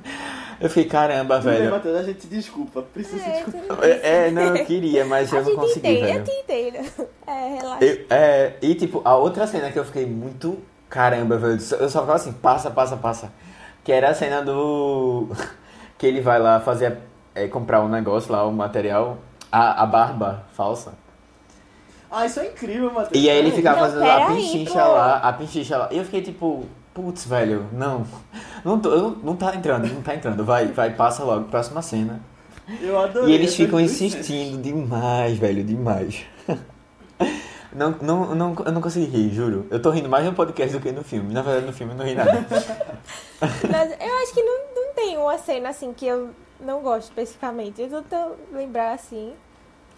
Eu 0.60 0.68
fiquei, 0.70 0.84
caramba, 0.84 1.38
Tudo 1.38 1.48
bem, 1.50 1.58
velho. 1.58 1.70
Matheus, 1.72 1.96
a 1.96 2.02
gente 2.04 2.20
se 2.22 2.26
desculpa. 2.28 2.80
Precisa 2.82 3.18
se 3.18 3.28
É, 3.28 3.32
desculpar. 3.32 3.62
tudo 3.66 3.80
bem. 3.80 3.90
É, 3.90 4.26
é, 4.28 4.30
não, 4.30 4.56
eu 4.56 4.64
queria, 4.64 5.04
mas 5.04 5.32
A 5.34 5.38
eu 5.38 5.44
não 5.44 5.56
consegui, 5.56 5.78
entende, 5.88 6.00
velho. 6.02 6.18
eu 6.18 6.24
te 6.24 6.30
entendo. 6.30 7.08
É, 7.26 7.48
relaxa. 7.56 7.84
Eu- 7.84 8.06
é, 8.08 8.52
e 8.62 8.74
tipo, 8.76 9.02
a 9.04 9.16
outra 9.16 9.46
cena 9.48 9.72
que 9.72 9.78
eu 9.78 9.84
fiquei 9.84 10.06
muito 10.06 10.58
caramba, 10.88 11.36
velho. 11.36 11.54
Eu 11.54 11.88
só 11.90 12.00
ficava 12.00 12.14
assim, 12.14 12.32
passa, 12.32 12.70
passa, 12.70 12.96
passa. 12.96 13.32
Que 13.82 13.90
era 13.90 14.10
a 14.10 14.14
cena 14.14 14.42
do. 14.42 15.28
Que 15.98 16.06
ele 16.06 16.20
vai 16.20 16.38
lá 16.38 16.60
fazer. 16.60 16.98
É, 17.34 17.48
comprar 17.48 17.82
um 17.82 17.88
negócio 17.88 18.32
lá, 18.32 18.44
o 18.44 18.52
material. 18.52 19.18
A, 19.50 19.82
a 19.82 19.86
barba 19.86 20.44
falsa. 20.52 20.94
Ah, 22.10 22.26
isso 22.26 22.40
é 22.40 22.46
incrível, 22.48 22.92
Matheus. 22.92 23.22
E 23.22 23.28
aí 23.28 23.38
ele 23.38 23.50
ficava 23.50 23.80
Não, 23.80 23.86
fazendo 23.86 24.04
a 24.04 24.16
peraí, 24.16 24.36
pinchicha 24.36 24.72
pô. 24.72 24.92
lá, 24.92 25.16
a 25.16 25.32
pinchicha 25.32 25.76
lá. 25.76 25.88
E 25.92 25.98
eu 25.98 26.04
fiquei 26.04 26.22
tipo, 26.22 26.64
putz, 26.92 27.24
velho, 27.24 27.66
não. 27.72 28.04
Não, 28.64 28.78
tô, 28.78 28.90
não, 28.90 29.10
não 29.10 29.36
tá 29.36 29.54
entrando, 29.54 29.92
não 29.92 30.02
tá 30.02 30.14
entrando. 30.14 30.44
Vai, 30.44 30.66
vai, 30.68 30.90
passa 30.90 31.24
logo, 31.24 31.44
próxima 31.48 31.82
cena. 31.82 32.20
Eu 32.80 32.98
adorei. 32.98 33.30
E 33.30 33.34
eles 33.34 33.54
ficam 33.54 33.78
insistindo 33.80 34.62
demais, 34.62 35.36
velho, 35.38 35.62
demais. 35.62 36.24
Não, 37.74 37.90
não, 38.00 38.34
não, 38.36 38.54
eu 38.64 38.70
não 38.70 38.80
consegui 38.80 39.06
rir, 39.06 39.34
juro. 39.34 39.66
Eu 39.68 39.82
tô 39.82 39.90
rindo 39.90 40.08
mais 40.08 40.24
no 40.24 40.32
podcast 40.32 40.72
do 40.72 40.80
que 40.80 40.92
no 40.92 41.02
filme. 41.02 41.34
Na 41.34 41.42
verdade, 41.42 41.66
no 41.66 41.72
filme 41.72 41.92
eu 41.92 41.98
não 41.98 42.04
ri 42.04 42.14
nada. 42.14 42.46
Mas 43.40 43.90
eu 44.00 44.16
acho 44.22 44.32
que 44.32 44.42
não, 44.42 44.58
não 44.76 44.94
tem 44.94 45.18
uma 45.18 45.36
cena 45.38 45.70
assim 45.70 45.92
que 45.92 46.06
eu 46.06 46.30
não 46.60 46.80
gosto 46.82 47.04
especificamente. 47.08 47.80
Eu 47.82 47.88
tô 47.88 48.02
tentando 48.02 48.34
lembrar 48.52 48.92
assim. 48.92 49.32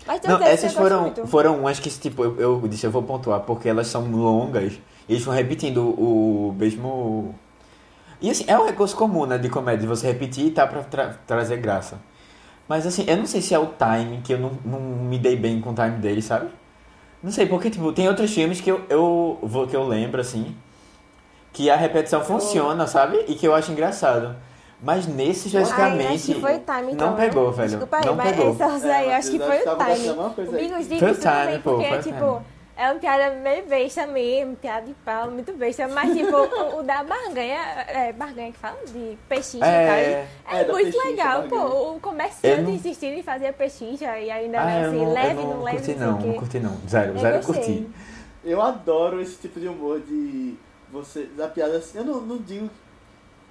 Mas 0.07 0.21
Não, 0.23 0.42
essas 0.42 0.73
foram, 0.75 1.03
muito. 1.03 1.27
foram 1.27 1.59
umas 1.61 1.81
que, 1.81 1.88
tipo, 1.90 2.23
eu, 2.23 2.38
eu 2.40 2.69
disse, 2.69 2.87
eu 2.87 2.90
vou 2.90 3.03
pontuar, 3.03 3.40
porque 3.40 3.69
elas 3.69 3.87
são 3.88 4.11
longas. 4.11 4.75
E 5.09 5.12
eles 5.12 5.25
vão 5.25 5.35
repetindo 5.35 5.79
o 5.88 6.55
mesmo... 6.59 7.35
E 8.21 8.31
assim, 8.31 8.45
é 8.47 8.59
um 8.59 8.66
recurso 8.66 8.97
comum, 8.97 9.27
né, 9.27 9.37
de 9.38 9.49
comédia, 9.49 9.81
de 9.81 9.87
você 9.87 10.07
repetir 10.07 10.47
e 10.47 10.51
tá 10.51 10.66
pra 10.66 10.83
tra- 10.83 11.16
trazer 11.27 11.59
graça. 11.59 11.99
Mas 12.69 12.87
assim, 12.87 13.05
eu 13.07 13.16
não 13.16 13.27
sei 13.27 13.40
se 13.42 13.55
é 13.55 13.59
o 13.59 13.66
time, 13.66 14.21
que 14.23 14.33
eu 14.35 14.38
não, 14.38 14.53
não 14.64 14.81
me 14.81 15.19
dei 15.19 15.37
bem 15.37 15.61
com 15.61 15.71
o 15.71 15.75
time 15.75 15.99
dele, 15.99 16.23
sabe? 16.23 16.49
Não 17.23 17.31
sei, 17.31 17.47
porque, 17.47 17.71
tipo, 17.71 17.92
tem 17.92 18.09
outros 18.09 18.33
filmes 18.33 18.61
que 18.61 18.71
eu, 18.71 18.85
eu, 18.88 19.38
vou, 19.42 19.66
que 19.66 19.77
eu 19.77 19.87
lembro, 19.87 20.21
assim, 20.21 20.55
que 21.53 21.71
a 21.71 21.77
repetição 21.77 22.23
funciona, 22.25 22.87
sabe? 22.87 23.25
E 23.29 23.35
que 23.35 23.47
eu 23.47 23.55
acho 23.55 23.73
engraçado. 23.73 24.37
Mas 24.83 25.07
nesse, 25.07 25.57
Ai, 25.57 25.62
especificamente, 25.62 26.15
acho 26.15 26.27
que 26.27 26.41
foi 26.41 26.57
o 26.57 26.61
time, 26.61 26.93
então, 26.93 27.11
não 27.11 27.17
pegou, 27.17 27.51
velho. 27.53 27.69
Desculpa 27.71 27.97
aí, 27.97 28.05
não 28.05 28.15
mas 28.15 28.31
pegou. 28.37 28.51
essas 28.53 28.85
É, 28.85 28.95
aí, 28.95 29.12
acho 29.12 29.31
que 29.31 29.39
foi 29.39 29.57
o 29.57 29.61
time. 29.61 29.69
Foi 29.69 31.11
o 31.11 31.15
tudo 31.15 31.21
time, 31.21 31.47
bem, 31.47 31.61
pô, 31.62 31.71
porque, 31.73 31.89
foi 31.89 31.99
o 31.99 32.03
tipo, 32.03 32.19
time. 32.19 32.47
é 32.77 32.91
uma 32.91 33.01
piada 33.01 33.31
meio 33.37 33.67
besta 33.67 34.07
mesmo, 34.07 34.55
piada 34.57 34.87
de 34.87 34.93
pau, 35.03 35.31
muito 35.31 35.53
besta. 35.55 35.89
Mas, 35.89 36.12
tipo, 36.15 36.37
o, 36.37 36.81
o 36.81 36.83
da 36.83 37.03
barganha, 37.03 37.59
é 37.89 38.12
barganha 38.12 38.53
que 38.53 38.59
fala? 38.59 38.77
De 38.87 39.17
pechincha 39.29 39.65
É. 39.67 39.83
e 39.83 39.87
tal. 40.45 40.55
É, 40.57 40.61
É, 40.61 40.65
da 40.65 40.73
muito 40.75 40.87
pechincha, 40.93 41.09
legal, 41.09 41.41
barganha. 41.43 41.62
pô. 41.62 41.93
O 41.95 42.01
comerciante 42.01 42.61
não- 42.62 42.71
insistindo 42.71 43.15
em 43.19 43.23
fazer 43.23 43.53
pechincha 43.55 44.19
e 44.19 44.31
ainda, 44.31 44.61
Ah, 44.61 44.65
né, 44.67 44.87
assim, 44.89 44.97
não, 44.99 45.12
leve, 45.15 45.35
não, 45.35 45.43
não 45.55 45.62
leve, 45.62 45.77
curti 45.79 45.95
não 45.95 46.21
não, 46.21 46.33
curti 46.35 46.61
não. 46.61 46.77
Zero, 46.87 47.12
Eu 47.15 47.19
zero 47.19 47.37
gostei. 47.47 47.55
curti. 47.77 47.89
Eu 48.45 48.61
adoro 48.62 49.23
esse 49.23 49.37
tipo 49.37 49.59
de 49.59 49.69
humor 49.69 50.01
de 50.01 50.55
você. 50.93 51.25
Da 51.35 51.49
piada 51.49 51.79
assim. 51.79 51.97
Eu 51.99 52.05
não, 52.05 52.21
não 52.21 52.37
digo. 52.37 52.69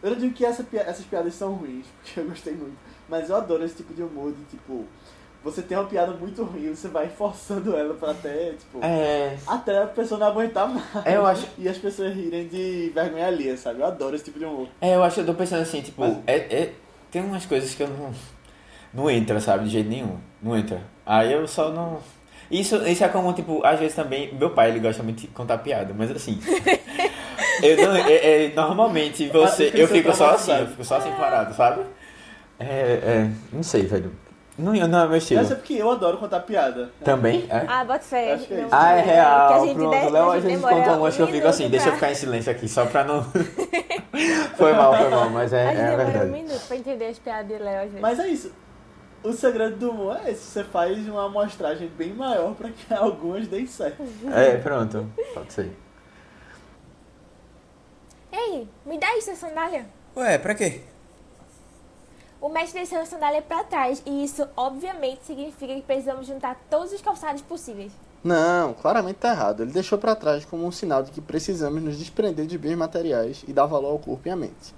Eu 0.06 0.12
não 0.12 0.18
digo 0.20 0.34
que 0.36 0.46
essa, 0.46 0.65
essas 0.74 1.06
piadas 1.06 1.34
são 1.34 1.54
ruins, 1.54 1.86
porque 2.04 2.20
eu 2.20 2.26
gostei 2.26 2.54
muito. 2.54 2.78
Mas 3.10 3.30
eu 3.30 3.36
adoro 3.36 3.63
esse 3.65 3.76
tipo 3.76 3.94
de 3.94 4.04
humor 4.04 4.32
de 4.32 4.44
tipo. 4.46 4.86
Você 5.44 5.62
tem 5.62 5.78
uma 5.78 5.86
piada 5.88 6.12
muito 6.13 6.44
ruim, 6.44 6.74
você 6.74 6.88
vai 6.88 7.08
forçando 7.08 7.76
ela 7.78 7.94
pra 7.94 8.12
até, 8.12 8.54
tipo. 8.54 8.80
É, 8.84 9.38
Até 9.46 9.84
a 9.84 9.86
pessoa 9.86 10.20
não 10.20 10.28
aguentar 10.28 10.68
mais. 10.68 10.84
É, 11.06 11.18
eu 11.18 11.26
acho- 11.26 11.48
E 11.58 11.70
as 11.70 11.78
pessoas 11.78 12.15
rirem 12.15 12.48
de 12.48 12.91
vergonha 12.96 13.28
alheia, 13.28 13.56
sabe? 13.56 13.80
Eu 13.82 13.86
adoro 13.86 14.15
esse 14.15 14.26
tipo 14.26 14.39
de 14.39 14.46
humor. 14.46 14.68
é, 14.82 14.96
eu 14.96 15.04
acho 15.04 15.15
que 15.15 15.22
eu 15.22 15.26
tô 15.28 15.34
pensando 15.36 15.62
assim, 15.62 15.82
tipo, 15.82 16.02
Mas- 16.02 16.18
é, 16.26 16.36
é- 16.38 16.74
tem 17.12 17.22
umas 17.24 17.46
coisas 17.46 17.74
que 17.76 17.84
eu 17.84 17.88
não. 17.88 18.12
Não 18.94 19.10
entra, 19.12 19.39
sabe, 19.39 19.65
de 19.65 19.72
jeito 19.72 19.89
nenhum. 19.89 20.18
Não 20.41 20.58
entra. 20.58 20.82
Aí 21.06 21.32
eu 21.34 21.48
só 21.48 21.70
não. 21.72 22.00
Isso, 22.50 22.78
isso 22.88 23.04
é 23.04 23.10
como, 23.10 23.34
tipo, 23.34 23.63
às 23.65 23.78
vezes 23.80 23.96
também. 23.96 24.34
Meu 24.34 24.50
pai, 24.52 24.70
ele 24.72 24.80
gosta 24.80 25.04
muito 25.04 25.22
de 25.22 25.28
contar 25.28 25.58
piada, 25.60 25.94
mas 25.96 26.10
assim. 26.12 26.39
Eu 27.65 27.88
não, 27.88 27.95
é, 27.95 28.45
é, 28.45 28.54
normalmente 28.56 29.28
você. 29.30 29.71
Eu 29.73 29.88
fico 29.88 30.13
só 30.15 30.32
assim, 30.32 30.51
eu 30.60 30.67
fico 30.67 30.84
só 30.84 30.97
assim 30.97 31.12
parado, 31.12 31.54
sabe? 31.54 31.82
É, 32.60 32.65
é. 32.65 33.30
Não 33.51 33.63
sei, 33.63 33.84
velho. 33.84 34.12
Não, 34.58 34.71
não 34.71 35.04
é 35.04 35.08
meu 35.08 35.17
estilo. 35.17 35.41
Essa 35.41 35.51
é 35.51 35.56
porque 35.58 35.73
eu 35.73 35.91
adoro 35.91 36.17
contar 36.17 36.39
piada. 36.39 36.89
Também? 37.04 37.45
É? 37.49 37.65
Ah, 37.67 37.84
bota 37.84 37.99
fé. 37.99 38.38
Que 38.38 38.54
é. 38.54 38.67
Ah, 38.71 38.95
é 38.95 39.01
que 39.01 39.10
real. 39.10 39.54
a 39.54 39.65
gente 39.65 39.75
Pronto, 39.75 40.10
Léo, 40.10 40.32
a 40.32 40.39
gente 40.39 40.62
conta 40.62 40.91
umas 40.93 41.15
que 41.15 41.21
eu 41.21 41.25
um 41.25 41.32
fico 41.32 41.47
assim, 41.47 41.63
minuto 41.63 41.71
deixa 41.71 41.88
eu 41.88 41.91
pra- 41.91 41.99
ficar 41.99 42.12
em 42.12 42.15
silêncio 42.15 42.51
aqui, 42.54 42.67
só 42.69 42.86
pra 42.86 43.04
não. 43.04 43.21
foi 44.56 44.73
mal, 44.73 44.95
foi 44.97 45.10
mal, 45.10 45.30
mas 45.30 45.54
A 45.54 45.58
é, 45.58 45.67
gente 45.67 45.78
é 45.80 45.84
a 45.84 45.89
demora 45.89 46.04
um 46.08 46.12
verdade. 46.12 46.32
minuto 46.32 46.67
pra 46.67 46.78
entender 46.78 47.06
as 47.08 47.19
piadas 47.19 47.47
de 47.47 47.58
Léo 47.62 47.75
às 47.78 47.84
vezes. 47.88 47.99
Mas 48.01 48.19
é 48.19 48.28
isso. 48.30 48.51
O 49.23 49.34
segredo 49.34 49.75
do 49.75 49.89
humor 49.91 50.17
é 50.23 50.32
esse. 50.32 50.43
Você 50.43 50.63
faz 50.63 51.06
uma 51.10 51.25
amostragem 51.25 51.89
bem 51.97 52.13
maior 52.13 52.54
pra 52.54 52.69
que 52.69 52.86
algumas 52.93 53.47
deem 53.47 53.65
certo. 53.67 54.04
É, 54.34 54.56
pronto, 54.58 55.06
pode 55.34 55.51
ser. 55.51 55.71
Ei, 58.36 58.67
me 58.86 59.00
dá 59.00 59.17
isso, 59.17 59.32
a 59.32 59.36
sandália. 59.36 59.88
Ué, 60.15 60.38
pra 60.38 60.54
quê? 60.54 60.82
O 62.41 62.50
mestre 62.50 62.82
desceu 62.82 63.00
a 63.02 63.06
sandália 63.06 63.41
pra 63.41 63.63
trás 63.63 64.04
e 64.06 64.24
isso, 64.24 64.45
obviamente, 64.58 65.26
significa 65.26 65.74
que 65.74 65.82
precisamos 65.82 66.28
juntar 66.28 66.60
todos 66.69 66.91
os 66.91 67.02
calçados 67.02 67.41
possíveis. 67.41 67.93
Não, 68.21 68.74
claramente 68.74 69.17
tá 69.17 69.30
errado. 69.32 69.63
Ele 69.63 69.71
deixou 69.71 69.98
pra 69.98 70.15
trás 70.15 70.43
como 70.43 70.65
um 70.65 70.71
sinal 70.71 71.02
de 71.02 71.12
que 71.12 71.21
precisamos 71.21 71.82
nos 71.82 71.98
desprender 71.98 72.45
de 72.45 72.58
bens 72.58 72.76
materiais 72.76 73.45
e 73.48 73.54
dar 73.54 73.65
valor 73.67 73.91
ao 73.91 74.00
corpo 74.00 74.28
e 74.28 74.32
à 74.32 74.36
mente. 74.36 74.76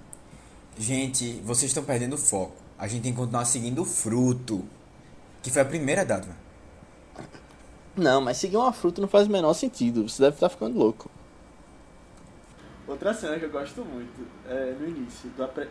Gente, 0.78 1.40
vocês 1.44 1.70
estão 1.70 1.82
perdendo 1.82 2.14
o 2.14 2.18
foco. 2.18 2.54
A 2.78 2.86
gente 2.86 3.02
tem 3.02 3.12
que 3.12 3.18
continuar 3.18 3.44
seguindo 3.44 3.82
o 3.82 3.84
fruto, 3.84 4.64
que 5.42 5.50
foi 5.50 5.62
a 5.62 5.64
primeira 5.64 6.04
dádiva. 6.04 6.36
Não, 7.96 8.20
mas 8.20 8.36
seguir 8.36 8.56
uma 8.56 8.72
fruta 8.72 9.00
não 9.00 9.08
faz 9.08 9.26
o 9.26 9.30
menor 9.30 9.54
sentido. 9.54 10.08
Você 10.08 10.22
deve 10.22 10.36
estar 10.36 10.48
ficando 10.48 10.78
louco. 10.78 11.10
Outra 12.88 13.12
cena 13.12 13.38
que 13.38 13.44
eu 13.44 13.50
gosto 13.50 13.84
muito 13.84 14.26
é 14.48 14.74
no 14.80 14.88
início, 14.88 15.28
do, 15.30 15.44
apre- 15.44 15.68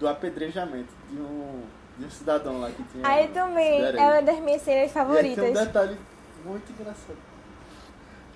do 0.00 0.08
apedrejamento 0.08 0.88
de 1.10 1.18
um, 1.20 1.62
de 1.98 2.06
um 2.06 2.10
cidadão 2.10 2.60
lá 2.60 2.70
que 2.70 2.82
tinha. 2.84 3.06
Aí 3.06 3.28
também 3.28 3.82
é 3.82 3.90
uma 3.90 4.22
das 4.22 4.40
minhas 4.40 4.62
cenas 4.62 4.94
E 4.94 4.98
aí 4.98 5.02
tem 5.02 5.02
um 5.02 5.06
favoritas. 5.06 5.52
detalhe 5.66 5.98
muito 6.44 6.72
engraçado. 6.72 7.16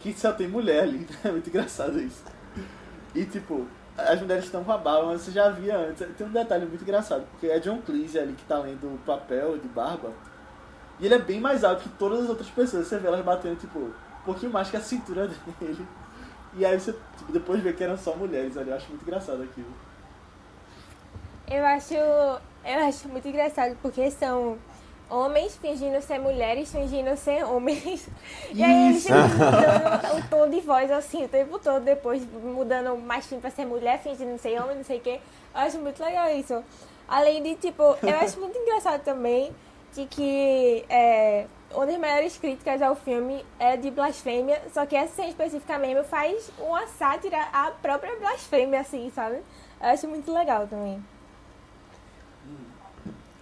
Que 0.03 0.13
só 0.19 0.33
tem 0.33 0.49
mulher 0.49 0.83
ali, 0.85 1.07
é 1.25 1.31
muito 1.31 1.49
engraçado 1.49 1.99
isso. 2.01 2.23
E 3.15 3.25
tipo, 3.25 3.67
as 3.97 4.21
mulheres 4.21 4.45
estão 4.45 4.63
com 4.63 4.73
a 4.73 4.79
barba, 4.79 5.07
mas 5.07 5.23
você 5.23 5.31
já 5.31 5.49
via 5.51 5.77
antes. 5.79 6.07
Tem 6.17 6.27
um 6.27 6.31
detalhe 6.33 6.67
muito 6.67 6.83
engraçado, 6.83 7.25
porque 7.31 7.47
é 7.47 7.59
John 7.59 7.81
Cleese 7.81 8.19
ali 8.19 8.35
que 8.35 8.45
tá 8.45 8.59
lendo 8.59 8.87
o 8.87 8.99
papel 9.07 9.57
de 9.59 9.69
barba. 9.69 10.11
E 10.99 11.07
ele 11.07 11.15
é 11.15 11.19
bem 11.19 11.41
mais 11.41 11.65
alto 11.65 11.83
que 11.83 11.89
todas 11.91 12.21
as 12.25 12.29
outras 12.29 12.51
pessoas. 12.51 12.87
Você 12.87 12.99
vê 12.99 13.09
elas 13.09 13.25
batendo, 13.25 13.57
tipo, 13.59 13.79
um 13.79 13.93
pouquinho 14.27 14.53
mais 14.53 14.71
que 14.71 14.77
a 14.77 14.81
cintura 14.81 15.27
dele. 15.59 15.87
E 16.55 16.65
aí 16.65 16.79
você 16.79 16.93
tipo, 17.17 17.33
depois 17.33 17.63
vê 17.63 17.73
que 17.73 17.85
eram 17.85 17.97
só 17.97 18.15
mulheres 18.17 18.57
ali. 18.57 18.71
Eu 18.71 18.77
acho 18.77 18.89
muito 18.89 19.03
engraçado 19.03 19.43
aquilo. 19.43 19.73
Eu 21.49 21.65
acho, 21.65 21.95
eu 21.95 22.89
acho 22.89 23.09
muito 23.09 23.27
engraçado 23.27 23.77
porque 23.83 24.11
são 24.11 24.59
homens 25.09 25.57
fingindo 25.57 26.01
ser 26.01 26.19
mulheres, 26.19 26.71
fingindo 26.71 27.17
ser 27.17 27.45
homens. 27.45 28.09
E 28.53 28.65
aí 28.65 28.91
eles 28.91 29.07
mudando 29.09 30.19
o 30.19 30.29
tom 30.29 30.49
de 30.49 30.61
voz 30.61 30.91
assim 30.91 31.25
o 31.25 31.29
tempo 31.29 31.59
todo, 31.59 31.85
depois 31.85 32.23
mudando 32.43 32.97
mais 32.97 33.27
fim 33.27 33.39
pra 33.39 33.51
ser 33.51 33.65
mulher, 33.65 34.01
fingindo 34.01 34.37
ser 34.39 34.61
homem, 34.61 34.77
não 34.77 34.85
sei 34.85 34.99
o 34.99 35.01
quê. 35.01 35.21
Eu 35.55 35.61
acho 35.61 35.79
muito 35.79 36.03
legal 36.03 36.29
isso. 36.31 36.63
Além 37.09 37.43
de, 37.43 37.57
tipo, 37.57 37.83
eu 38.03 38.17
acho 38.21 38.39
muito 38.39 38.57
engraçado 38.57 39.03
também 39.03 39.53
de 39.93 40.07
que 40.07 40.85
é, 40.89 41.47
uma 41.73 41.87
das 41.87 41.99
maiores 41.99 42.37
críticas 42.37 42.83
ao 42.83 42.97
filme 42.97 43.45
é 43.59 43.77
de 43.77 43.91
blasfêmia, 43.91 44.61
só 44.73 44.85
que 44.87 44.97
essa 44.97 45.15
cena 45.15 45.29
especificamente 45.29 46.03
faz 46.05 46.51
uma 46.59 46.87
sátira 46.87 47.41
à 47.53 47.71
própria 47.71 48.17
blasfêmia, 48.17 48.81
assim, 48.81 49.11
sabe? 49.15 49.37
Eu 49.81 49.89
acho 49.89 50.09
muito 50.09 50.33
legal 50.33 50.67
também. 50.67 51.03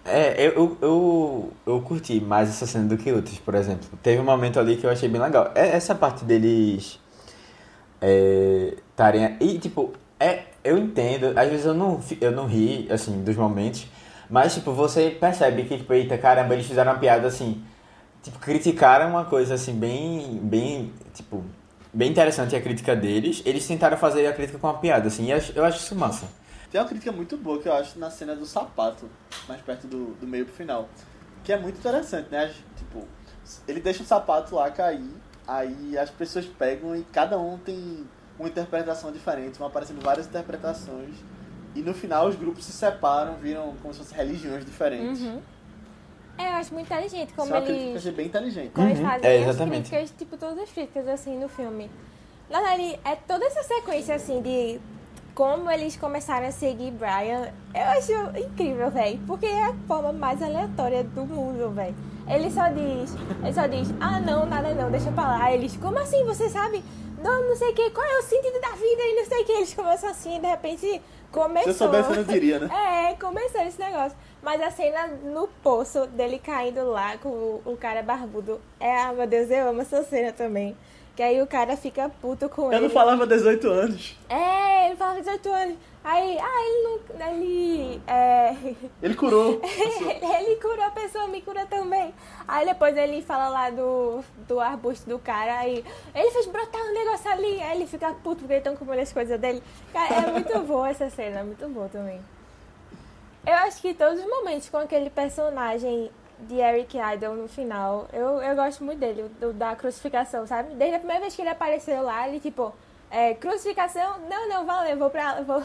É, 0.05 0.47
eu, 0.47 0.77
eu, 0.81 1.53
eu, 1.67 1.81
curti 1.81 2.19
mais 2.19 2.49
essa 2.49 2.65
cena 2.65 2.87
do 2.87 2.97
que 2.97 3.11
outras, 3.11 3.37
por 3.37 3.53
exemplo. 3.53 3.87
Teve 4.01 4.19
um 4.21 4.25
momento 4.25 4.59
ali 4.59 4.77
que 4.77 4.85
eu 4.85 4.89
achei 4.89 5.09
bem 5.09 5.21
legal. 5.21 5.51
É 5.53 5.67
essa 5.69 5.93
parte 5.93 6.23
deles 6.23 6.99
estarem. 8.01 9.37
e, 9.39 9.59
tipo, 9.59 9.93
é, 10.19 10.43
eu 10.63 10.77
entendo, 10.77 11.37
às 11.37 11.49
vezes 11.49 11.65
eu 11.65 11.73
não, 11.73 11.99
eu 12.21 12.31
não 12.31 12.47
ri, 12.47 12.87
assim, 12.91 13.23
dos 13.23 13.35
momentos, 13.35 13.87
mas, 14.29 14.53
tipo, 14.53 14.71
você 14.73 15.09
percebe 15.09 15.63
que, 15.63 15.77
tipo, 15.77 15.93
eita, 15.93 16.17
caramba, 16.17 16.53
eles 16.53 16.65
fizeram 16.65 16.91
uma 16.91 16.99
piada 16.99 17.27
assim. 17.27 17.63
Tipo, 18.23 18.39
criticaram 18.39 19.09
uma 19.09 19.25
coisa 19.25 19.53
assim, 19.53 19.73
bem. 19.73 20.37
bem. 20.43 20.93
Tipo, 21.13 21.43
bem 21.93 22.11
interessante 22.11 22.55
a 22.55 22.61
crítica 22.61 22.95
deles. 22.95 23.41
Eles 23.45 23.65
tentaram 23.65 23.97
fazer 23.97 24.27
a 24.27 24.33
crítica 24.33 24.59
com 24.59 24.67
uma 24.67 24.77
piada, 24.77 25.07
assim, 25.07 25.25
e 25.25 25.31
eu 25.55 25.63
acho- 25.65 25.77
isso 25.77 25.95
massa. 25.95 26.27
Tem 26.71 26.79
uma 26.79 26.87
crítica 26.87 27.11
muito 27.11 27.35
boa 27.37 27.59
que 27.59 27.67
eu 27.67 27.73
acho 27.73 27.97
na 27.97 28.11
cena 28.11 28.35
do 28.35 28.45
sapato, 28.45 29.09
mais 29.47 29.59
perto 29.61 29.87
do, 29.87 30.13
do 30.19 30.27
meio 30.27 30.45
pro 30.45 30.53
final. 30.53 30.87
Que 31.43 31.51
é 31.53 31.57
muito 31.59 31.79
interessante, 31.79 32.27
né? 32.29 32.53
Tipo, 32.77 33.07
ele 33.67 33.79
deixa 33.79 34.03
o 34.03 34.05
sapato 34.05 34.53
lá 34.53 34.69
cair, 34.69 35.09
aí 35.47 35.97
as 35.97 36.11
pessoas 36.11 36.45
pegam 36.45 36.95
e 36.95 37.01
cada 37.11 37.39
um 37.39 37.57
tem 37.57 38.05
uma 38.37 38.47
interpretação 38.47 39.11
diferente, 39.11 39.57
vão 39.57 39.67
aparecendo 39.67 39.99
várias 40.03 40.27
interpretações. 40.27 41.15
E 41.73 41.81
no 41.81 41.93
final 41.93 42.27
os 42.27 42.35
grupos 42.35 42.65
se 42.65 42.71
separam, 42.71 43.35
viram 43.37 43.73
como 43.81 43.91
se 43.93 43.99
fossem 44.01 44.15
religiões 44.17 44.63
diferentes. 44.63 45.21
Uhum. 45.21 45.41
É, 46.39 46.47
eu 46.47 46.53
acho 46.53 46.73
muito 46.73 46.87
inteligente 46.91 47.33
como 47.35 47.49
que 47.51 47.71
eu 47.71 47.75
eles, 47.75 47.97
achei 47.97 48.11
bem 48.13 48.27
inteligente. 48.27 48.71
como 48.73 48.87
eles 48.87 48.99
Uhum, 48.99 49.05
fazem 49.05 49.29
é, 49.29 49.35
as 49.43 49.49
exatamente. 49.49 49.89
críticas, 49.89 50.17
tipo, 50.17 50.37
todas 50.37 50.57
as 50.59 50.69
críticas, 50.71 51.07
assim, 51.07 51.37
no 51.37 51.49
filme. 51.49 51.91
Na 52.49 52.61
verdade, 52.61 52.99
é 53.03 53.15
toda 53.15 53.45
essa 53.45 53.61
sequência, 53.63 54.15
assim, 54.15 54.41
de 54.41 54.79
como 55.35 55.69
eles 55.69 55.95
começaram 55.97 56.47
a 56.47 56.51
seguir 56.51 56.91
Brian, 56.91 57.49
eu 57.73 57.83
acho 57.97 58.11
incrível, 58.39 58.89
velho. 58.89 59.19
Porque 59.27 59.45
é 59.45 59.65
a 59.65 59.73
forma 59.87 60.11
mais 60.13 60.41
aleatória 60.41 61.03
do 61.03 61.25
mundo, 61.25 61.71
velho. 61.71 61.95
Ele 62.27 62.49
só 62.51 62.67
diz, 62.69 63.15
ele 63.43 63.53
só 63.53 63.67
diz, 63.67 63.93
ah, 63.99 64.19
não, 64.19 64.45
nada 64.45 64.73
não, 64.73 64.89
deixa 64.89 65.11
pra 65.11 65.23
lá. 65.27 65.53
Eles, 65.53 65.75
como 65.77 65.97
assim, 65.99 66.23
você 66.23 66.49
sabe? 66.49 66.83
Não, 67.21 67.49
não 67.49 67.55
sei 67.55 67.69
o 67.71 67.73
que, 67.75 67.89
qual 67.89 68.05
é 68.07 68.17
o 68.19 68.23
sentido 68.23 68.61
da 68.61 68.69
vida 68.71 69.01
e 69.01 69.15
não 69.15 69.25
sei 69.25 69.41
o 69.41 69.45
que. 69.45 69.51
Eles 69.51 69.73
começam 69.73 70.09
assim, 70.09 70.37
e 70.37 70.39
de 70.39 70.47
repente 70.47 71.01
começou. 71.31 71.63
Se 71.73 71.83
eu 71.83 71.87
soubesse, 71.87 72.09
eu 72.11 72.15
não 72.17 72.23
diria, 72.23 72.59
né? 72.59 72.69
É, 73.11 73.13
começou 73.15 73.61
esse 73.61 73.79
negócio. 73.79 74.17
Mas 74.41 74.61
a 74.61 74.71
cena 74.71 75.07
no 75.07 75.47
poço 75.61 76.07
dele 76.07 76.39
caindo 76.39 76.83
lá 76.89 77.17
com 77.17 77.29
o, 77.29 77.61
o 77.65 77.77
cara 77.77 78.01
barbudo. 78.01 78.59
É, 78.79 79.01
ah, 79.01 79.13
meu 79.13 79.27
Deus, 79.27 79.49
eu 79.49 79.69
amo 79.69 79.81
essa 79.81 80.03
cena 80.03 80.31
também. 80.31 80.77
Que 81.15 81.23
aí 81.23 81.41
o 81.41 81.47
cara 81.47 81.75
fica 81.75 82.07
puto 82.21 82.47
com 82.47 82.67
Eu 82.67 82.77
ele. 82.77 82.81
não 82.83 82.89
falava 82.89 83.27
18 83.27 83.67
anos. 83.69 84.17
É, 84.29 84.87
ele 84.87 84.95
fala 84.95 85.19
18 85.19 85.49
anos. 85.49 85.75
Aí, 86.01 86.37
ah, 86.39 86.65
ele 86.65 86.83
não. 86.83 87.27
Ele. 87.27 88.01
É. 88.07 88.55
Ele 89.03 89.15
curou. 89.15 89.59
ele 90.39 90.55
curou 90.55 90.85
a 90.85 90.91
pessoa, 90.91 91.27
me 91.27 91.41
cura 91.41 91.65
também. 91.65 92.13
Aí 92.47 92.65
depois 92.65 92.95
ele 92.95 93.21
fala 93.21 93.49
lá 93.49 93.69
do, 93.69 94.23
do 94.47 94.61
arbusto 94.61 95.09
do 95.09 95.19
cara, 95.19 95.59
aí 95.59 95.83
ele 96.15 96.31
fez 96.31 96.47
brotar 96.47 96.81
um 96.81 96.93
negócio 96.93 97.29
ali, 97.29 97.61
aí 97.61 97.75
ele 97.75 97.85
fica 97.85 98.13
puto 98.13 98.39
porque 98.39 98.53
estão 98.53 98.77
comendo 98.77 99.01
as 99.01 99.11
coisas 99.11 99.37
dele. 99.37 99.61
Cara, 99.91 100.27
é 100.27 100.31
muito 100.31 100.57
boa 100.61 100.89
essa 100.89 101.09
cena, 101.09 101.43
muito 101.43 101.67
boa 101.67 101.89
também. 101.89 102.21
Eu 103.45 103.53
acho 103.55 103.81
que 103.81 103.93
todos 103.93 104.19
os 104.19 104.29
momentos 104.29 104.69
com 104.69 104.77
aquele 104.77 105.09
personagem 105.09 106.11
de 106.39 106.55
Eric 106.55 106.97
Idle 106.97 107.35
no 107.35 107.47
final, 107.47 108.07
eu, 108.13 108.41
eu 108.41 108.55
gosto 108.55 108.83
muito 108.83 108.99
dele, 108.99 109.29
do, 109.39 109.51
da 109.51 109.75
crucificação, 109.75 110.47
sabe? 110.47 110.73
Desde 110.75 110.95
a 110.95 110.99
primeira 110.99 111.21
vez 111.21 111.35
que 111.35 111.41
ele 111.41 111.49
apareceu 111.49 112.01
lá, 112.03 112.27
ele 112.27 112.39
tipo, 112.39 112.73
é, 113.11 113.33
crucificação, 113.33 114.19
não, 114.29 114.47
não, 114.47 114.65
valeu, 114.65 114.97
vou 114.97 115.09
pra. 115.09 115.41
Vou, 115.41 115.61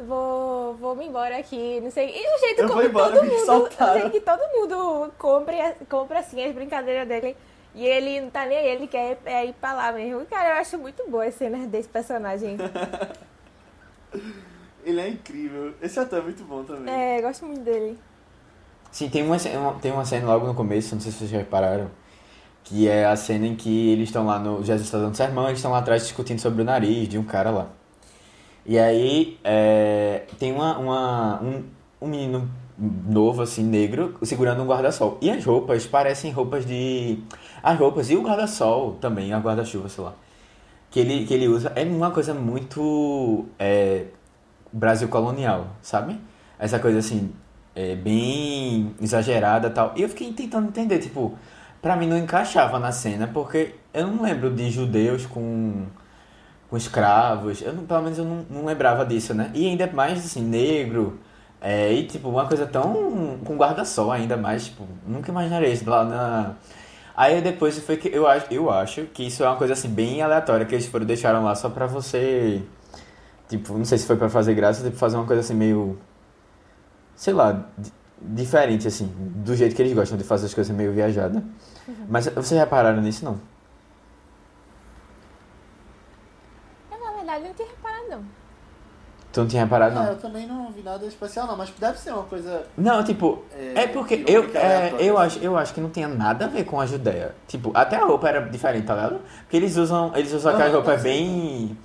vou, 0.00 0.74
vou 0.74 0.96
me 0.96 1.06
embora 1.06 1.38
aqui, 1.38 1.80
não 1.80 1.90
sei. 1.90 2.10
E 2.10 2.34
o 2.34 2.38
jeito 2.40 2.62
Eu 2.62 2.68
como 2.68 2.82
embora, 2.82 3.14
todo 3.14 3.24
mundo. 3.26 3.70
Jeito 3.94 4.10
que 4.10 4.20
todo 4.20 4.40
mundo 4.52 5.12
compra, 5.18 5.76
compra 5.88 6.18
assim 6.18 6.44
as 6.44 6.54
brincadeiras 6.54 7.06
dele. 7.06 7.36
E 7.74 7.84
ele 7.84 8.20
não 8.20 8.30
tá 8.30 8.46
nem 8.46 8.56
aí, 8.56 8.68
ele 8.68 8.86
quer 8.86 9.18
é, 9.24 9.46
ir 9.46 9.52
pra 9.54 9.72
lá 9.72 9.90
mesmo. 9.92 10.24
Cara, 10.26 10.50
eu 10.50 10.60
acho 10.60 10.78
muito 10.78 11.08
boa 11.08 11.24
as 11.24 11.34
cenas 11.34 11.66
desse 11.66 11.88
personagem. 11.88 12.56
Ele 14.84 15.00
é 15.00 15.08
incrível. 15.08 15.72
Esse 15.80 15.98
ator 15.98 16.18
é 16.18 16.22
muito 16.22 16.44
bom 16.44 16.62
também. 16.64 16.92
É, 16.92 17.20
gosto 17.22 17.46
muito 17.46 17.62
dele. 17.62 17.98
Sim, 18.90 19.08
tem 19.08 19.24
uma, 19.24 19.38
cena- 19.38 19.72
tem 19.80 19.90
uma 19.90 20.04
cena 20.04 20.26
logo 20.26 20.46
no 20.46 20.54
começo, 20.54 20.94
não 20.94 21.00
sei 21.02 21.10
se 21.10 21.18
vocês 21.18 21.30
já 21.30 21.38
repararam, 21.38 21.90
que 22.62 22.88
é 22.88 23.06
a 23.06 23.16
cena 23.16 23.46
em 23.46 23.56
que 23.56 23.90
eles 23.90 24.08
estão 24.08 24.24
lá 24.26 24.38
no. 24.38 24.58
Jesus 24.62 24.82
está 24.86 24.98
dando 24.98 25.16
sermão, 25.16 25.46
eles 25.46 25.58
estão 25.58 25.72
lá 25.72 25.78
atrás 25.78 26.02
discutindo 26.02 26.38
sobre 26.38 26.62
o 26.62 26.64
nariz 26.64 27.08
de 27.08 27.18
um 27.18 27.24
cara 27.24 27.50
lá. 27.50 27.68
E 28.66 28.78
aí 28.78 29.38
é, 29.42 30.22
tem 30.38 30.52
uma, 30.52 30.78
uma, 30.78 31.42
um, 31.42 31.64
um 32.00 32.06
menino 32.08 32.48
novo, 32.78 33.42
assim, 33.42 33.62
negro, 33.62 34.16
segurando 34.22 34.62
um 34.62 34.66
guarda-sol. 34.66 35.18
E 35.20 35.30
as 35.30 35.44
roupas 35.44 35.86
parecem 35.86 36.30
roupas 36.30 36.64
de. 36.64 37.18
As 37.62 37.78
roupas 37.78 38.10
e 38.10 38.16
o 38.16 38.22
guarda-sol 38.22 38.96
também, 39.00 39.32
a 39.32 39.38
guarda-chuva, 39.38 39.88
sei 39.88 40.04
lá. 40.04 40.14
Que 40.90 41.00
ele, 41.00 41.26
que 41.26 41.34
ele 41.34 41.48
usa 41.48 41.72
é 41.74 41.82
uma 41.84 42.10
coisa 42.12 42.32
muito. 42.32 43.44
É, 43.58 44.06
Brasil 44.74 45.08
colonial, 45.08 45.68
sabe? 45.80 46.20
Essa 46.58 46.78
coisa 46.80 46.98
assim, 46.98 47.32
é, 47.74 47.94
bem 47.94 48.94
exagerada 49.00 49.70
tal. 49.70 49.92
E 49.96 50.02
eu 50.02 50.08
fiquei 50.08 50.32
tentando 50.32 50.68
entender, 50.68 50.98
tipo, 50.98 51.38
pra 51.80 51.96
mim 51.96 52.08
não 52.08 52.16
encaixava 52.18 52.78
na 52.78 52.90
cena, 52.90 53.28
porque 53.32 53.74
eu 53.92 54.08
não 54.08 54.22
lembro 54.22 54.50
de 54.50 54.70
judeus 54.70 55.26
com, 55.26 55.84
com 56.68 56.76
escravos. 56.76 57.62
Eu 57.62 57.72
não, 57.72 57.84
pelo 57.84 58.02
menos 58.02 58.18
eu 58.18 58.24
não, 58.24 58.44
não 58.50 58.64
lembrava 58.64 59.06
disso, 59.06 59.32
né? 59.32 59.50
E 59.54 59.66
ainda 59.66 59.86
mais 59.92 60.24
assim, 60.24 60.42
negro. 60.42 61.20
É, 61.60 61.92
e 61.92 62.04
tipo, 62.06 62.28
uma 62.28 62.46
coisa 62.46 62.66
tão. 62.66 63.38
com 63.44 63.56
guarda-sol 63.56 64.12
ainda 64.12 64.36
mais, 64.36 64.66
tipo, 64.66 64.86
nunca 65.06 65.30
imaginaria 65.30 65.68
isso 65.68 65.88
lá 65.88 66.04
na. 66.04 66.54
Aí 67.16 67.40
depois 67.40 67.78
foi 67.78 67.96
que 67.96 68.08
eu 68.08 68.26
acho, 68.26 68.46
eu 68.52 68.70
acho 68.70 69.02
que 69.06 69.24
isso 69.28 69.44
é 69.44 69.46
uma 69.48 69.56
coisa 69.56 69.72
assim 69.74 69.88
bem 69.88 70.20
aleatória 70.20 70.66
que 70.66 70.74
eles 70.74 70.86
foram 70.86 71.06
deixaram 71.06 71.44
lá 71.44 71.54
só 71.54 71.70
pra 71.70 71.86
você. 71.86 72.62
Tipo, 73.48 73.76
não 73.76 73.84
sei 73.84 73.98
se 73.98 74.06
foi 74.06 74.16
pra 74.16 74.28
fazer 74.28 74.54
graça, 74.54 74.82
tipo, 74.82 74.96
fazer 74.96 75.16
uma 75.16 75.26
coisa 75.26 75.40
assim 75.40 75.54
meio. 75.54 75.98
Sei 77.14 77.32
lá, 77.32 77.66
diferente, 78.20 78.88
assim, 78.88 79.06
do 79.16 79.54
jeito 79.54 79.76
que 79.76 79.82
eles 79.82 79.92
gostam 79.92 80.16
de 80.16 80.24
fazer 80.24 80.46
as 80.46 80.54
coisas 80.54 80.74
meio 80.74 80.92
viajadas. 80.92 81.42
Uhum. 81.86 81.94
Mas 82.08 82.26
vocês 82.26 82.58
repararam 82.58 83.02
nisso, 83.02 83.24
não? 83.24 83.38
Eu, 86.90 86.98
na 87.04 87.12
verdade, 87.12 87.44
não 87.44 87.54
tinha 87.54 87.68
reparado, 87.68 88.04
não. 88.10 88.24
Tu 89.32 89.40
não 89.40 89.48
tinha 89.48 89.62
reparado, 89.64 89.94
não? 89.94 90.06
É, 90.06 90.10
eu 90.10 90.16
também 90.16 90.46
não 90.46 90.72
vi 90.72 90.82
nada 90.82 91.04
especial, 91.06 91.46
não, 91.46 91.56
mas 91.56 91.70
deve 91.70 91.98
ser 91.98 92.12
uma 92.12 92.22
coisa... 92.22 92.66
Não, 92.78 93.04
tipo, 93.04 93.42
é, 93.52 93.82
é 93.82 93.86
porque 93.88 94.24
eu, 94.26 94.44
é, 94.54 94.94
eu, 94.98 95.18
acho, 95.18 95.38
eu 95.40 95.56
acho 95.56 95.74
que 95.74 95.80
não 95.80 95.90
tinha 95.90 96.08
nada 96.08 96.46
a 96.46 96.48
ver 96.48 96.64
com 96.64 96.80
a 96.80 96.86
Judéia. 96.86 97.34
Tipo, 97.46 97.72
até 97.74 97.96
a 97.96 98.04
roupa 98.04 98.28
era 98.28 98.40
diferente, 98.48 98.86
tá 98.86 98.94
ligado? 98.94 99.20
Porque 99.40 99.56
eles 99.56 99.76
usam, 99.76 100.12
eles 100.14 100.32
usam 100.32 100.54
aquela 100.54 100.72
roupa 100.72 100.96
bem... 100.96 101.76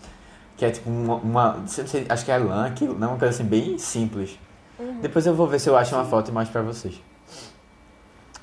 Que 0.59 0.65
é 0.65 0.71
tipo 0.71 0.89
uma, 0.89 1.15
uma 1.15 1.67
sei, 1.67 2.05
acho 2.09 2.25
que 2.25 2.31
é 2.31 2.37
lã, 2.37 2.67
aquilo, 2.67 2.93
não, 2.99 3.11
uma 3.11 3.17
coisa 3.17 3.33
assim, 3.33 3.45
bem 3.45 3.77
simples. 3.77 4.37
Uhum. 4.77 4.99
Depois 4.99 5.25
eu 5.25 5.33
vou 5.33 5.47
ver 5.47 5.57
se 5.57 5.69
eu 5.69 5.77
acho 5.77 5.95
uma 5.95 6.03
foto 6.03 6.31
e 6.31 6.33
mais 6.33 6.49
pra 6.49 6.61
vocês. 6.61 7.01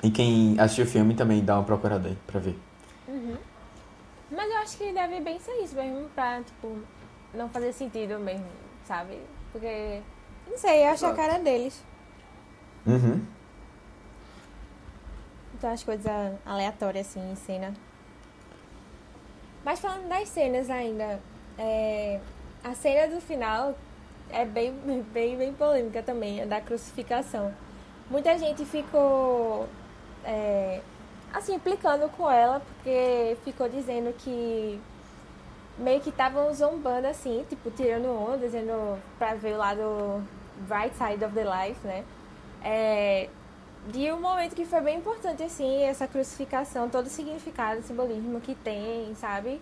E 0.01 0.09
quem 0.09 0.59
assistiu 0.59 0.85
o 0.85 0.87
filme 0.87 1.13
também 1.13 1.45
dá 1.45 1.53
uma 1.53 1.63
procurada 1.63 2.09
aí 2.09 2.17
pra 2.25 2.39
ver. 2.39 2.57
Uhum. 3.07 3.37
Mas 4.31 4.49
eu 4.49 4.57
acho 4.57 4.77
que 4.79 4.91
deve 4.91 5.21
bem 5.21 5.39
ser 5.39 5.51
isso 5.61 5.75
mesmo, 5.75 6.09
pra, 6.15 6.41
tipo, 6.41 6.79
não 7.35 7.47
fazer 7.49 7.71
sentido 7.71 8.17
mesmo, 8.17 8.47
sabe? 8.83 9.19
Porque, 9.51 10.01
não 10.49 10.57
sei, 10.57 10.85
eu 10.85 10.89
acho 10.89 11.05
a 11.05 11.13
cara 11.13 11.37
deles. 11.37 11.83
Uhum. 12.87 13.21
Então 15.53 15.71
as 15.71 15.83
coisas 15.83 16.11
aleatórias 16.43 17.05
assim 17.05 17.31
em 17.31 17.35
cena. 17.35 17.75
Mas 19.63 19.79
falando 19.79 20.07
das 20.07 20.29
cenas 20.29 20.67
ainda, 20.71 21.19
é, 21.57 22.19
a 22.63 22.73
cena 22.73 23.13
do 23.13 23.21
final 23.21 23.75
é 24.29 24.45
bem, 24.45 24.71
bem, 25.13 25.37
bem 25.37 25.53
polêmica 25.53 26.03
também, 26.03 26.41
a 26.41 26.45
da 26.45 26.61
crucificação. 26.61 27.53
Muita 28.09 28.37
gente 28.37 28.63
ficou 28.65 29.67
é, 30.23 30.81
assim, 31.33 31.55
implicando 31.55 32.09
com 32.09 32.29
ela, 32.29 32.59
porque 32.59 33.37
ficou 33.43 33.67
dizendo 33.69 34.13
que 34.17 34.79
meio 35.77 36.01
que 36.01 36.09
estavam 36.09 36.53
zombando 36.53 37.07
assim, 37.07 37.45
tipo, 37.47 37.69
tirando 37.71 38.07
onda, 38.07 38.37
dizendo 38.37 38.99
pra 39.17 39.35
ver 39.35 39.53
o 39.53 39.57
lado 39.57 40.23
right 40.69 40.95
side 40.95 41.23
of 41.23 41.33
the 41.33 41.43
life, 41.43 41.85
né? 41.85 42.03
É, 42.63 43.29
de 43.87 44.11
um 44.11 44.19
momento 44.19 44.55
que 44.55 44.65
foi 44.65 44.81
bem 44.81 44.97
importante, 44.97 45.43
assim, 45.43 45.83
essa 45.83 46.07
crucificação, 46.07 46.89
todo 46.89 47.05
o 47.05 47.09
significado, 47.09 47.79
o 47.79 47.83
simbolismo 47.83 48.41
que 48.41 48.55
tem, 48.55 49.13
sabe? 49.15 49.61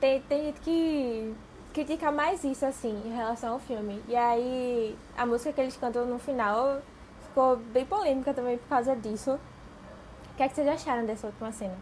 Tem, 0.00 0.20
tem 0.22 0.44
gente 0.46 0.60
que 0.60 1.34
critica 1.72 2.10
mais 2.12 2.44
isso, 2.44 2.64
assim, 2.64 3.02
em 3.04 3.14
relação 3.14 3.54
ao 3.54 3.58
filme. 3.58 4.02
E 4.08 4.14
aí, 4.14 4.96
a 5.16 5.26
música 5.26 5.52
que 5.52 5.60
eles 5.60 5.76
cantam 5.76 6.06
no 6.06 6.18
final 6.18 6.80
ficou 7.28 7.56
bem 7.56 7.84
polêmica 7.84 8.32
também 8.32 8.58
por 8.58 8.68
causa 8.68 8.94
disso. 8.94 9.32
O 9.32 10.36
que, 10.36 10.42
é 10.42 10.48
que 10.48 10.54
vocês 10.54 10.68
acharam 10.68 11.04
dessa 11.04 11.26
última 11.26 11.50
cena? 11.52 11.76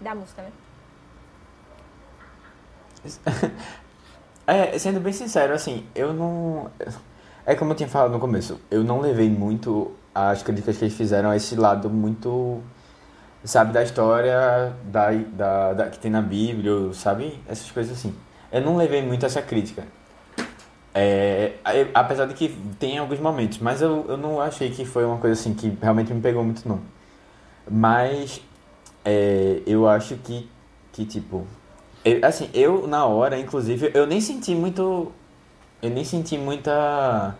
Da 0.00 0.14
música, 0.14 0.42
né? 0.42 0.52
É, 4.46 4.78
sendo 4.78 5.00
bem 5.00 5.12
sincero, 5.12 5.54
assim, 5.54 5.86
eu 5.94 6.12
não. 6.12 6.70
É 7.46 7.54
como 7.54 7.72
eu 7.72 7.76
tinha 7.76 7.88
falado 7.88 8.12
no 8.12 8.20
começo, 8.20 8.60
eu 8.70 8.84
não 8.84 9.00
levei 9.00 9.30
muito 9.30 9.92
as 10.14 10.42
críticas 10.42 10.76
que 10.76 10.84
eles 10.84 10.94
fizeram 10.94 11.30
a 11.30 11.36
esse 11.36 11.56
lado 11.56 11.88
muito. 11.88 12.60
Sabe, 13.44 13.72
da 13.72 13.82
história 13.82 14.72
da, 14.84 15.10
da, 15.12 15.72
da 15.74 15.90
que 15.90 15.98
tem 15.98 16.10
na 16.10 16.22
Bíblia, 16.22 16.92
sabe? 16.94 17.38
Essas 17.46 17.70
coisas 17.70 17.96
assim 17.96 18.14
eu 18.54 18.60
não 18.60 18.76
levei 18.76 19.02
muito 19.02 19.26
essa 19.26 19.42
crítica. 19.42 19.82
É, 20.94 21.54
apesar 21.92 22.24
de 22.26 22.34
que 22.34 22.56
tem 22.78 22.98
alguns 22.98 23.18
momentos, 23.18 23.58
mas 23.58 23.82
eu, 23.82 24.06
eu 24.08 24.16
não 24.16 24.40
achei 24.40 24.70
que 24.70 24.84
foi 24.84 25.04
uma 25.04 25.18
coisa 25.18 25.38
assim 25.38 25.52
que 25.52 25.76
realmente 25.82 26.14
me 26.14 26.20
pegou 26.20 26.44
muito, 26.44 26.66
não. 26.68 26.80
Mas 27.68 28.40
é, 29.04 29.60
eu 29.66 29.88
acho 29.88 30.14
que, 30.18 30.48
que 30.92 31.04
tipo. 31.04 31.44
Eu, 32.04 32.20
assim, 32.24 32.48
eu 32.54 32.86
na 32.86 33.04
hora, 33.06 33.36
inclusive, 33.36 33.90
eu 33.92 34.06
nem 34.06 34.20
senti 34.20 34.54
muito. 34.54 35.10
Eu 35.82 35.90
nem 35.90 36.04
senti 36.04 36.38
muita. 36.38 37.34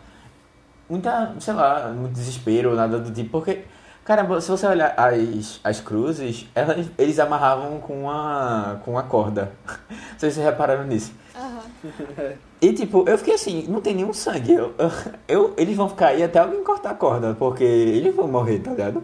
Muita, 0.91 1.37
sei 1.39 1.55
lá, 1.55 1.93
muito 1.97 2.13
desespero, 2.13 2.75
nada 2.75 2.99
do 2.99 3.13
tipo, 3.13 3.31
porque 3.31 3.65
Caramba, 4.05 4.39
se 4.41 4.51
você 4.51 4.67
olhar 4.67 4.95
as, 4.99 5.61
as 5.65 5.81
cruzes, 5.81 6.47
elas, 6.55 6.87
eles 6.99 7.19
amarravam 7.19 7.81
com 7.81 8.03
uma, 8.03 8.81
com 8.85 8.93
uma 8.93 9.03
corda. 9.03 9.53
Não 9.67 10.19
sei 10.19 10.31
se 10.31 10.37
vocês 10.37 10.47
repararam 10.47 10.85
nisso. 10.85 11.13
Uhum. 11.35 12.33
E 12.61 12.73
tipo, 12.75 13.09
eu 13.09 13.17
fiquei 13.17 13.35
assim, 13.35 13.67
não 13.67 13.81
tem 13.81 13.95
nenhum 13.95 14.13
sangue. 14.13 14.53
Eu, 14.53 14.75
eu, 15.27 15.55
eles 15.57 15.75
vão 15.75 15.89
ficar 15.89 16.09
aí 16.09 16.23
até 16.23 16.39
alguém 16.39 16.63
cortar 16.63 16.91
a 16.91 16.95
corda, 16.95 17.35
porque 17.39 17.65
eles 17.65 18.15
vão 18.15 18.29
morrer, 18.29 18.59
tá 18.59 18.73
ligado? 18.73 19.03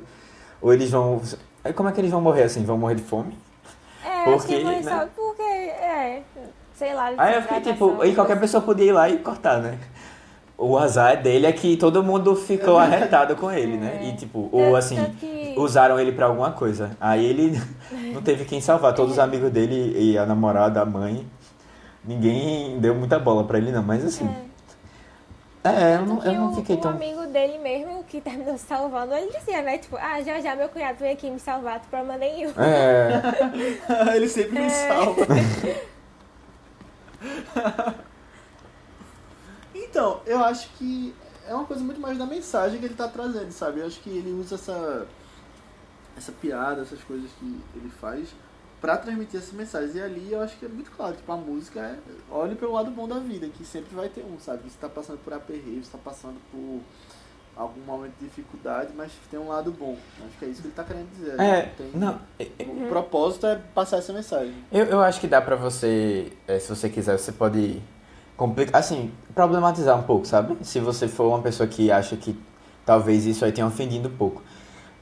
Ou 0.61 0.73
eles 0.73 0.91
vão. 0.91 1.23
Como 1.75 1.89
é 1.89 1.93
que 1.93 2.01
eles 2.01 2.11
vão 2.11 2.21
morrer 2.21 2.43
assim? 2.43 2.63
Vão 2.63 2.77
morrer 2.77 2.97
de 2.97 3.03
fome? 3.03 3.37
É, 4.05 4.25
porque, 4.25 4.55
acho 4.55 4.79
que 4.79 4.85
né? 4.85 5.09
porque, 5.17 5.43
é, 5.43 6.23
sei 6.75 6.93
lá. 6.93 7.13
Aí 7.17 7.37
eu 7.37 7.43
fiquei 7.43 7.61
tipo, 7.61 8.05
e 8.05 8.15
qualquer 8.15 8.39
pessoa 8.39 8.63
podia 8.63 8.87
ir 8.87 8.93
lá 8.93 9.09
e 9.09 9.19
cortar, 9.19 9.61
né? 9.63 9.79
O 10.63 10.77
azar 10.77 11.23
dele 11.23 11.47
é 11.47 11.53
que 11.53 11.75
todo 11.79 12.03
mundo 12.03 12.37
ficou 12.37 12.77
arretado 12.79 13.35
com 13.35 13.51
ele, 13.51 13.79
né? 13.79 14.01
É. 14.03 14.09
E 14.09 14.17
tipo, 14.17 14.51
ou 14.53 14.77
assim, 14.77 15.03
que... 15.19 15.55
usaram 15.57 15.99
ele 15.99 16.13
para 16.13 16.27
alguma 16.27 16.53
coisa. 16.53 16.91
Aí 17.01 17.25
ele 17.25 17.59
não 18.13 18.21
teve 18.21 18.45
quem 18.45 18.61
salvar. 18.61 18.95
Todos 18.95 19.13
os 19.13 19.19
amigos 19.19 19.51
dele 19.51 19.97
e 19.99 20.19
a 20.19 20.27
namorada, 20.27 20.83
a 20.83 20.85
mãe, 20.85 21.27
ninguém 22.05 22.79
deu 22.79 22.95
muita 22.95 23.19
bola 23.19 23.43
para 23.45 23.57
ele 23.57 23.73
não, 23.73 23.83
mas 23.83 24.05
assim. 24.05 24.29
É, 25.65 25.93
é 25.93 25.97
eu 25.97 26.05
não, 26.05 26.23
eu 26.23 26.33
não 26.35 26.55
fiquei 26.55 26.77
o, 26.77 26.79
tão. 26.79 26.91
O 26.91 26.95
amigo 26.95 27.27
dele 27.29 27.59
mesmo, 27.59 28.05
que 28.05 28.21
terminou 28.21 28.57
salvando, 28.61 29.15
ele 29.15 29.33
dizia, 29.33 29.63
né? 29.63 29.79
Tipo, 29.79 29.97
ah, 29.97 30.21
já 30.21 30.43
já 30.43 30.55
meu 30.55 30.69
cunhado 30.69 30.99
vem 30.99 31.13
aqui 31.13 31.31
me 31.31 31.41
salvar, 31.41 31.81
tu 31.81 31.89
problema 31.89 32.19
nenhum. 32.19 32.51
É. 32.59 33.23
ele 34.15 34.29
sempre 34.29 34.59
me 34.59 34.67
é. 34.67 34.69
salva. 34.69 35.27
Então, 39.91 40.21
eu 40.25 40.39
acho 40.45 40.69
que 40.79 41.13
é 41.49 41.55
uma 41.55 41.65
coisa 41.65 41.83
muito 41.83 42.01
mais 42.01 42.17
da 42.17 42.25
mensagem 42.25 42.79
que 42.79 42.85
ele 42.85 42.95
está 42.95 43.09
trazendo, 43.09 43.51
sabe? 43.51 43.81
Eu 43.81 43.87
acho 43.87 44.01
que 44.01 44.09
ele 44.09 44.33
usa 44.33 44.55
essa, 44.55 45.07
essa 46.17 46.31
piada, 46.33 46.83
essas 46.83 47.03
coisas 47.03 47.29
que 47.39 47.61
ele 47.75 47.91
faz 48.01 48.29
para 48.81 48.97
transmitir 48.97 49.41
essas 49.41 49.53
mensagens. 49.53 49.97
E 49.97 50.01
ali 50.01 50.33
eu 50.33 50.41
acho 50.41 50.57
que 50.57 50.65
é 50.65 50.69
muito 50.69 50.93
claro, 50.93 51.17
tipo, 51.17 51.31
a 51.31 51.37
música 51.37 51.81
é 51.81 51.99
olhe 52.31 52.55
pelo 52.55 52.73
lado 52.73 52.91
bom 52.93 53.09
da 53.09 53.19
vida, 53.19 53.49
que 53.49 53.65
sempre 53.65 53.95
vai 53.95 54.09
ter 54.09 54.25
um, 54.25 54.39
sabe? 54.39 54.63
Você 54.63 54.69
está 54.69 54.89
passando 54.89 55.19
por 55.25 55.33
aperreio, 55.33 55.83
você 55.83 55.89
está 55.89 55.99
passando 55.99 56.41
por 56.53 56.81
algum 57.57 57.81
momento 57.81 58.15
de 58.21 58.27
dificuldade, 58.27 58.93
mas 58.97 59.11
tem 59.29 59.39
um 59.39 59.49
lado 59.49 59.73
bom. 59.73 59.99
Acho 60.25 60.39
que 60.39 60.45
é 60.45 60.49
isso 60.49 60.63
que 60.63 60.69
ele 60.69 60.73
está 60.73 60.85
querendo 60.85 61.11
dizer. 61.11 61.39
É, 61.41 61.63
tem, 61.77 61.91
não, 61.95 62.21
o 62.61 62.89
propósito 62.89 63.47
é 63.47 63.57
passar 63.75 63.99
essa 63.99 64.13
mensagem. 64.13 64.55
Eu, 64.71 64.87
eu 64.87 65.01
acho 65.01 65.21
que 65.21 65.27
dá 65.27 65.43
para 65.43 65.57
você, 65.57 66.33
é, 66.47 66.59
se 66.61 66.69
você 66.69 66.89
quiser, 66.89 67.19
você 67.19 67.33
pode 67.33 67.83
complica 68.41 68.79
assim, 68.79 69.13
problematizar 69.35 69.99
um 69.99 70.03
pouco, 70.03 70.27
sabe? 70.27 70.57
Se 70.65 70.81
você 70.81 71.07
for 71.07 71.29
uma 71.29 71.43
pessoa 71.43 71.69
que 71.69 71.93
acha 71.93 72.17
que 72.17 72.35
talvez 72.87 73.27
isso 73.27 73.45
aí 73.45 73.53
tenha 73.53 73.67
ofendido 73.67 74.09
um 74.09 74.17
pouco. 74.17 74.43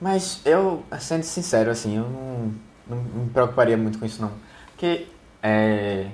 Mas 0.01 0.41
eu, 0.45 0.83
sendo 0.99 1.23
sincero, 1.23 1.71
assim, 1.71 1.99
eu 1.99 2.03
não, 2.03 2.53
não, 2.89 2.97
me 2.97 3.31
preocuparia 3.31 3.77
muito 3.77 3.97
com 3.97 4.05
isso, 4.05 4.21
não. 4.21 4.33
Porque, 4.73 5.07
é... 5.41 6.09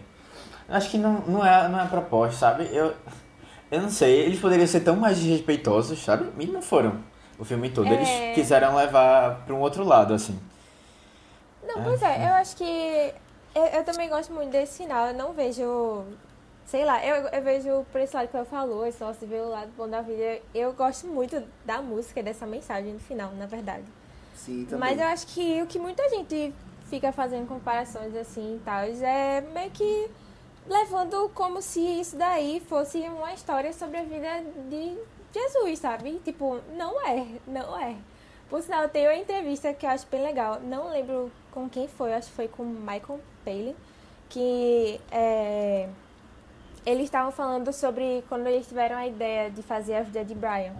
Acho 0.68 0.90
que 0.90 0.98
não, 0.98 1.20
não, 1.26 1.46
é, 1.46 1.66
não 1.66 1.80
é 1.80 1.84
a 1.84 1.86
proposta, 1.86 2.40
sabe? 2.40 2.68
Eu, 2.70 2.92
eu 3.70 3.80
não 3.80 3.88
sei, 3.88 4.20
eles 4.20 4.38
poderiam 4.38 4.66
ser 4.66 4.80
tão 4.80 4.94
mais 4.94 5.18
desrespeitosos, 5.18 6.04
sabe? 6.04 6.28
E 6.38 6.46
não 6.46 6.60
foram 6.60 6.98
o 7.38 7.44
filme 7.44 7.70
todo. 7.70 7.88
É... 7.88 7.94
Eles 7.94 8.34
quiseram 8.34 8.76
levar 8.76 9.46
para 9.46 9.54
um 9.54 9.60
outro 9.60 9.82
lado, 9.82 10.12
assim. 10.12 10.38
Não, 11.66 11.82
pois 11.82 12.02
é, 12.02 12.22
é 12.22 12.28
eu 12.28 12.34
acho 12.34 12.54
que... 12.54 13.14
Eu, 13.54 13.64
eu 13.78 13.84
também 13.84 14.10
gosto 14.10 14.30
muito 14.30 14.50
desse 14.50 14.82
final. 14.82 15.06
Eu 15.06 15.14
não 15.14 15.32
vejo 15.32 16.04
sei 16.66 16.84
lá, 16.84 17.04
eu, 17.04 17.28
eu 17.28 17.42
vejo 17.42 17.86
por 17.90 18.00
esse 18.00 18.14
lado 18.14 18.28
que 18.28 18.36
eu 18.36 18.44
falou, 18.44 18.90
só 18.92 19.12
se 19.12 19.26
vê 19.26 19.36
o 19.36 19.48
lado 19.48 19.70
bom 19.76 19.88
da 19.88 20.00
vida. 20.00 20.40
Eu 20.54 20.72
gosto 20.72 21.06
muito 21.06 21.42
da 21.64 21.80
música, 21.80 22.22
dessa 22.22 22.46
mensagem 22.46 22.92
no 22.92 23.00
final, 23.00 23.32
na 23.32 23.46
verdade. 23.46 23.84
Sim, 24.34 24.64
também. 24.64 24.90
Mas 24.90 25.00
eu 25.00 25.06
acho 25.06 25.26
que 25.28 25.62
o 25.62 25.66
que 25.66 25.78
muita 25.78 26.08
gente 26.08 26.52
fica 26.88 27.12
fazendo 27.12 27.46
comparações 27.46 28.14
assim 28.14 28.56
e 28.56 28.60
tal, 28.64 28.80
é 28.84 29.40
meio 29.40 29.70
que 29.70 30.10
levando 30.66 31.30
como 31.34 31.60
se 31.60 31.80
isso 31.80 32.16
daí 32.16 32.60
fosse 32.60 32.98
uma 33.00 33.32
história 33.32 33.72
sobre 33.72 33.98
a 33.98 34.02
vida 34.02 34.44
de 34.70 34.96
Jesus, 35.32 35.78
sabe? 35.78 36.20
Tipo, 36.24 36.60
não 36.76 37.00
é, 37.06 37.26
não 37.46 37.78
é. 37.78 37.96
Por 38.48 38.62
sinal, 38.62 38.88
tem 38.88 39.06
uma 39.06 39.16
entrevista 39.16 39.72
que 39.72 39.84
eu 39.84 39.90
acho 39.90 40.06
bem 40.10 40.22
legal. 40.22 40.60
Não 40.60 40.90
lembro 40.90 41.30
com 41.50 41.68
quem 41.68 41.88
foi, 41.88 42.12
acho 42.14 42.28
que 42.28 42.36
foi 42.36 42.48
com 42.48 42.64
Michael 42.64 43.20
Palin 43.44 43.74
que 44.34 45.00
é, 45.12 45.88
eles 46.86 47.04
estavam 47.04 47.32
falando 47.32 47.72
sobre 47.72 48.22
quando 48.28 48.46
eles 48.46 48.66
tiveram 48.66 48.96
a 48.96 49.06
ideia 49.06 49.50
de 49.50 49.62
fazer 49.62 49.94
a 49.96 50.02
vida 50.02 50.24
de 50.24 50.34
Brian. 50.34 50.74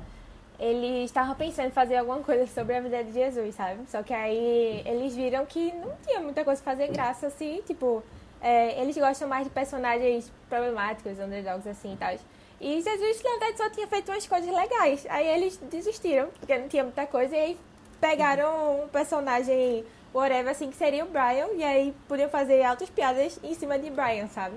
Eles 0.59 1.07
estavam 1.07 1.35
pensando 1.35 1.69
em 1.69 1.71
fazer 1.71 1.97
alguma 1.97 2.21
coisa 2.21 2.47
sobre 2.47 2.77
a 2.77 2.81
vida 2.81 3.03
de 3.03 3.13
Jesus, 3.13 3.55
sabe? 3.55 3.81
Só 3.89 4.03
que 4.03 4.13
aí 4.13 4.83
eles 4.85 5.17
viram 5.17 5.45
que 5.47 5.73
não 5.73 5.97
tinha 6.07 6.21
muita 6.21 6.45
coisa 6.45 6.63
fazer 6.63 6.89
graça, 6.89 7.27
assim, 7.27 7.61
tipo, 7.67 8.03
é, 8.41 8.81
eles 8.81 8.97
gostam 8.97 9.27
mais 9.27 9.45
de 9.45 9.51
personagens 9.51 10.31
problemáticos, 10.49 11.19
underdogs, 11.19 11.67
assim 11.67 11.95
e 11.95 11.97
tal. 11.97 12.15
E 12.61 12.81
Jesus, 12.81 13.23
na 13.23 13.31
verdade, 13.31 13.57
só 13.57 13.71
tinha 13.71 13.87
feito 13.89 14.13
umas 14.13 14.27
coisas 14.27 14.55
legais. 14.55 15.07
Aí 15.09 15.27
eles 15.27 15.57
desistiram, 15.57 16.29
porque 16.39 16.57
não 16.57 16.69
tinha 16.69 16.85
muita 16.85 17.07
coisa, 17.07 17.35
e 17.35 17.41
aí 17.41 17.59
pegaram 18.01 18.85
um 18.85 18.89
personagem 18.89 19.85
whatever, 20.15 20.53
assim, 20.53 20.71
que 20.71 20.77
seria 20.77 21.05
o 21.05 21.09
Brian, 21.09 21.49
e 21.57 21.65
aí 21.65 21.95
podiam 22.07 22.29
fazer 22.29 22.63
altas 22.63 22.89
piadas 22.89 23.41
em 23.43 23.55
cima 23.55 23.79
de 23.79 23.91
Brian, 23.91 24.29
sabe? 24.29 24.55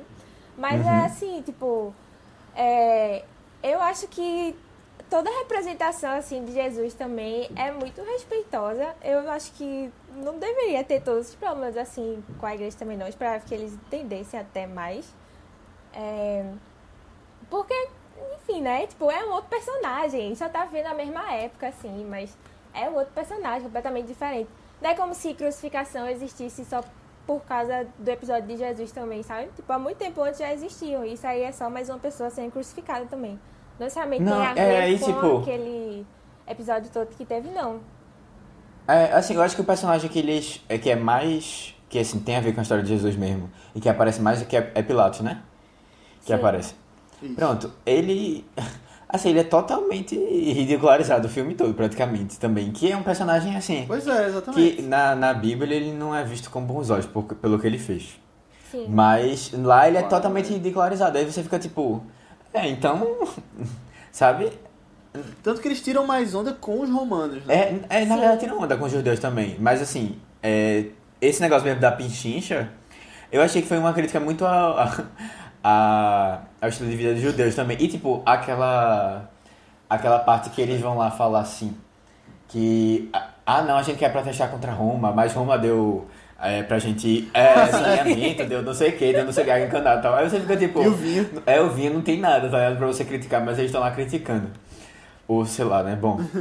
Mas 0.57 0.85
é 0.85 1.05
assim, 1.05 1.41
tipo, 1.43 1.93
é, 2.55 3.23
eu 3.61 3.79
acho 3.79 4.07
que 4.07 4.55
toda 5.09 5.29
a 5.29 5.39
representação, 5.39 6.11
assim, 6.11 6.43
de 6.43 6.51
Jesus 6.51 6.93
também 6.95 7.49
é 7.55 7.71
muito 7.71 8.01
respeitosa. 8.01 8.95
Eu 9.03 9.29
acho 9.29 9.51
que 9.53 9.91
não 10.15 10.39
deveria 10.39 10.83
ter 10.83 11.01
todos 11.01 11.29
os 11.29 11.35
problemas, 11.35 11.77
assim, 11.77 12.23
com 12.39 12.45
a 12.45 12.55
igreja 12.55 12.75
também, 12.77 12.97
não. 12.97 13.07
Esperava 13.07 13.43
que 13.45 13.53
eles 13.53 13.73
entendessem 13.73 14.39
até 14.39 14.65
mais. 14.65 15.13
É, 15.93 16.43
porque, 17.49 17.73
enfim, 18.35 18.61
né? 18.61 18.87
Tipo, 18.87 19.11
é 19.11 19.23
um 19.25 19.31
outro 19.31 19.49
personagem. 19.49 20.33
Só 20.35 20.49
tá 20.49 20.65
vendo 20.65 20.87
a 20.87 20.93
mesma 20.93 21.31
época, 21.33 21.67
assim, 21.67 22.03
mas 22.05 22.35
é 22.73 22.89
um 22.89 22.95
outro 22.95 23.13
personagem 23.13 23.63
completamente 23.63 24.07
diferente. 24.07 24.49
Não 24.81 24.89
é 24.89 24.95
como 24.95 25.13
se 25.13 25.33
crucificação 25.33 26.07
existisse 26.07 26.63
só 26.65 26.83
por 27.27 27.41
causa 27.41 27.85
do 27.99 28.09
episódio 28.09 28.47
de 28.47 28.57
Jesus 28.57 28.91
também, 28.93 29.21
sabe? 29.21 29.49
Tipo, 29.53 29.71
há 29.73 29.77
muito 29.77 29.97
tempo 29.97 30.23
antes 30.23 30.39
já 30.39 30.51
existiam. 30.53 31.03
Isso 31.03 31.27
aí 31.27 31.41
é 31.43 31.51
só 31.51 31.69
mais 31.69 31.89
uma 31.89 31.99
pessoa 31.99 32.29
sendo 32.29 32.51
crucificada 32.51 33.05
também. 33.05 33.33
Não 33.77 33.85
necessariamente 33.85 34.23
Não, 34.23 34.37
tem 34.37 34.47
a 34.47 34.53
ver 34.53 34.61
é, 34.93 34.97
com 34.97 35.05
tipo- 35.05 35.37
aquele 35.39 36.07
episódio 36.47 36.89
todo 36.89 37.09
que 37.09 37.25
teve, 37.25 37.49
não. 37.49 37.81
É, 38.87 39.11
assim, 39.11 39.35
eu 39.35 39.41
acho 39.41 39.53
que 39.55 39.61
o 39.61 39.65
personagem 39.65 40.09
que 40.09 40.17
eles. 40.17 40.63
É, 40.69 40.77
que 40.77 40.89
é 40.89 40.95
mais. 40.95 41.75
Que 41.89 41.99
assim, 41.99 42.19
tem 42.19 42.37
a 42.37 42.39
ver 42.39 42.53
com 42.53 42.61
a 42.61 42.63
história 42.63 42.83
de 42.83 42.89
Jesus 42.89 43.15
mesmo. 43.17 43.51
E 43.75 43.81
que 43.81 43.89
aparece 43.89 44.21
mais 44.21 44.41
é 44.41 44.45
que 44.45 44.55
é, 44.55 44.71
é 44.73 44.81
Pilatos, 44.81 45.19
né? 45.19 45.43
Que 46.21 46.27
Sim. 46.27 46.33
aparece. 46.33 46.75
Isso. 47.21 47.35
Pronto, 47.35 47.73
ele. 47.85 48.45
Assim, 49.09 49.29
ele 49.29 49.39
é 49.39 49.43
totalmente 49.43 50.15
ridicularizado 50.15 51.27
o 51.27 51.29
filme 51.29 51.53
todo, 51.55 51.73
praticamente, 51.73 52.37
também. 52.37 52.71
Que 52.71 52.91
é 52.91 52.97
um 52.97 53.03
personagem 53.03 53.55
assim. 53.55 53.85
Pois 53.87 54.05
é, 54.05 54.27
exatamente. 54.27 54.75
Que 54.75 54.81
na, 54.81 55.15
na 55.15 55.33
Bíblia 55.33 55.77
ele 55.77 55.93
não 55.93 56.13
é 56.13 56.23
visto 56.25 56.49
com 56.49 56.61
bons 56.61 56.89
olhos 56.89 57.05
por- 57.05 57.23
pelo 57.23 57.57
que 57.57 57.65
ele 57.65 57.79
fez. 57.79 58.19
Sim. 58.69 58.85
Mas 58.89 59.51
lá 59.53 59.87
ele 59.87 59.95
é 59.97 60.01
Claro, 60.01 60.15
totalmente 60.17 60.51
ridicularizado. 60.51 61.17
Aí 61.17 61.23
você 61.25 61.41
fica 61.41 61.57
tipo. 61.57 62.03
É, 62.53 62.67
então. 62.67 63.17
Sabe? 64.11 64.51
Tanto 65.41 65.61
que 65.61 65.67
eles 65.69 65.81
tiram 65.81 66.05
mais 66.05 66.35
onda 66.35 66.51
com 66.53 66.81
os 66.81 66.89
romanos, 66.89 67.45
né? 67.45 67.55
É, 67.89 68.01
é 68.01 68.05
na 68.05 68.15
Sim. 68.15 68.19
verdade 68.21 68.39
tira 68.41 68.55
onda 68.55 68.75
com 68.77 68.85
os 68.85 68.91
judeus 68.91 69.19
também. 69.19 69.55
Mas 69.59 69.81
assim, 69.81 70.17
é, 70.43 70.85
esse 71.21 71.39
negócio 71.41 71.65
mesmo 71.65 71.79
da 71.79 71.91
pinchincha, 71.91 72.69
eu 73.31 73.41
achei 73.41 73.61
que 73.61 73.67
foi 73.67 73.77
uma 73.77 73.93
crítica 73.93 74.19
muito 74.19 74.45
a, 74.45 74.83
a, 74.83 75.03
a- 75.63 76.41
ao 76.61 76.69
estilo 76.69 76.89
de 76.89 76.95
vida 76.95 77.13
dos 77.13 77.21
judeus 77.21 77.55
também. 77.55 77.77
E 77.79 77.87
tipo, 77.87 78.21
aquela. 78.25 79.29
Aquela 79.89 80.19
parte 80.19 80.49
que 80.49 80.61
eles 80.61 80.81
vão 80.81 80.97
lá 80.97 81.09
falar 81.11 81.41
assim. 81.41 81.75
Que. 82.47 83.09
Ah 83.45 83.61
não, 83.61 83.77
a 83.77 83.83
gente 83.83 83.97
quer 83.97 84.11
protestar 84.11 84.49
contra 84.49 84.71
Roma, 84.71 85.11
mas 85.11 85.33
Roma 85.33 85.57
deu. 85.57 86.07
É, 86.39 86.61
pra 86.61 86.77
gente 86.77 87.27
é, 87.33 87.65
saneamento, 87.65 88.45
deu 88.45 88.61
não 88.61 88.73
sei 88.73 88.89
o 88.89 88.97
que, 88.97 89.11
deu 89.11 89.25
não 89.25 89.31
sei 89.31 89.43
o 89.43 89.47
que, 89.47 89.65
encanado 89.65 89.99
e 89.99 90.03
tal. 90.03 90.13
Aí 90.15 90.29
você 90.29 90.39
fica 90.39 90.55
tipo. 90.55 90.83
E 90.83 90.87
o 90.87 90.93
vinho? 90.93 91.43
É, 91.45 91.59
o 91.59 91.69
vinho 91.69 91.93
não 91.95 92.01
tem 92.01 92.19
nada, 92.19 92.47
tá 92.49 92.57
ligado? 92.57 92.77
Pra 92.77 92.87
você 92.87 93.03
criticar, 93.03 93.43
mas 93.43 93.57
eles 93.57 93.69
estão 93.69 93.81
lá 93.81 93.89
criticando. 93.91 94.51
Ou 95.27 95.45
sei 95.45 95.65
lá, 95.65 95.81
né? 95.83 95.95
Bom. 95.95 96.19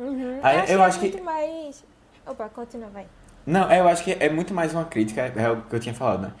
Uhum. 0.00 0.40
Aí 0.42 0.60
achei 0.60 0.74
eu 0.76 0.82
acho 0.82 0.98
que- 0.98 1.10
muito 1.10 1.22
mais... 1.22 1.84
Opa, 2.26 2.48
continua, 2.48 2.88
vai. 2.88 3.04
Não, 3.44 3.70
eu 3.70 3.86
acho 3.86 4.02
que 4.02 4.16
é 4.18 4.30
muito 4.30 4.54
mais 4.54 4.72
uma 4.72 4.86
crítica, 4.86 5.30
é 5.36 5.50
o 5.50 5.60
que 5.60 5.76
eu 5.76 5.78
tinha 5.78 5.94
falado, 5.94 6.22
né? 6.22 6.32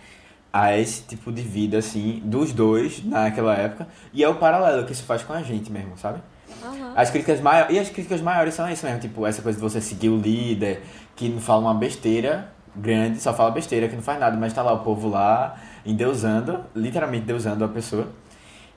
A 0.52 0.76
esse 0.76 1.02
tipo 1.02 1.30
de 1.30 1.42
vida, 1.42 1.78
assim, 1.78 2.20
dos 2.24 2.52
dois 2.52 3.04
naquela 3.04 3.54
época. 3.54 3.86
E 4.12 4.24
é 4.24 4.28
o 4.28 4.34
paralelo 4.34 4.84
que 4.84 4.92
isso 4.92 5.04
faz 5.04 5.22
com 5.22 5.32
a 5.32 5.42
gente 5.42 5.70
mesmo, 5.70 5.96
sabe? 5.96 6.20
Aham. 6.64 6.92
As 6.96 7.10
críticas 7.10 7.40
maiores. 7.40 7.76
E 7.76 7.78
as 7.78 7.88
críticas 7.88 8.20
maiores 8.20 8.54
são 8.54 8.68
isso 8.68 8.84
mesmo, 8.84 9.00
tipo, 9.00 9.26
essa 9.26 9.42
coisa 9.42 9.56
de 9.56 9.62
você 9.62 9.80
seguir 9.80 10.08
o 10.08 10.16
líder, 10.16 10.82
que 11.14 11.28
não 11.28 11.40
fala 11.40 11.60
uma 11.60 11.74
besteira 11.74 12.50
grande, 12.74 13.20
só 13.20 13.32
fala 13.34 13.50
besteira, 13.50 13.88
que 13.88 13.96
não 13.96 14.02
faz 14.02 14.18
nada, 14.18 14.36
mas 14.36 14.52
tá 14.52 14.62
lá 14.62 14.72
o 14.72 14.80
povo 14.80 15.08
lá, 15.08 15.56
endeusando, 15.84 16.64
literalmente 16.74 17.26
deusando 17.26 17.64
a 17.64 17.68
pessoa. 17.68 18.08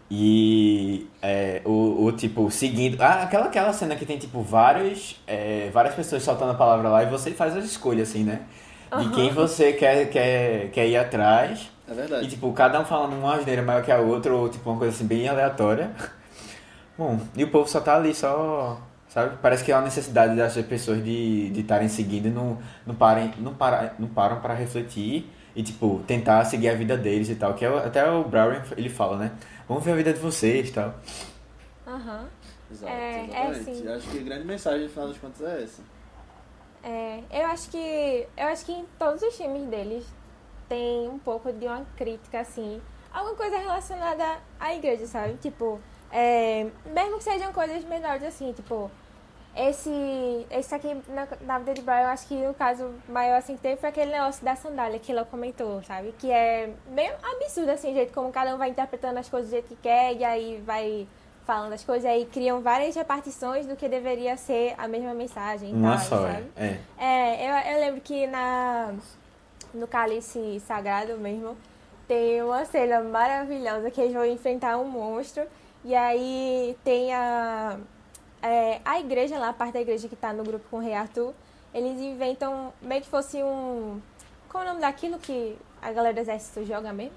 E 0.09 1.07
é, 1.21 1.61
o, 1.65 2.05
o 2.05 2.11
tipo, 2.11 2.49
seguindo. 2.51 3.01
Ah, 3.01 3.23
aquela, 3.23 3.45
aquela 3.45 3.73
cena 3.73 3.95
que 3.95 4.05
tem, 4.05 4.17
tipo, 4.17 4.41
vários, 4.41 5.19
é, 5.25 5.69
várias 5.73 5.95
pessoas 5.95 6.21
soltando 6.23 6.51
a 6.51 6.55
palavra 6.55 6.89
lá 6.89 7.03
e 7.03 7.07
você 7.07 7.31
faz 7.31 7.55
as 7.57 7.65
escolhas, 7.65 8.09
assim, 8.09 8.23
né? 8.23 8.41
De 8.99 9.09
quem 9.09 9.31
você 9.31 9.73
quer, 9.73 10.09
quer, 10.09 10.69
quer 10.71 10.87
ir 10.87 10.97
atrás. 10.97 11.69
É 11.87 11.93
verdade. 11.93 12.25
E, 12.25 12.29
tipo, 12.29 12.51
cada 12.53 12.79
um 12.79 12.85
falando 12.85 13.13
uma 13.13 13.35
asneira 13.35 13.61
maior 13.61 13.83
que 13.83 13.91
a 13.91 13.97
outra, 13.99 14.33
ou, 14.33 14.49
tipo, 14.49 14.69
uma 14.69 14.77
coisa 14.79 14.95
assim, 14.95 15.05
bem 15.05 15.27
aleatória. 15.27 15.91
Bom, 16.97 17.19
e 17.35 17.43
o 17.43 17.49
povo 17.49 17.67
só 17.67 17.79
tá 17.81 17.95
ali, 17.95 18.13
só... 18.13 18.79
Sabe? 19.09 19.37
Parece 19.41 19.63
que 19.63 19.71
é 19.71 19.75
uma 19.75 19.83
necessidade 19.83 20.35
das 20.35 20.55
pessoas 20.65 21.03
de 21.03 21.49
de 21.51 21.61
estarem 21.61 21.87
seguindo 21.87 22.27
e 22.27 22.31
não, 22.31 22.57
não, 22.83 22.95
parem, 22.95 23.31
não, 23.37 23.53
para, 23.53 23.93
não 23.99 24.07
param 24.07 24.41
para 24.41 24.55
refletir 24.55 25.29
e, 25.55 25.61
tipo, 25.61 26.01
tentar 26.07 26.43
seguir 26.45 26.69
a 26.69 26.73
vida 26.73 26.97
deles 26.97 27.29
e 27.29 27.35
tal. 27.35 27.53
Que 27.53 27.63
é, 27.63 27.67
até 27.77 28.09
o 28.09 28.23
Brown, 28.23 28.59
ele 28.75 28.89
fala, 28.89 29.17
né? 29.17 29.31
Vamos 29.67 29.83
ver 29.83 29.91
a 29.91 29.95
vida 29.95 30.13
de 30.13 30.19
vocês 30.19 30.69
e 30.69 30.71
tal. 30.71 30.95
Aham. 31.87 32.25
Exato, 32.71 32.91
É, 32.91 33.19
é 33.19 33.49
exatamente. 33.51 33.69
assim. 33.69 33.85
Eu 33.85 33.95
Acho 33.95 34.09
que 34.09 34.17
a 34.17 34.23
grande 34.23 34.45
mensagem, 34.45 34.83
no 34.83 34.89
final 34.89 35.07
das 35.07 35.17
contas, 35.17 35.41
é 35.41 35.63
essa. 35.63 35.81
É, 36.83 37.23
eu 37.31 37.45
acho 37.47 37.69
que 37.69 38.27
eu 38.35 38.47
acho 38.47 38.65
que 38.65 38.73
em 38.73 38.85
todos 38.99 39.21
os 39.21 39.35
filmes 39.37 39.65
deles 39.69 40.05
tem 40.67 41.07
um 41.07 41.17
pouco 41.17 41.51
de 41.53 41.65
uma 41.65 41.85
crítica 41.95 42.41
assim, 42.41 42.81
alguma 43.11 43.35
coisa 43.35 43.57
relacionada 43.57 44.39
à 44.59 44.73
igreja, 44.75 45.07
sabe? 45.07 45.35
Tipo, 45.37 45.79
é, 46.11 46.67
mesmo 46.85 47.17
que 47.17 47.23
sejam 47.23 47.53
coisas 47.53 47.83
menores 47.85 48.23
assim, 48.23 48.51
tipo, 48.51 48.91
esse 49.55 50.47
esse 50.49 50.75
aqui 50.75 50.93
na, 51.07 51.27
na 51.41 51.59
vida 51.59 51.75
de 51.75 51.81
Brian, 51.81 52.01
eu 52.01 52.07
acho 52.07 52.27
que 52.27 52.35
o 52.47 52.53
caso 52.53 52.93
maior 53.07 53.37
assim 53.37 53.55
que 53.55 53.61
teve 53.61 53.77
foi 53.77 53.89
aquele 53.89 54.11
negócio 54.11 54.43
da 54.43 54.55
sandália 54.55 54.99
que 54.99 55.11
ela 55.11 55.23
comentou, 55.23 55.81
sabe? 55.83 56.13
Que 56.19 56.31
é 56.31 56.73
meio 56.87 57.13
absurdo 57.23 57.69
assim, 57.69 57.91
o 57.91 57.93
jeito 57.93 58.13
como 58.13 58.31
cada 58.31 58.53
um 58.53 58.57
vai 58.57 58.69
interpretando 58.69 59.17
as 59.17 59.29
coisas 59.29 59.49
do 59.49 59.53
jeito 59.53 59.69
que 59.69 59.75
quer 59.77 60.15
e 60.15 60.23
aí 60.23 60.61
vai 60.65 61.07
falando 61.45 61.73
as 61.73 61.83
coisas 61.83 62.09
aí 62.09 62.25
criam 62.25 62.61
várias 62.61 62.95
repartições 62.95 63.65
do 63.65 63.75
que 63.75 63.87
deveria 63.87 64.37
ser 64.37 64.75
a 64.77 64.87
mesma 64.87 65.13
mensagem 65.13 65.73
Uma 65.73 65.97
tal, 65.97 66.05
só, 66.05 66.21
sabe? 66.21 66.45
é. 66.55 66.77
É, 66.97 67.69
eu, 67.69 67.73
eu 67.73 67.79
lembro 67.81 68.01
que 68.01 68.25
na, 68.27 68.93
no 69.73 69.87
Cálice 69.87 70.61
Sagrado 70.61 71.17
mesmo, 71.17 71.57
tem 72.07 72.41
uma 72.41 72.63
cena 72.65 73.01
maravilhosa 73.01 73.89
que 73.89 73.99
eles 73.99 74.13
vão 74.13 74.25
enfrentar 74.25 74.77
um 74.77 74.85
monstro. 74.85 75.43
E 75.83 75.95
aí 75.95 76.77
tem 76.83 77.13
a, 77.13 77.77
é, 78.41 78.79
a 78.85 78.99
igreja 78.99 79.37
lá, 79.37 79.49
a 79.49 79.53
parte 79.53 79.73
da 79.73 79.81
igreja 79.81 80.07
que 80.07 80.15
tá 80.15 80.31
no 80.31 80.43
grupo 80.43 80.65
com 80.69 80.77
o 80.77 80.79
Rei 80.79 80.93
Arthur. 80.93 81.33
Eles 81.73 81.99
inventam 81.99 82.71
meio 82.81 83.01
que 83.01 83.07
fosse 83.07 83.41
um. 83.41 83.99
Qual 84.49 84.63
é 84.63 84.67
o 84.67 84.69
nome 84.69 84.81
daquilo 84.81 85.17
que 85.17 85.57
a 85.81 85.91
galera 85.91 86.13
do 86.13 86.19
exército 86.19 86.63
joga 86.65 86.93
mesmo? 86.93 87.15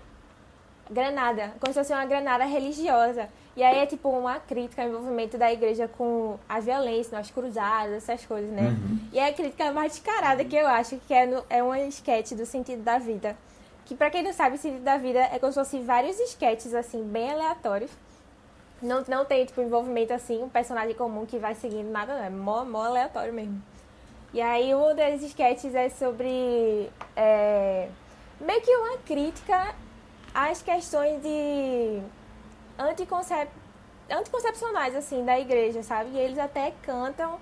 Granada, 0.91 1.53
como 1.61 1.73
se 1.73 1.79
fosse 1.79 1.93
uma 1.93 2.07
granada 2.07 2.45
religiosa. 2.45 3.29
E 3.57 3.63
aí 3.63 3.79
é 3.79 3.87
tipo 3.87 4.11
uma 4.11 4.39
crítica 4.39 4.83
ao 4.83 4.89
envolvimento 4.89 5.39
da 5.39 5.51
igreja 5.51 5.89
com 5.89 6.39
a 6.47 6.61
violência, 6.61 7.17
nas 7.17 7.31
cruzadas, 7.31 7.95
essas 7.95 8.27
coisas, 8.27 8.51
né? 8.51 8.77
E 9.13 9.19
é 9.19 9.29
a 9.29 9.33
crítica 9.33 9.73
mais 9.73 9.93
descarada 9.93 10.45
que 10.45 10.55
eu 10.55 10.67
acho 10.67 10.99
que 11.09 11.15
é, 11.15 11.25
no, 11.25 11.43
é 11.49 11.63
um 11.63 11.75
esquete 11.75 12.35
do 12.35 12.45
sentido 12.45 12.83
da 12.83 12.99
vida. 12.99 13.35
Que 13.87 13.95
pra 13.95 14.11
quem 14.11 14.23
não 14.23 14.33
sabe, 14.33 14.57
o 14.57 14.59
sentido 14.59 14.83
da 14.83 14.99
vida 14.99 15.21
é 15.21 15.39
como 15.39 15.51
se 15.53 15.59
fosse 15.59 15.81
vários 15.81 16.21
esquetes, 16.21 16.75
assim, 16.75 17.03
bem 17.03 17.31
aleatórios. 17.31 17.91
Não, 18.83 19.03
não 19.09 19.25
tem, 19.25 19.47
tipo, 19.47 19.63
envolvimento, 19.63 20.13
assim, 20.13 20.43
um 20.43 20.51
personagem 20.51 20.95
comum 20.95 21.25
que 21.25 21.39
vai 21.39 21.55
seguindo 21.55 21.91
nada, 21.91 22.15
não. 22.15 22.25
É 22.25 22.29
mó, 22.29 22.63
mó 22.63 22.85
aleatório 22.85 23.33
mesmo. 23.33 23.63
E 24.35 24.41
aí 24.43 24.75
um 24.75 24.95
desses 24.95 25.29
sketches 25.29 25.75
é 25.75 25.89
sobre 25.89 26.91
é, 27.17 27.89
meio 28.39 28.61
que 28.61 28.71
uma 28.77 28.99
crítica 28.99 29.75
às 30.35 30.61
questões 30.61 31.23
de 31.23 32.03
anticoncep... 32.97 33.51
anticoncepcionais, 34.11 34.97
assim, 34.97 35.25
da 35.25 35.39
igreja, 35.39 35.83
sabe? 35.83 36.11
E 36.11 36.19
eles 36.19 36.39
até 36.39 36.73
cantam 36.83 37.39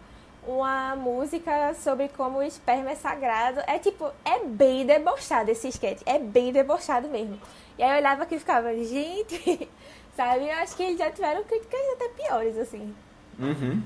uma 0.47 0.95
música 0.97 1.73
sobre 1.75 2.09
como 2.09 2.39
o 2.39 2.43
esperma 2.43 2.91
é 2.91 2.95
sagrado. 2.95 3.61
É 3.67 3.79
tipo, 3.79 4.11
é 4.25 4.45
bem 4.45 4.85
debochado 4.85 5.51
esse 5.51 5.69
sketch. 5.69 6.03
É 6.05 6.19
bem 6.19 6.53
debochado 6.53 7.09
mesmo. 7.09 7.41
E 7.79 7.83
aí 7.83 7.91
eu 7.91 7.97
olhava 7.97 8.25
aqui 8.25 8.35
e 8.35 8.39
ficava, 8.39 8.75
gente, 8.77 9.69
sabe? 10.15 10.49
Eu 10.49 10.57
acho 10.57 10.77
que 10.77 10.83
eles 10.83 10.99
já 10.99 11.11
tiveram 11.11 11.45
críticas 11.45 11.81
até 11.95 12.09
piores, 12.09 12.59
assim. 12.59 12.95
Uhum. 13.39 13.83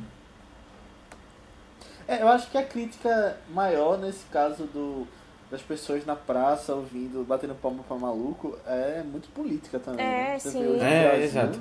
É, 2.06 2.22
eu 2.22 2.28
acho 2.28 2.50
que 2.50 2.58
a 2.58 2.64
crítica 2.64 3.38
maior 3.50 3.98
nesse 3.98 4.24
caso 4.26 4.64
do, 4.64 5.06
das 5.50 5.62
pessoas 5.62 6.04
na 6.04 6.14
praça 6.16 6.74
ouvindo, 6.74 7.24
batendo 7.24 7.54
palma 7.54 7.82
pra 7.84 7.96
maluco, 7.96 8.58
é 8.66 9.02
muito 9.02 9.28
política 9.30 9.78
também. 9.80 10.04
É, 10.04 10.10
né? 10.18 10.38
Você 10.38 10.50
sim. 10.50 10.58
vê 10.58 10.66
hoje 10.68 10.88
no 10.88 10.94
É, 10.94 11.00
Brasil, 11.00 11.24
exato. 11.24 11.60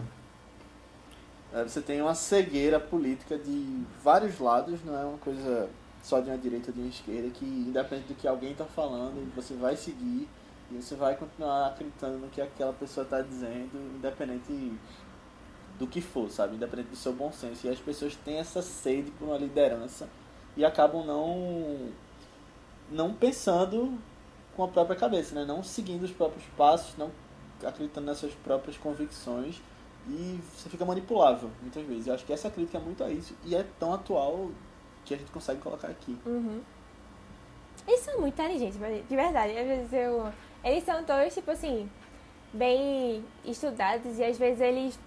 é, 1.54 1.64
Você 1.64 1.82
tem 1.82 2.02
uma 2.02 2.16
cegueira 2.16 2.80
política 2.80 3.38
de 3.38 3.84
vários 4.04 4.40
lados, 4.40 4.84
não 4.84 4.98
é 4.98 5.06
uma 5.06 5.18
coisa 5.18 5.70
só 6.04 6.20
de 6.20 6.30
uma 6.30 6.38
direita 6.38 6.70
ou 6.70 6.74
de 6.74 6.80
uma 6.82 6.90
esquerda, 6.90 7.30
que 7.30 7.46
independente 7.46 8.08
do 8.10 8.16
que 8.16 8.28
alguém 8.28 8.52
está 8.52 8.66
falando, 8.66 9.34
você 9.36 9.54
vai 9.56 9.76
seguir 9.76 10.28
e 10.72 10.76
você 10.82 10.96
vai 10.96 11.16
continuar 11.16 11.68
acreditando 11.68 12.18
no 12.18 12.30
que 12.30 12.42
aquela 12.42 12.74
pessoa 12.74 13.04
está 13.04 13.22
dizendo, 13.22 13.72
independente 13.96 14.74
do 15.80 15.88
que 15.88 16.02
for, 16.02 16.30
sabe? 16.30 16.56
Independente 16.56 16.90
do 16.90 16.96
seu 16.96 17.14
bom 17.14 17.32
senso. 17.32 17.68
E 17.68 17.70
as 17.70 17.80
pessoas 17.80 18.16
têm 18.16 18.38
essa 18.38 18.62
sede 18.62 19.12
por 19.12 19.28
uma 19.28 19.38
liderança 19.38 20.08
e 20.56 20.66
acabam 20.66 21.06
não 21.06 21.90
não 22.92 23.14
pensando 23.14 23.98
com 24.56 24.64
a 24.64 24.68
própria 24.68 24.96
cabeça, 24.96 25.36
né? 25.36 25.46
Não 25.46 25.64
seguindo 25.64 26.04
os 26.04 26.12
próprios 26.12 26.44
passos, 26.58 26.98
não 26.98 27.12
acreditando 27.66 28.06
nas 28.06 28.18
suas 28.18 28.34
próprias 28.34 28.78
convicções 28.78 29.62
e 30.08 30.40
você 30.56 30.70
fica 30.70 30.86
manipulável 30.86 31.50
muitas 31.62 31.86
vezes. 31.86 32.08
Eu 32.08 32.14
acho 32.14 32.26
que 32.26 32.34
essa 32.34 32.50
crítica 32.50 32.78
é 32.78 32.82
muito 32.82 33.04
a 33.04 33.10
isso 33.10 33.36
e 33.46 33.56
é 33.56 33.66
tão 33.80 33.94
atual 33.94 34.50
que 35.06 35.14
a 35.14 35.18
gente 35.18 35.32
consegue 35.32 35.62
colocar 35.62 35.88
aqui. 35.88 36.18
Uhum. 36.26 36.62
Eles 37.88 38.02
são 38.02 38.20
muito 38.20 38.34
inteligentes, 38.34 38.78
de 38.78 39.16
verdade. 39.16 39.58
Às 39.58 39.68
vezes 39.68 39.94
eu. 39.94 40.32
Eles 40.64 40.84
são 40.84 41.04
todos, 41.04 41.34
tipo 41.34 41.52
assim, 41.52 41.90
bem 42.54 43.24
estudados 43.46 44.18
e 44.18 44.24
às 44.24 44.38
vezes 44.38 44.60
eles 44.60 45.00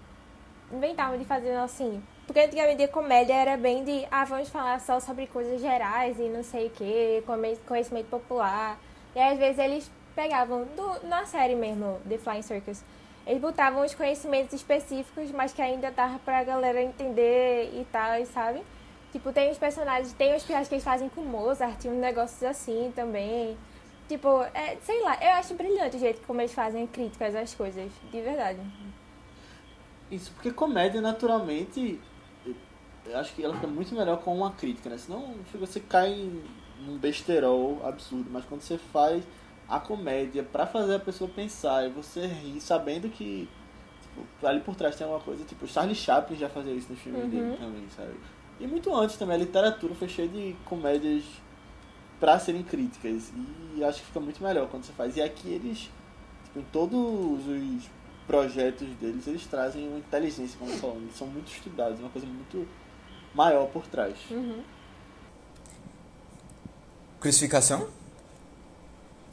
inventavam 0.73 1.19
de 1.19 1.25
fazer 1.25 1.55
assim. 1.57 2.03
Porque 2.31 2.39
antigamente 2.39 2.81
a 2.85 2.87
comédia 2.87 3.35
era 3.35 3.57
bem 3.57 3.83
de, 3.83 4.07
ah, 4.09 4.25
vamos 4.25 4.49
falar 4.49 4.79
só 4.79 5.01
sobre 5.01 5.27
coisas 5.27 5.61
gerais 5.61 6.17
e 6.17 6.29
não 6.29 6.45
sei 6.45 6.69
o 6.69 6.71
que, 6.71 7.25
conhecimento 7.67 8.07
popular. 8.07 8.79
E 9.17 9.19
às 9.19 9.37
vezes 9.37 9.59
eles 9.59 9.91
pegavam, 10.15 10.65
do, 10.77 11.09
na 11.09 11.25
série 11.27 11.57
mesmo, 11.57 12.01
The 12.09 12.19
Flying 12.19 12.43
Circus, 12.43 12.85
eles 13.27 13.43
botavam 13.43 13.85
os 13.85 13.97
conhecimentos 13.97 14.53
específicos, 14.53 15.33
mas 15.33 15.53
que 15.53 15.61
ainda 15.61 15.91
dava 15.91 16.21
pra 16.21 16.45
galera 16.45 16.81
entender 16.81 17.73
e 17.75 17.85
tal, 17.91 18.25
sabe? 18.27 18.63
Tipo, 19.11 19.33
tem 19.33 19.51
os 19.51 19.59
personagens, 19.59 20.13
tem 20.13 20.33
os 20.37 20.45
piadas 20.45 20.69
que 20.69 20.75
eles 20.75 20.85
fazem 20.85 21.09
com 21.09 21.23
Mozart, 21.23 21.85
uns 21.87 21.99
negócios 21.99 22.45
assim 22.45 22.93
também. 22.95 23.59
Tipo, 24.07 24.45
é, 24.55 24.77
sei 24.85 25.03
lá, 25.03 25.19
eu 25.21 25.33
acho 25.33 25.55
brilhante 25.55 25.97
o 25.97 25.99
jeito 25.99 26.25
como 26.25 26.41
eles 26.41 26.55
fazem 26.55 26.87
críticas 26.87 27.35
às 27.35 27.53
coisas, 27.57 27.91
de 28.09 28.21
verdade. 28.21 28.61
Isso, 30.09 30.31
porque 30.33 30.53
comédia 30.53 31.01
naturalmente 31.01 32.01
eu 33.07 33.17
acho 33.19 33.35
que 33.35 33.43
ela 33.43 33.55
fica 33.55 33.67
muito 33.67 33.95
melhor 33.95 34.19
com 34.19 34.35
uma 34.37 34.51
crítica, 34.53 34.89
né? 34.91 34.99
Senão 34.99 35.35
você 35.55 35.81
cai 35.81 36.31
num 36.87 36.97
besterol 36.99 37.81
absurdo, 37.85 38.29
mas 38.31 38.45
quando 38.45 38.61
você 38.63 38.79
faz 38.79 39.23
a 39.69 39.79
comédia 39.79 40.43
pra 40.43 40.67
fazer 40.67 40.97
a 40.97 40.99
pessoa 41.01 41.31
pensar 41.31 41.87
e 41.87 41.91
você 41.91 42.27
rir 42.27 42.61
sabendo 42.61 43.09
que 43.09 43.49
tipo, 44.03 44.47
ali 44.47 44.61
por 44.61 44.75
trás 44.75 44.97
tem 44.97 45.05
alguma 45.07 45.23
coisa, 45.23 45.45
tipo, 45.45 45.67
Charlie 45.67 45.95
Chaplin 45.95 46.37
já 46.37 46.49
fazia 46.49 46.73
isso 46.73 46.91
no 46.91 46.97
filme 46.97 47.21
Uhum. 47.21 47.29
dele 47.29 47.57
também, 47.59 47.89
sabe? 47.97 48.15
E 48.59 48.67
muito 48.67 48.95
antes 48.95 49.17
também, 49.17 49.37
a 49.37 49.39
literatura 49.39 49.95
foi 49.95 50.09
cheia 50.09 50.29
de 50.29 50.55
comédias 50.65 51.23
pra 52.19 52.39
serem 52.39 52.63
críticas 52.63 53.33
e 53.77 53.83
acho 53.85 54.01
que 54.01 54.07
fica 54.07 54.21
muito 54.21 54.43
melhor 54.43 54.69
quando 54.69 54.85
você 54.85 54.93
faz. 54.93 55.17
E 55.17 55.23
aqui 55.23 55.49
eles, 55.49 55.89
tipo, 56.45 56.59
em 56.59 56.65
todos 56.71 57.47
os 57.47 57.89
projetos 58.27 58.87
deles, 59.01 59.27
eles 59.27 59.47
trazem 59.47 59.89
uma 59.89 59.99
inteligência, 59.99 60.59
como 60.59 60.71
falando, 60.73 61.03
eles 61.05 61.17
são 61.17 61.27
muito 61.27 61.51
estudados, 61.51 61.99
uma 62.01 62.11
coisa 62.11 62.27
muito 62.27 62.67
maior 63.35 63.67
por 63.67 63.87
trás. 63.87 64.15
Uhum. 64.31 64.63
Crucificação? 67.21 67.89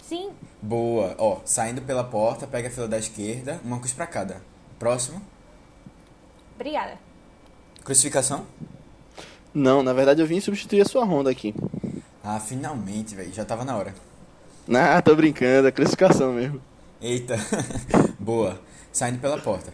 Sim, 0.01 0.31
Boa. 0.61 1.15
Ó, 1.17 1.39
saindo 1.45 1.81
pela 1.81 2.03
porta, 2.03 2.47
pega 2.47 2.67
a 2.67 2.71
fila 2.71 2.87
da 2.87 2.97
esquerda, 2.97 3.59
uma 3.63 3.77
cruz 3.79 3.93
pra 3.93 4.07
cada. 4.07 4.41
Próximo. 4.79 5.21
obrigada. 6.55 6.97
Crucificação? 7.83 8.45
Não, 9.53 9.81
na 9.81 9.93
verdade 9.93 10.21
eu 10.21 10.27
vim 10.27 10.39
substituir 10.39 10.81
a 10.81 10.85
sua 10.85 11.05
ronda 11.05 11.29
aqui. 11.29 11.53
Ah, 12.23 12.39
finalmente, 12.39 13.15
velho. 13.15 13.33
Já 13.33 13.45
tava 13.45 13.63
na 13.63 13.77
hora. 13.77 13.93
Ah, 14.69 15.01
tô 15.01 15.15
brincando, 15.15 15.67
é 15.67 15.71
classificação 15.71 16.33
mesmo. 16.33 16.61
Eita. 16.99 17.35
Boa. 18.19 18.59
Saindo 18.91 19.19
pela 19.19 19.37
porta. 19.37 19.73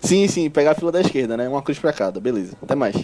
Sim, 0.00 0.26
sim, 0.26 0.50
pegar 0.50 0.72
a 0.72 0.74
fila 0.74 0.90
da 0.90 1.00
esquerda, 1.00 1.36
né? 1.36 1.48
Uma 1.48 1.62
cruz 1.62 1.78
pra 1.78 1.92
cada, 1.92 2.18
beleza. 2.20 2.56
Até 2.62 2.74
mais. 2.74 2.96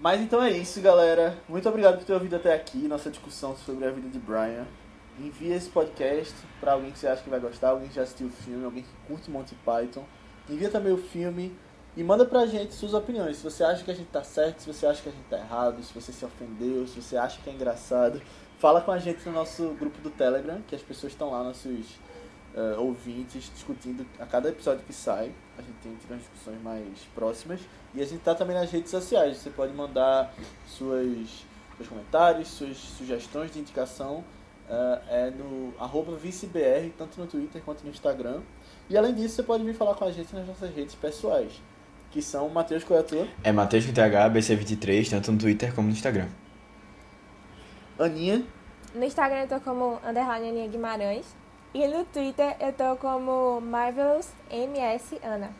Mas 0.00 0.20
então 0.20 0.40
é 0.40 0.50
isso, 0.50 0.80
galera. 0.80 1.36
Muito 1.48 1.68
obrigado 1.68 1.98
por 1.98 2.04
ter 2.04 2.12
ouvido 2.12 2.36
até 2.36 2.54
aqui 2.54 2.78
nossa 2.86 3.10
discussão 3.10 3.56
sobre 3.56 3.84
a 3.84 3.90
vida 3.90 4.08
de 4.08 4.18
Brian. 4.18 4.64
Envia 5.18 5.56
esse 5.56 5.68
podcast 5.68 6.34
pra 6.60 6.74
alguém 6.74 6.92
que 6.92 6.98
você 7.00 7.08
acha 7.08 7.20
que 7.20 7.28
vai 7.28 7.40
gostar, 7.40 7.70
alguém 7.70 7.88
que 7.88 7.96
já 7.96 8.02
assistiu 8.02 8.28
o 8.28 8.30
filme, 8.30 8.64
alguém 8.64 8.84
que 8.84 9.08
curte 9.08 9.28
Monty 9.28 9.56
Python. 9.56 10.04
Envia 10.48 10.70
também 10.70 10.92
o 10.92 10.98
filme 10.98 11.52
e 11.96 12.04
manda 12.04 12.24
pra 12.24 12.46
gente 12.46 12.74
suas 12.74 12.94
opiniões. 12.94 13.38
Se 13.38 13.42
você 13.42 13.64
acha 13.64 13.82
que 13.82 13.90
a 13.90 13.94
gente 13.94 14.06
tá 14.06 14.22
certo, 14.22 14.60
se 14.60 14.72
você 14.72 14.86
acha 14.86 15.02
que 15.02 15.08
a 15.08 15.12
gente 15.12 15.24
tá 15.28 15.36
errado, 15.36 15.82
se 15.82 15.92
você 15.92 16.12
se 16.12 16.24
ofendeu, 16.24 16.86
se 16.86 17.02
você 17.02 17.16
acha 17.16 17.40
que 17.42 17.50
é 17.50 17.52
engraçado. 17.52 18.22
Fala 18.60 18.80
com 18.80 18.92
a 18.92 18.98
gente 18.98 19.26
no 19.26 19.32
nosso 19.32 19.70
grupo 19.70 20.00
do 20.00 20.10
Telegram, 20.10 20.62
que 20.68 20.76
as 20.76 20.82
pessoas 20.82 21.12
estão 21.12 21.30
lá, 21.30 21.42
nossos 21.42 21.98
eh, 22.54 22.76
ouvintes, 22.78 23.50
discutindo 23.52 24.06
a 24.20 24.26
cada 24.26 24.48
episódio 24.48 24.84
que 24.84 24.92
sai. 24.92 25.32
A 25.58 25.60
gente 25.60 25.76
tem 25.82 25.92
tido 25.96 26.10
umas 26.12 26.20
discussões 26.20 26.62
mais 26.62 26.86
próximas. 27.14 27.60
E 27.94 28.00
a 28.00 28.06
gente 28.06 28.20
tá 28.20 28.34
também 28.34 28.54
nas 28.56 28.70
redes 28.70 28.90
sociais. 28.90 29.36
Você 29.38 29.50
pode 29.50 29.72
mandar 29.74 30.32
suas, 30.66 31.44
seus 31.76 31.88
comentários, 31.88 32.48
suas 32.48 32.76
sugestões 32.76 33.52
de 33.52 33.58
indicação. 33.58 34.22
eh, 34.70 35.00
é 35.08 35.30
no 35.30 35.72
arroba 35.80 36.14
vicebr, 36.14 36.90
tanto 36.98 37.18
no 37.18 37.26
Twitter 37.26 37.60
quanto 37.64 37.82
no 37.84 37.90
Instagram. 37.90 38.42
E 38.90 38.96
além 38.98 39.14
disso, 39.14 39.36
você 39.36 39.42
pode 39.42 39.64
vir 39.64 39.74
falar 39.74 39.94
com 39.94 40.04
a 40.04 40.12
gente 40.12 40.34
nas 40.34 40.46
nossas 40.46 40.74
redes 40.74 40.94
pessoais. 40.94 41.52
Que 42.10 42.20
são 42.22 42.48
Matheus 42.50 42.84
Coiatua, 42.84 43.26
É 43.42 43.50
Matheus 43.50 43.84
com 43.86 43.92
TH, 43.92 44.30
BC23, 44.30 45.10
tanto 45.10 45.32
no 45.32 45.38
Twitter 45.38 45.74
como 45.74 45.88
no 45.88 45.92
Instagram. 45.94 46.28
Aninha 47.98 48.44
No 48.94 49.04
Instagram 49.04 49.40
eu 49.40 49.48
tô 49.48 49.60
como 49.60 49.98
underline 50.06 50.48
Aninha 50.50 50.68
Guimarães. 50.68 51.26
E 51.74 51.86
no 51.86 52.04
Twitter 52.06 52.56
eu 52.60 52.72
tô 52.72 52.96
como 52.96 53.60
Marvelous 53.60 54.28
MS 54.50 55.20
Ana. 55.22 55.50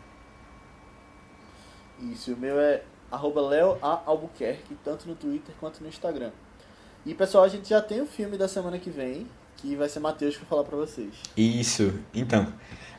Isso, 2.01 2.33
o 2.33 2.37
meu 2.37 2.59
é 2.59 2.83
arroba 3.11 3.41
Leo 3.41 3.77
A. 3.83 4.03
Albuquerque, 4.07 4.77
tanto 4.85 5.09
no 5.09 5.15
Twitter 5.15 5.55
quanto 5.61 5.83
no 5.83 5.89
Instagram. 5.89 6.31
E 7.05 7.15
pessoal, 7.15 7.45
a 7.45 7.49
gente 7.49 7.69
já 7.69 7.81
tem 7.81 8.01
o 8.01 8.07
filme 8.07 8.37
da 8.37 8.49
semana 8.49 8.79
que 8.79 8.91
vem, 8.91 9.27
que 9.57 9.75
vai 9.77 9.89
ser 9.89 10.01
Matheus 10.01 10.35
que 10.35 10.41
vai 10.41 10.49
falar 10.49 10.65
pra 10.65 10.77
vocês. 10.77 11.15
Isso. 11.37 11.93
Então, 12.15 12.53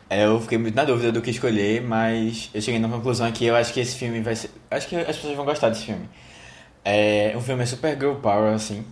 é, 0.10 0.26
eu 0.26 0.40
fiquei 0.42 0.58
muito 0.58 0.76
na 0.76 0.84
dúvida 0.84 1.12
do 1.12 1.22
que 1.22 1.30
escolher, 1.32 1.82
mas 1.82 2.50
eu 2.54 2.62
cheguei 2.62 2.80
na 2.80 2.90
conclusão 2.90 3.32
que 3.32 3.46
eu 3.46 3.56
acho 3.56 3.74
que 3.74 3.80
esse 3.80 3.96
filme 3.96 4.22
vai 4.22 4.36
ser... 4.36 4.52
Acho 4.70 4.88
que 4.88 4.96
as 4.96 5.16
pessoas 5.16 5.36
vão 5.36 5.46
gostar 5.46 5.70
desse 5.70 5.86
filme. 5.86 6.10
É, 6.84 7.34
o 7.36 7.42
filme 7.42 7.64
é 7.64 7.66
super 7.66 7.98
girl 7.98 8.16
power, 8.16 8.54
assim. 8.54 8.86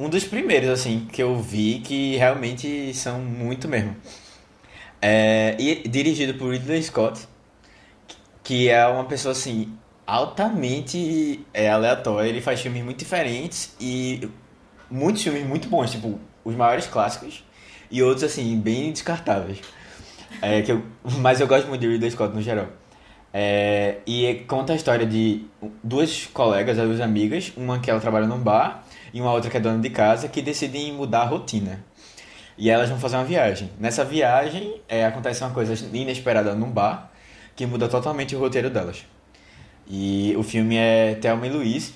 Um 0.00 0.08
dos 0.08 0.24
primeiros, 0.24 0.70
assim, 0.70 1.06
que 1.12 1.22
eu 1.22 1.36
vi 1.36 1.80
que 1.80 2.16
realmente 2.16 2.94
são 2.94 3.20
muito 3.20 3.68
mesmo. 3.68 3.94
É, 5.02 5.54
e 5.58 5.86
dirigido 5.86 6.32
por 6.38 6.52
Ridley 6.52 6.82
Scott, 6.82 7.28
que 8.42 8.70
é 8.70 8.86
uma 8.86 9.04
pessoa, 9.04 9.32
assim, 9.32 9.76
altamente 10.06 11.44
é, 11.52 11.68
aleatória. 11.68 12.30
Ele 12.30 12.40
faz 12.40 12.62
filmes 12.62 12.82
muito 12.82 12.98
diferentes 12.98 13.76
e 13.78 14.26
muitos 14.90 15.22
filmes 15.22 15.46
muito 15.46 15.68
bons, 15.68 15.90
tipo, 15.90 16.18
os 16.46 16.54
maiores 16.54 16.86
clássicos 16.86 17.44
e 17.90 18.02
outros, 18.02 18.24
assim, 18.24 18.58
bem 18.58 18.92
descartáveis. 18.92 19.60
É, 20.40 20.62
que 20.62 20.72
eu, 20.72 20.82
mas 21.18 21.42
eu 21.42 21.46
gosto 21.46 21.68
muito 21.68 21.82
de 21.82 21.88
Ridley 21.88 22.10
Scott 22.10 22.34
no 22.34 22.40
geral. 22.40 22.68
É, 23.34 23.98
e 24.06 24.46
conta 24.48 24.72
a 24.72 24.76
história 24.76 25.04
de 25.04 25.44
duas 25.84 26.24
colegas, 26.32 26.78
as 26.78 26.88
duas 26.88 27.02
amigas, 27.02 27.52
uma 27.54 27.80
que 27.80 27.90
ela 27.90 28.00
trabalha 28.00 28.26
num 28.26 28.38
bar 28.38 28.82
e 29.12 29.20
uma 29.20 29.32
outra 29.32 29.50
que 29.50 29.56
é 29.56 29.60
dona 29.60 29.78
de 29.78 29.90
casa, 29.90 30.28
que 30.28 30.42
decidem 30.42 30.92
mudar 30.92 31.22
a 31.22 31.26
rotina. 31.26 31.84
E 32.56 32.68
elas 32.68 32.90
vão 32.90 32.98
fazer 32.98 33.16
uma 33.16 33.24
viagem. 33.24 33.70
Nessa 33.78 34.04
viagem, 34.04 34.80
é, 34.88 35.06
acontece 35.06 35.42
uma 35.42 35.50
coisa 35.50 35.72
inesperada 35.96 36.54
num 36.54 36.70
bar 36.70 37.10
que 37.56 37.66
muda 37.66 37.88
totalmente 37.88 38.36
o 38.36 38.38
roteiro 38.38 38.70
delas. 38.70 39.04
E 39.86 40.34
o 40.36 40.42
filme 40.42 40.76
é 40.76 41.14
Thelma 41.14 41.46
e 41.46 41.50
Luiz. 41.50 41.94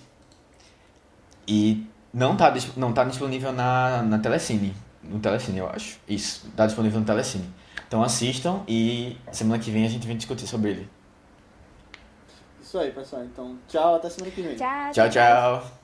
E 1.47 1.87
não 2.12 2.37
tá, 2.37 2.53
não 2.77 2.93
tá 2.93 3.05
disponível 3.05 3.53
na, 3.53 4.03
na 4.03 4.19
Telecine. 4.19 4.75
No 5.03 5.21
Telecine, 5.21 5.59
eu 5.59 5.69
acho. 5.69 5.99
Isso, 6.09 6.51
tá 6.57 6.67
disponível 6.67 6.99
no 6.99 7.07
Telecine. 7.07 7.49
Então 7.87 8.03
assistam 8.03 8.62
e 8.67 9.17
semana 9.31 9.62
que 9.62 9.71
vem 9.71 9.85
a 9.85 9.89
gente 9.89 10.07
vem 10.07 10.17
discutir 10.17 10.47
sobre 10.47 10.71
ele. 10.71 10.89
Isso 12.61 12.79
aí, 12.79 12.91
pessoal. 12.91 13.23
Então, 13.25 13.57
tchau, 13.69 13.97
até 13.97 14.09
semana 14.09 14.35
que 14.35 14.43
vem. 14.43 14.57
Tchau, 14.57 14.93
Tchau, 14.93 15.11
tchau! 15.11 15.84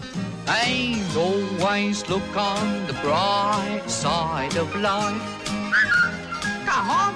And 0.53 1.15
always 1.15 2.09
look 2.09 2.35
on 2.35 2.85
the 2.85 2.93
bright 3.01 3.83
side 3.87 4.57
of 4.57 4.75
life. 4.75 5.21
Come 6.65 6.89
on. 6.89 7.13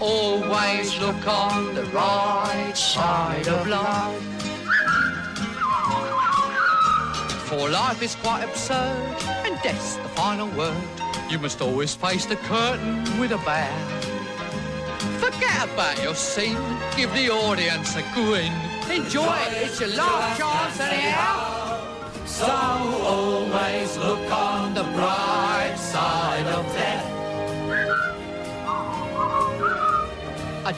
Always 0.00 0.96
look 1.00 1.26
on 1.26 1.74
the 1.74 1.84
right 1.86 2.76
side 2.76 3.48
of 3.48 3.66
life. 3.66 4.22
For 7.48 7.68
life 7.68 8.02
is 8.02 8.14
quite 8.14 8.44
absurd, 8.44 9.16
and 9.44 9.60
death's 9.62 9.96
the 9.96 10.08
final 10.10 10.48
word. 10.50 10.76
You 11.28 11.40
must 11.40 11.60
always 11.60 11.92
face 11.94 12.24
the 12.24 12.36
curtain 12.36 13.02
with 13.18 13.32
a 13.32 13.38
bow. 13.38 13.76
Forget 15.18 15.64
about 15.72 16.00
your 16.00 16.14
scene, 16.14 16.56
give 16.96 17.12
the 17.14 17.30
audience 17.30 17.96
a 17.96 18.02
grin. 18.14 18.52
Enjoy 18.94 19.24
it, 19.24 19.66
it's 19.66 19.80
your 19.80 19.88
last 19.88 20.38
chance 20.38 20.78
anyhow. 20.78 21.80
So 22.26 22.46
always 22.46 23.96
look 23.96 24.30
on 24.30 24.72
the 24.72 24.84
bright 24.84 25.74
side 25.76 26.46
of 26.46 26.64
death. 26.74 27.10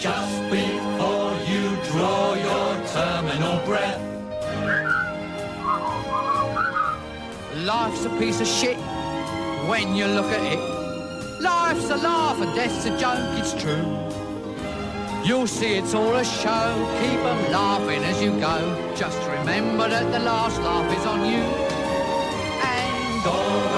Just 0.00 0.42
before 0.50 1.36
you 1.46 1.76
draw 1.90 2.34
your 2.34 2.86
terminal 2.88 3.64
breath. 3.66 4.00
Life's 7.54 8.04
a 8.06 8.10
piece 8.18 8.40
of 8.40 8.46
shit 8.46 8.78
when 9.68 9.94
you 9.94 10.06
look 10.06 10.32
at 10.32 10.42
it. 10.42 11.40
Life's 11.42 11.90
a 11.90 11.96
laugh 11.96 12.40
and 12.40 12.54
death's 12.54 12.86
a 12.86 12.98
joke, 12.98 13.38
it's 13.38 13.52
true. 13.62 14.05
You'll 15.26 15.48
see 15.48 15.74
it's 15.74 15.92
all 15.92 16.14
a 16.14 16.24
show, 16.24 16.66
keep 17.00 17.18
'em 17.18 17.50
laughing 17.50 18.04
as 18.04 18.22
you 18.22 18.30
go. 18.38 18.56
Just 18.94 19.18
remember 19.26 19.88
that 19.88 20.12
the 20.12 20.20
last 20.20 20.56
laugh 20.60 20.88
is 20.96 21.04
on 21.04 21.20
you. 21.32 21.42
And 22.62 23.26
always 23.26 23.75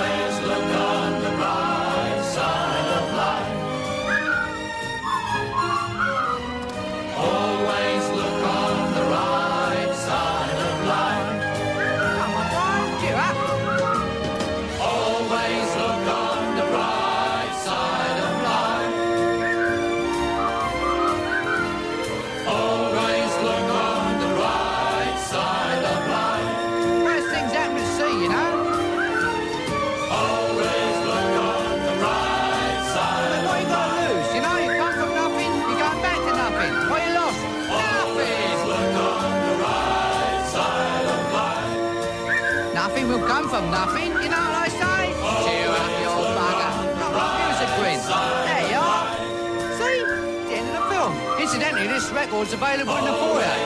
record's 52.39 52.55
available 52.55 52.97
in 52.97 53.05
the 53.05 53.11
foyer. 53.11 53.57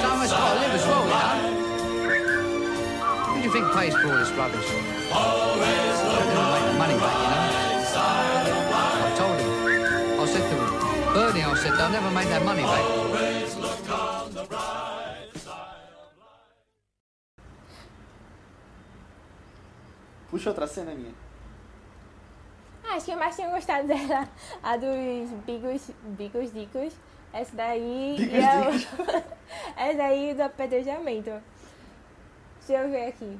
Someone's 0.00 0.32
got 0.32 0.54
to 0.54 0.60
live 0.60 0.72
as 0.72 0.86
well, 0.86 1.04
you 1.04 1.10
know. 1.12 1.36
Who 3.26 3.34
do 3.36 3.40
you 3.44 3.52
think 3.52 3.66
pays 3.72 3.92
for 3.92 4.08
all 4.08 4.16
this 4.16 4.30
rubbish? 4.30 4.70
Always 5.12 6.02
look 6.08 6.24
make 6.24 6.64
the 6.64 6.78
money 6.78 6.96
back, 6.96 7.16
you 7.20 7.28
know. 7.28 7.52
I 9.04 9.14
told 9.18 9.36
him. 9.40 9.50
I 10.20 10.24
said 10.26 10.44
to 10.48 10.56
him, 10.56 10.68
Bernie, 11.12 11.42
I 11.42 11.54
said, 11.56 11.72
they'll 11.76 11.90
never 11.90 12.10
make 12.10 12.28
that 12.28 12.44
money 12.44 12.62
back. 12.62 12.84
Puxa 20.30 20.48
outra 20.50 20.66
cena 20.66 20.94
minha. 20.94 21.25
Acho 22.96 23.04
que 23.04 23.10
eu 23.12 23.18
mais 23.18 23.36
tinha 23.36 23.50
gostado 23.50 23.86
dela, 23.86 24.26
a 24.62 24.76
dos 24.76 25.30
Bigos, 25.46 25.90
Bigos 26.02 26.52
Dicos. 26.52 26.94
Essa 27.32 27.54
daí. 27.54 28.16
Bigos 28.18 28.32
e 28.32 28.42
a- 28.42 29.22
Essa 29.76 29.98
daí 29.98 30.32
do 30.34 30.42
apedrejamento. 30.42 31.30
Deixa 32.66 32.82
eu 32.82 32.90
ver 32.90 33.08
aqui. 33.08 33.38